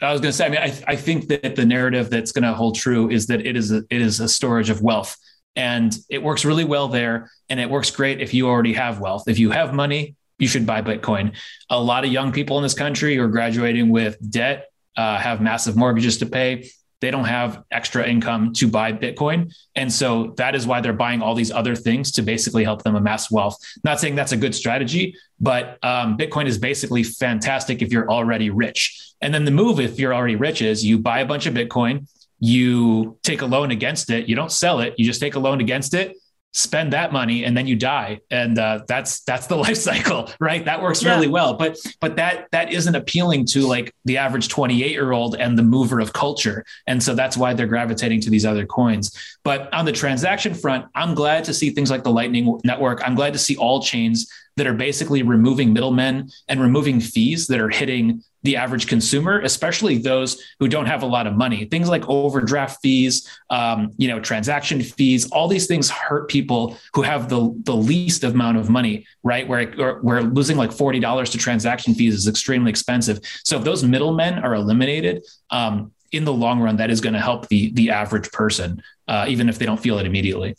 [0.00, 2.44] I was going to say, I mean, I, I think that the narrative that's going
[2.44, 5.16] to hold true is that it is a, it is a storage of wealth,
[5.58, 9.24] and it works really well there, and it works great if you already have wealth.
[9.26, 11.34] If you have money, you should buy Bitcoin.
[11.68, 15.76] A lot of young people in this country are graduating with debt, uh, have massive
[15.76, 16.70] mortgages to pay.
[17.00, 21.22] They don't have extra income to buy Bitcoin, and so that is why they're buying
[21.22, 23.56] all these other things to basically help them amass wealth.
[23.82, 28.50] Not saying that's a good strategy, but um, Bitcoin is basically fantastic if you're already
[28.50, 29.12] rich.
[29.20, 32.06] And then the move, if you're already rich, is you buy a bunch of Bitcoin,
[32.40, 35.60] you take a loan against it, you don't sell it, you just take a loan
[35.60, 36.16] against it,
[36.54, 38.20] spend that money, and then you die.
[38.30, 40.64] And uh, that's that's the life cycle, right?
[40.64, 41.14] That works Yeah.
[41.14, 41.54] really well.
[41.54, 45.62] But but that that isn't appealing to like the average 28 year old and the
[45.62, 46.64] mover of culture.
[46.86, 49.14] And so that's why they're gravitating to these other coins.
[49.44, 53.02] But on the transaction front, I'm glad to see things like the Lightning Network.
[53.06, 57.60] I'm glad to see all chains that are basically removing middlemen and removing fees that
[57.60, 61.64] are hitting the average consumer, especially those who don't have a lot of money.
[61.64, 67.02] Things like overdraft fees, um, you know, transaction fees, all these things hurt people who
[67.02, 69.46] have the the least amount of money, right?
[69.48, 73.18] Where where losing like forty dollars to transaction fees is extremely expensive.
[73.44, 77.20] So if those middlemen are eliminated, um, in the long run, that is going to
[77.20, 80.54] help the the average person, uh, even if they don't feel it immediately.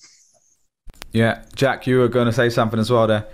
[1.12, 3.26] yeah jack you were going to say something as well there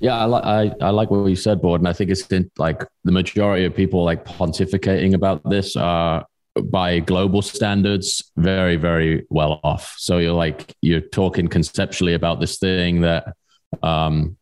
[0.00, 2.50] Yeah, I like I, I like what you said, Bored, and I think it's in,
[2.56, 6.24] like the majority of people like pontificating about this are
[6.64, 9.94] by global standards very very well off.
[9.98, 13.34] So you're like you're talking conceptually about this thing that,
[13.82, 14.36] um,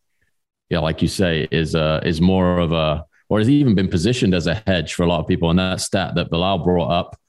[0.69, 4.35] yeah, like you say, is uh is more of a or has even been positioned
[4.35, 5.49] as a hedge for a lot of people.
[5.49, 7.19] And that stat that Bilal brought up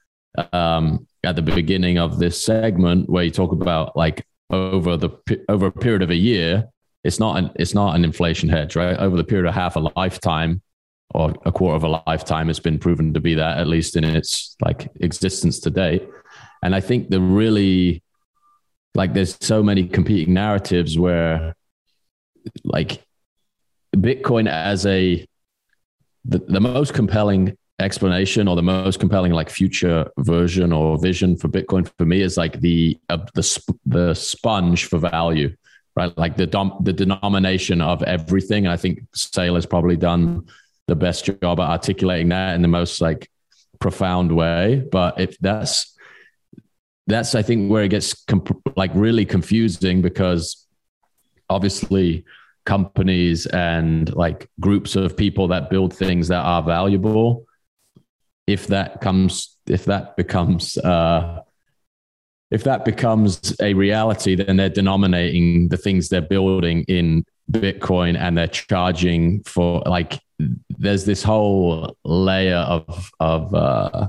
[0.53, 5.09] um, at the beginning of this segment, where you talk about like over the
[5.49, 6.69] over a period of a year
[7.03, 8.97] it's not an it's not an inflation hedge, right?
[8.97, 10.61] Over the period of half a lifetime
[11.13, 14.03] or a quarter of a lifetime, it's been proven to be that at least in
[14.03, 16.07] its like existence to date.
[16.61, 18.03] And I think the really
[18.95, 21.55] like there's so many competing narratives where
[22.63, 23.03] like
[23.95, 25.25] Bitcoin as a
[26.25, 31.47] the, the most compelling explanation or the most compelling like future version or vision for
[31.47, 35.55] Bitcoin for me is like the uh, the sp- the sponge for value,
[35.99, 36.17] right?
[36.17, 38.65] Like the dom- the denomination of everything.
[38.65, 40.47] And I think Sale has probably done
[40.87, 43.29] the best job at articulating that in the most like
[43.79, 44.83] profound way.
[44.91, 45.95] But if that's
[47.07, 50.67] that's I think where it gets comp- like really confusing because
[51.49, 52.23] obviously
[52.65, 57.45] companies and like groups of people that build things that are valuable
[58.45, 61.41] if that comes if that becomes uh
[62.51, 68.37] if that becomes a reality then they're denominating the things they're building in bitcoin and
[68.37, 70.19] they're charging for like
[70.77, 74.07] there's this whole layer of of uh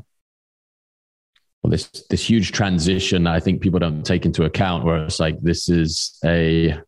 [1.62, 5.38] well, this this huge transition I think people don't take into account where it's like
[5.42, 6.80] this is a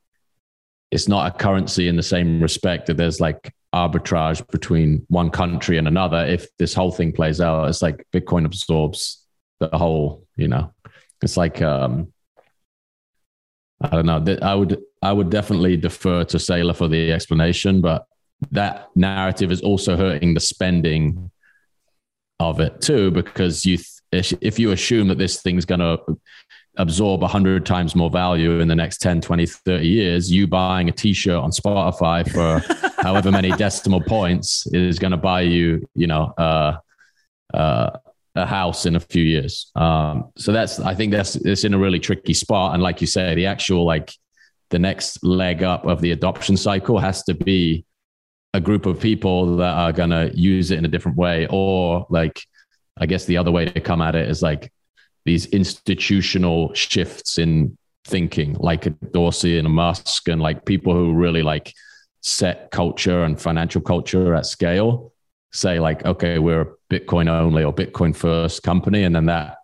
[0.90, 5.78] it's not a currency in the same respect that there's like arbitrage between one country
[5.78, 6.24] and another.
[6.26, 9.24] If this whole thing plays out, it's like Bitcoin absorbs
[9.58, 10.72] the whole, you know,
[11.22, 12.12] it's like, um,
[13.80, 14.36] I don't know.
[14.42, 18.06] I would, I would definitely defer to Saylor for the explanation, but
[18.50, 21.30] that narrative is also hurting the spending
[22.38, 23.78] of it too, because you,
[24.12, 25.98] if you assume that this thing's going to
[26.76, 30.92] absorb 100 times more value in the next 10 20 30 years you buying a
[30.92, 32.60] t-shirt on spotify for
[33.02, 36.76] however many decimal points is going to buy you you know uh,
[37.52, 37.90] uh,
[38.34, 39.70] a house in a few years.
[39.74, 42.74] Um, so that's i think that's it's in a really tricky spot.
[42.74, 44.12] And like you say the actual like
[44.70, 47.84] the next leg up of the adoption cycle has to be
[48.54, 51.46] a group of people that are to use it in a different way.
[51.50, 52.40] Or like
[52.98, 54.70] i guess the other way to come at it is like
[55.24, 61.14] these institutional shifts in thinking, like a Dorsey and a Musk, and like people who
[61.14, 61.72] really like
[62.20, 65.11] set culture and financial culture at scale.
[65.52, 69.58] Say like, okay, we're a Bitcoin only or Bitcoin first company, and then that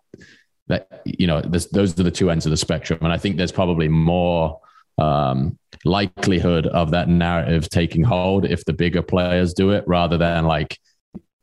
[0.67, 2.99] that you know, those are the two ends of the spectrum.
[3.01, 4.59] And I think there's probably more
[4.99, 10.45] um, likelihood of that narrative taking hold if the bigger players do it, rather than
[10.45, 10.77] like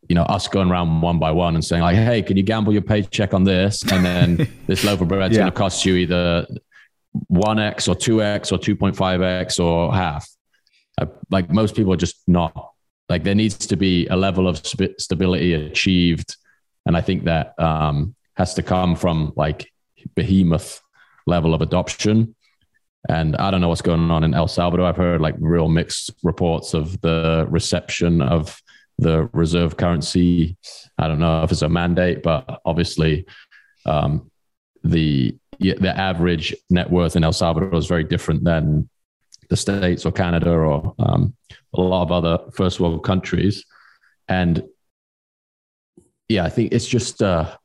[0.09, 2.73] you know, us going around one by one and saying like, "Hey, can you gamble
[2.73, 5.43] your paycheck on this?" And then this loaf of bread's yeah.
[5.43, 6.47] going to cost you either
[7.28, 10.28] one x or two x or two point five x or half.
[10.98, 12.73] Uh, like most people are just not.
[13.08, 14.58] Like there needs to be a level of
[14.98, 16.36] stability achieved,
[16.86, 19.72] and I think that um, has to come from like
[20.14, 20.80] behemoth
[21.26, 22.34] level of adoption.
[23.08, 24.86] And I don't know what's going on in El Salvador.
[24.86, 28.60] I've heard like real mixed reports of the reception of
[28.98, 30.56] the reserve currency.
[30.98, 33.26] I don't know if it's a mandate, but obviously,
[33.84, 34.30] um,
[34.82, 38.88] the the average net worth in El Salvador is very different than
[39.48, 41.34] the states or Canada or um,
[41.74, 43.64] a lot of other first world countries.
[44.28, 44.64] And
[46.28, 47.56] yeah, I think it's just uh,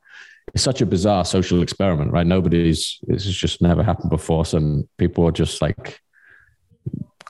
[0.54, 2.28] it's such a bizarre social experiment, right?
[2.28, 6.00] Nobody's this has just never happened before, so people are just like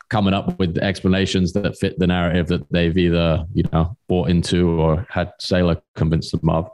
[0.09, 4.69] coming up with explanations that fit the narrative that they've either you know bought into
[4.71, 6.69] or had Saylor convince them of.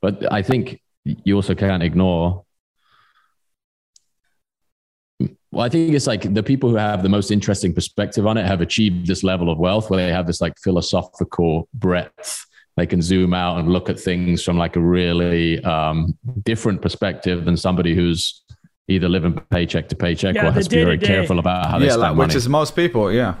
[0.00, 2.44] But I think you also can't ignore.
[5.52, 8.46] Well, I think it's like the people who have the most interesting perspective on it
[8.46, 12.46] have achieved this level of wealth where they have this like philosophical breadth.
[12.78, 17.44] They can zoom out and look at things from like a really um, different perspective
[17.44, 18.42] than somebody who's
[18.88, 21.84] either living paycheck to paycheck yeah, or has to be very careful about how they
[21.84, 22.28] yeah, spend like, money.
[22.28, 23.34] Which is most people, yeah.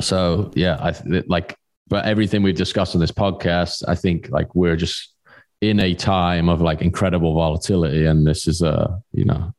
[0.00, 0.94] So yeah, I
[1.26, 1.54] like,
[1.88, 5.12] but everything we've discussed on this podcast, I think like we're just
[5.60, 9.52] in a time of like incredible volatility, and this is a you know,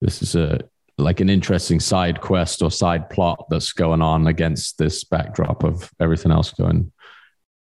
[0.00, 0.60] this is a
[0.98, 5.90] like an interesting side quest or side plot that's going on against this backdrop of
[5.98, 6.92] everything else going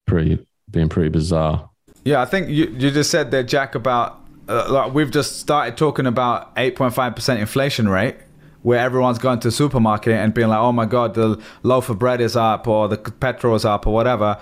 [0.05, 1.69] pretty being pretty bizarre.
[2.03, 5.77] Yeah, I think you you just said there, Jack, about uh, like we've just started
[5.77, 8.15] talking about 8.5% inflation rate
[8.63, 11.99] where everyone's going to the supermarket and being like, oh my God, the loaf of
[11.99, 14.37] bread is up or the petrol is up or whatever.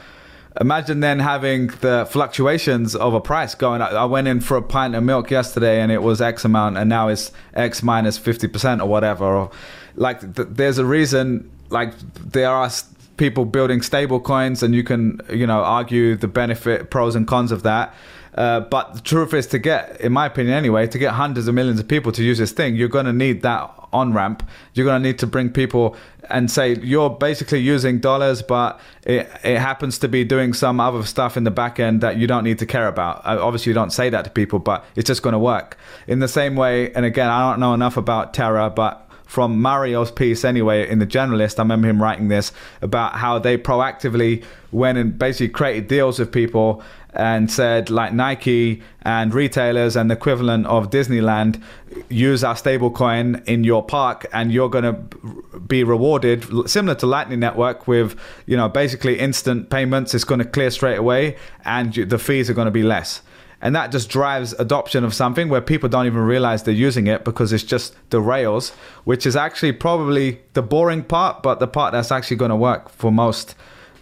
[0.59, 3.81] Imagine then having the fluctuations of a price going.
[3.81, 6.89] I went in for a pint of milk yesterday and it was X amount and
[6.89, 9.25] now it's X minus 50% or whatever.
[9.25, 9.51] Or
[9.95, 12.69] like th- there's a reason, like there are
[13.17, 17.51] people building stable coins and you can, you know, argue the benefit, pros and cons
[17.51, 17.93] of that
[18.35, 21.55] uh, but the truth is, to get, in my opinion anyway, to get hundreds of
[21.55, 24.47] millions of people to use this thing, you're going to need that on ramp.
[24.73, 25.95] You're going to need to bring people
[26.29, 31.03] and say you're basically using dollars, but it, it happens to be doing some other
[31.03, 33.25] stuff in the back end that you don't need to care about.
[33.25, 35.77] Uh, obviously, you don't say that to people, but it's just going to work.
[36.07, 40.11] In the same way, and again, I don't know enough about Terra, but from Mario's
[40.11, 41.57] piece anyway in the Generalist.
[41.57, 42.51] I remember him writing this
[42.81, 46.83] about how they proactively went and basically created deals with people
[47.15, 51.61] and said like Nike and retailers and the equivalent of Disneyland
[52.09, 57.39] use our stablecoin in your park and you're going to be rewarded similar to Lightning
[57.39, 60.13] Network with you know basically instant payments.
[60.13, 63.21] It's going to clear straight away and the fees are going to be less.
[63.61, 67.23] And that just drives adoption of something where people don't even realize they're using it
[67.23, 68.71] because it's just the rails
[69.05, 72.89] which is actually probably the boring part but the part that's actually going to work
[72.89, 73.55] for most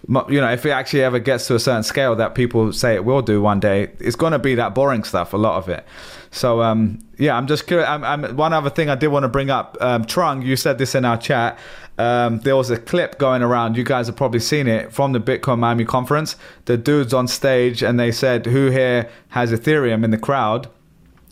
[0.09, 3.05] you know, if it actually ever gets to a certain scale that people say it
[3.05, 5.85] will do one day, it's going to be that boring stuff, a lot of it.
[6.31, 7.87] So, um, yeah, I'm just curious.
[7.87, 10.77] I'm, I'm, one other thing I did want to bring up, um, Trung, you said
[10.77, 11.57] this in our chat.
[11.97, 13.77] Um, there was a clip going around.
[13.77, 16.35] You guys have probably seen it from the Bitcoin Miami conference.
[16.65, 20.67] The dudes on stage and they said, "Who here has Ethereum?" in the crowd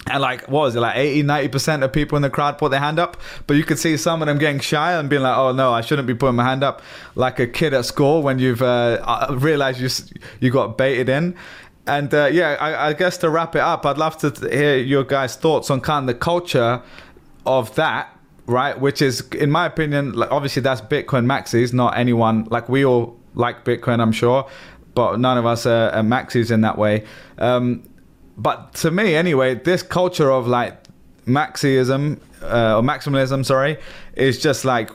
[0.09, 2.79] and like what was it like 80 90% of people in the crowd put their
[2.79, 3.17] hand up?
[3.47, 5.81] But you could see some of them getting shy and being like oh no i
[5.81, 6.81] shouldn't be putting my hand up.
[7.15, 9.89] Like a kid at school when you've uh, uh realized you
[10.39, 11.35] you got baited in.
[11.87, 15.03] And uh, yeah I, I, guess to wrap it up i'd love to hear your
[15.03, 16.81] guys thoughts on kind of the culture
[17.45, 18.15] of that
[18.45, 18.79] right?
[18.79, 23.17] Which is in my opinion like obviously that's bitcoin maxis not anyone like we all
[23.33, 24.47] like bitcoin i'm sure
[24.93, 27.05] but none of us are, are maxis in that way.
[27.37, 27.83] Um,
[28.37, 30.77] but to me anyway, this culture of like
[31.25, 33.77] Maxiism uh, or maximalism, sorry,
[34.15, 34.89] is just like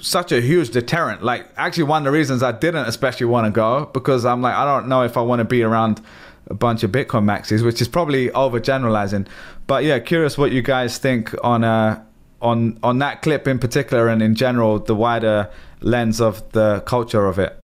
[0.00, 1.22] such a huge deterrent.
[1.22, 4.54] Like actually, one of the reasons I didn't especially want to go because I'm like
[4.54, 6.00] I don't know if I want to be around
[6.48, 9.26] a bunch of Bitcoin maxis, which is probably overgeneralizing.
[9.66, 12.02] But yeah, curious what you guys think on uh
[12.40, 15.50] on on that clip in particular and in general the wider
[15.80, 17.58] lens of the culture of it.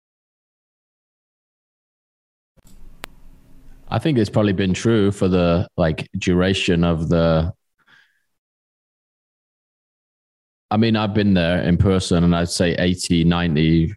[3.90, 7.52] I think it's probably been true for the like duration of the.
[10.70, 13.96] I mean, I've been there in person and I'd say 80, 90%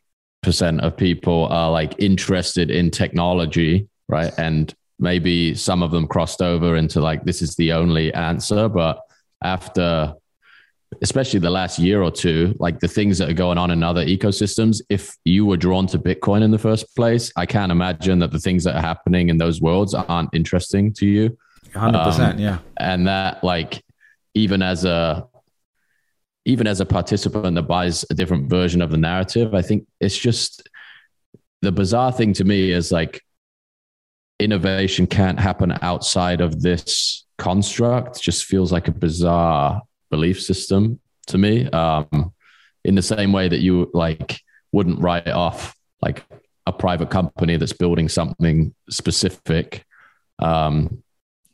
[0.80, 4.34] of people are like interested in technology, right?
[4.38, 8.70] And maybe some of them crossed over into like, this is the only answer.
[8.70, 9.02] But
[9.44, 10.16] after
[11.02, 14.06] especially the last year or two, like the things that are going on in other
[14.06, 18.32] ecosystems, if you were drawn to Bitcoin in the first place, I can't imagine that
[18.32, 21.38] the things that are happening in those worlds aren't interesting to you.
[21.74, 22.60] 100%, um, yeah.
[22.78, 23.84] And that, like,
[24.34, 25.28] even as a
[26.46, 30.18] even as a participant that buys a different version of the narrative, I think it's
[30.18, 30.68] just
[31.62, 33.22] the bizarre thing to me is like
[34.40, 38.20] innovation can't happen outside of this construct.
[38.20, 39.82] Just feels like a bizarre
[40.12, 41.68] belief system to me.
[41.70, 42.34] Um,
[42.84, 44.40] in the same way that you like
[44.72, 46.26] wouldn't write off like
[46.66, 49.86] a private company that's building something specific.
[50.40, 51.04] Um,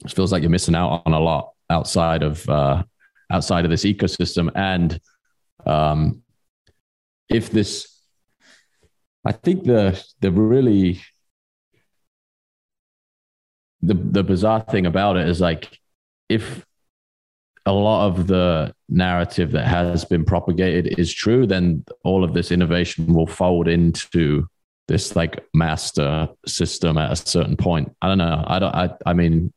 [0.04, 2.84] it feels like you're missing out on a lot outside of uh,
[3.32, 4.52] outside of this ecosystem.
[4.56, 5.00] And
[5.66, 6.24] um,
[7.30, 8.00] if this,
[9.26, 11.02] I think the the really
[13.82, 15.80] the the bizarre thing about it is like
[16.30, 16.66] if
[17.68, 22.52] a lot of the narrative that has been propagated is true, then all of this
[22.52, 24.48] innovation will fold into
[24.88, 27.94] this like master system at a certain point.
[28.02, 28.44] I don't know.
[28.48, 28.74] I don't.
[28.74, 28.90] I.
[29.06, 29.52] I mean,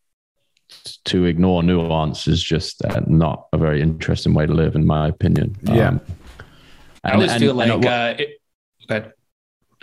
[1.07, 5.07] to ignore nuance is just uh, not a very interesting way to live, in my
[5.07, 5.57] opinion.
[5.63, 5.89] Yeah.
[5.89, 6.01] Um,
[7.05, 7.71] I always and, feel like.
[7.71, 9.17] And, uh, it,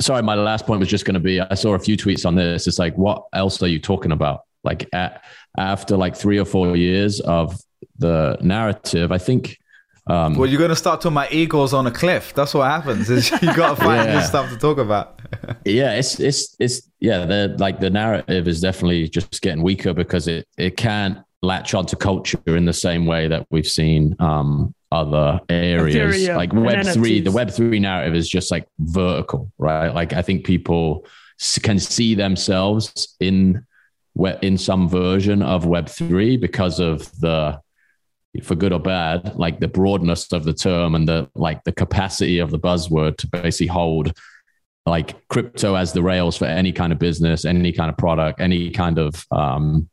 [0.01, 2.35] sorry, my last point was just going to be I saw a few tweets on
[2.35, 2.67] this.
[2.67, 4.41] It's like, what else are you talking about?
[4.65, 5.23] Like at,
[5.57, 7.57] after like three or four years of
[7.99, 9.57] the narrative, I think.
[10.09, 12.33] Um, well, you're going to start talking about eagles on a cliff.
[12.33, 13.09] That's what happens.
[13.09, 14.19] Is you got to find yeah.
[14.19, 15.21] new stuff to talk about.
[15.65, 17.25] yeah, it's it's it's yeah.
[17.25, 21.95] The like the narrative is definitely just getting weaker because it it can't latch onto
[21.95, 27.19] culture in the same way that we've seen um, other areas Ethereum, like Web three.
[27.19, 29.89] The Web three narrative is just like vertical, right?
[29.89, 31.05] Like I think people
[31.61, 33.65] can see themselves in
[34.41, 37.59] in some version of Web three because of the
[38.43, 42.39] for good or bad, like the broadness of the term and the like the capacity
[42.39, 44.13] of the buzzword to basically hold
[44.85, 48.69] like crypto as the rails for any kind of business, any kind of product, any
[48.71, 49.89] kind of um,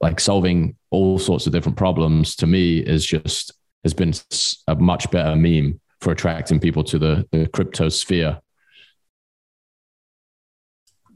[0.00, 4.12] like solving all sorts of different problems to me is just has been
[4.68, 8.40] a much better meme for attracting people to the, the crypto sphere.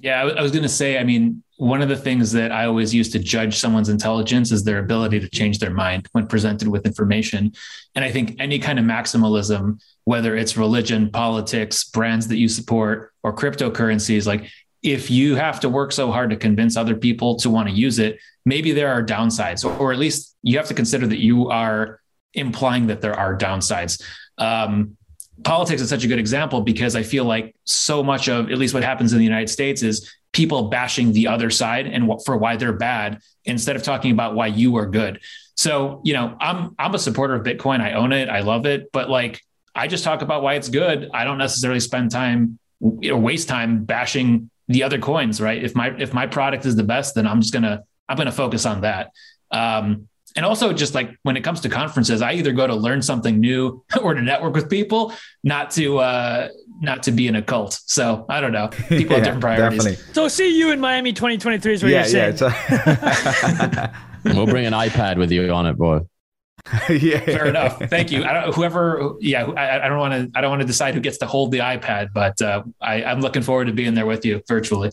[0.00, 2.92] Yeah, I was going to say, I mean, one of the things that I always
[2.92, 6.84] use to judge someone's intelligence is their ability to change their mind when presented with
[6.84, 7.52] information.
[7.94, 13.12] And I think any kind of maximalism, whether it's religion, politics, brands that you support,
[13.22, 14.50] or cryptocurrencies, like
[14.82, 17.98] if you have to work so hard to convince other people to want to use
[17.98, 22.00] it, maybe there are downsides, or, at least you have to consider that you are
[22.34, 24.02] implying that there are downsides.
[24.38, 24.96] Um,
[25.42, 28.74] politics is such a good example because I feel like so much of at least
[28.74, 32.36] what happens in the United States is people bashing the other side and what, for
[32.36, 35.20] why they're bad instead of talking about why you are good.
[35.56, 37.80] So, you know, I'm I'm a supporter of Bitcoin.
[37.80, 38.28] I own it.
[38.28, 39.40] I love it, but like
[39.74, 41.08] I just talk about why it's good.
[41.14, 45.62] I don't necessarily spend time or waste time bashing the other coins, right?
[45.62, 48.66] If my if my product is the best, then I'm just to I'm to focus
[48.66, 49.12] on that.
[49.52, 53.00] Um, and also just like when it comes to conferences i either go to learn
[53.02, 55.12] something new or to network with people
[55.42, 56.48] not to uh
[56.80, 57.78] not to be in a cult.
[57.86, 58.68] So i don't know.
[58.88, 59.84] People yeah, have different priorities.
[59.84, 60.14] definitely.
[60.14, 62.36] so see you in miami 2023 is what yeah, you're saying.
[62.40, 63.90] yeah,
[64.24, 66.00] a- we'll bring an ipad with you on it boy.
[66.88, 67.20] Yeah.
[67.20, 67.78] Fair enough.
[67.90, 68.24] Thank you.
[68.24, 71.00] I don't, whoever yeah I, I don't want to i don't want to decide who
[71.00, 74.24] gets to hold the ipad but uh, I, i'm looking forward to being there with
[74.24, 74.90] you virtually.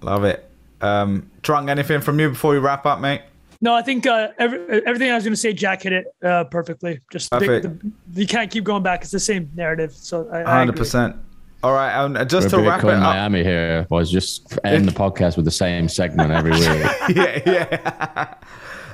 [0.00, 0.48] Love it.
[0.80, 3.22] Um Trung anything from you before we wrap up mate
[3.62, 6.44] no, I think uh, every, everything I was going to say, Jack hit it uh,
[6.44, 7.00] perfectly.
[7.12, 7.38] Just the,
[8.10, 9.02] the, you can't keep going back.
[9.02, 9.92] It's the same narrative.
[9.92, 11.16] So hundred percent.
[11.62, 14.92] All right, um, just We're to wrap it up, Miami here was just end the
[14.92, 16.60] podcast with the same segment every week.
[17.16, 18.34] yeah, yeah.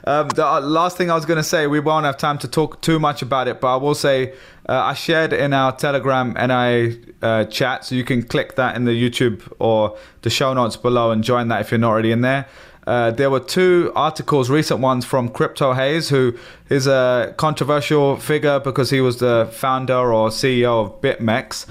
[0.04, 2.48] Um, the uh, last thing I was going to say, we won't have time to
[2.48, 4.32] talk too much about it, but I will say
[4.66, 8.86] uh, I shared in our Telegram NI uh, chat, so you can click that in
[8.86, 12.22] the YouTube or the show notes below and join that if you're not already in
[12.22, 12.48] there.
[12.88, 16.34] Uh, there were two articles, recent ones from Crypto Hayes, who
[16.70, 21.66] is a controversial figure because he was the founder or CEO of BitMEX.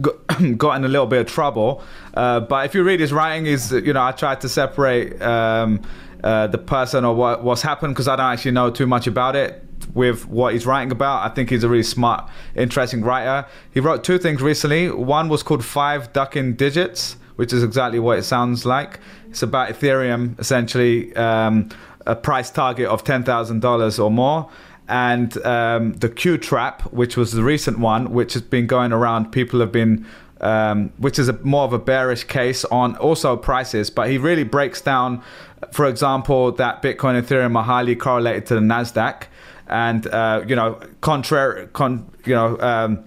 [0.58, 1.82] Got in a little bit of trouble,
[2.12, 5.80] uh, but if you read his writing, he's you know I tried to separate um,
[6.22, 9.36] uh, the person or what what's happened because I don't actually know too much about
[9.36, 9.64] it
[9.94, 11.30] with what he's writing about.
[11.30, 13.48] I think he's a really smart, interesting writer.
[13.72, 14.90] He wrote two things recently.
[14.90, 19.00] One was called Five Ducking Digits, which is exactly what it sounds like.
[19.30, 21.68] It's about Ethereum, essentially um,
[22.06, 24.50] a price target of ten thousand dollars or more,
[24.88, 29.30] and um, the Q trap, which was the recent one, which has been going around.
[29.30, 30.04] People have been
[30.40, 33.90] um, which is a, more of a bearish case on also prices.
[33.90, 35.22] But he really breaks down,
[35.70, 39.24] for example, that Bitcoin and Ethereum are highly correlated to the Nasdaq,
[39.68, 42.58] and uh, you know, contrary, con, you know.
[42.60, 43.04] Um,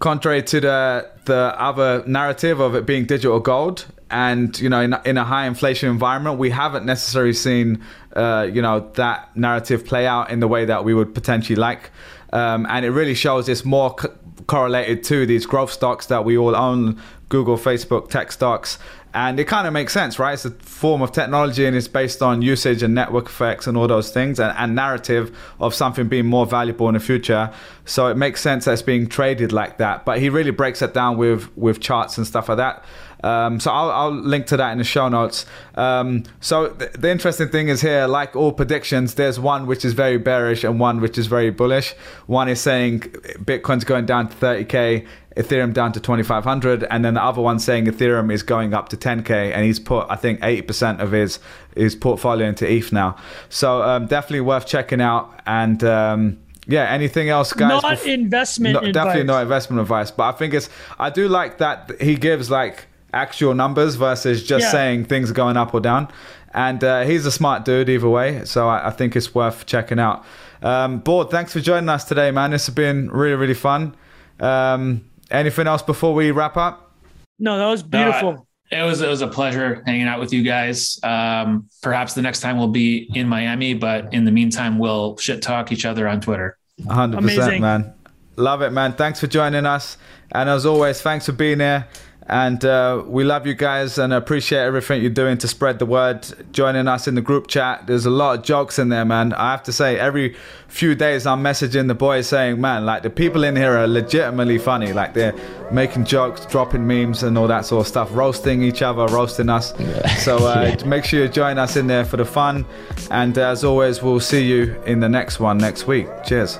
[0.00, 4.94] contrary to the the other narrative of it being digital gold and you know in,
[5.04, 7.82] in a high inflation environment we haven't necessarily seen
[8.14, 11.90] uh, you know that narrative play out in the way that we would potentially like
[12.32, 14.14] um, and it really shows it's more co-
[14.46, 18.78] correlated to these growth stocks that we all own google facebook tech stocks
[19.12, 20.34] and it kind of makes sense, right?
[20.34, 23.88] It's a form of technology and it's based on usage and network effects and all
[23.88, 27.52] those things and, and, narrative of something being more valuable in the future.
[27.84, 30.04] So it makes sense that it's being traded like that.
[30.04, 32.84] But he really breaks it down with with charts and stuff like that.
[33.22, 35.44] Um, so I'll, I'll, link to that in the show notes.
[35.74, 39.92] Um, so th- the interesting thing is here, like all predictions, there's one which is
[39.92, 41.94] very bearish and one which is very bullish.
[42.26, 45.06] One is saying Bitcoin's going down to 30k,
[45.36, 48.96] Ethereum down to 2500, and then the other one saying Ethereum is going up to
[48.96, 51.38] 10k, and he's put I think 80% of his
[51.76, 53.16] his portfolio into ETH now.
[53.48, 55.82] So um, definitely worth checking out and.
[55.84, 57.82] Um, yeah, anything else, guys?
[57.82, 58.74] Not investment.
[58.74, 60.68] No, definitely not investment advice, but I think it's.
[61.00, 64.70] I do like that he gives like actual numbers versus just yeah.
[64.70, 66.08] saying things are going up or down.
[66.52, 70.00] And uh, he's a smart dude either way, so I, I think it's worth checking
[70.00, 70.24] out.
[70.62, 72.50] Um, Bored, thanks for joining us today, man.
[72.50, 73.94] This has been really, really fun.
[74.40, 76.92] Um, anything else before we wrap up?
[77.38, 78.30] No, that was beautiful.
[78.30, 78.42] Uh,
[78.72, 81.00] it was it was a pleasure hanging out with you guys.
[81.02, 85.42] Um, perhaps the next time we'll be in Miami, but in the meantime, we'll shit
[85.42, 86.56] talk each other on Twitter.
[86.82, 87.92] 100%, man.
[88.36, 88.92] Love it, man.
[88.92, 89.96] Thanks for joining us.
[90.32, 91.86] And as always, thanks for being here.
[92.30, 96.28] And uh, we love you guys and appreciate everything you're doing to spread the word,
[96.52, 97.88] joining us in the group chat.
[97.88, 99.32] There's a lot of jokes in there, man.
[99.32, 100.36] I have to say, every
[100.68, 104.58] few days I'm messaging the boys saying, man, like the people in here are legitimately
[104.58, 104.92] funny.
[104.92, 105.34] Like they're
[105.72, 109.74] making jokes, dropping memes, and all that sort of stuff, roasting each other, roasting us.
[109.80, 110.06] Yeah.
[110.16, 110.86] So uh, yeah.
[110.86, 112.64] make sure you join us in there for the fun.
[113.10, 116.06] And as always, we'll see you in the next one next week.
[116.24, 116.58] Cheers.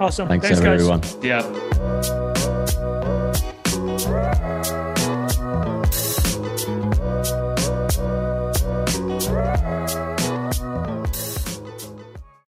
[0.00, 0.26] Awesome.
[0.26, 1.02] Thanks, Thanks everyone.
[1.22, 2.53] Yeah.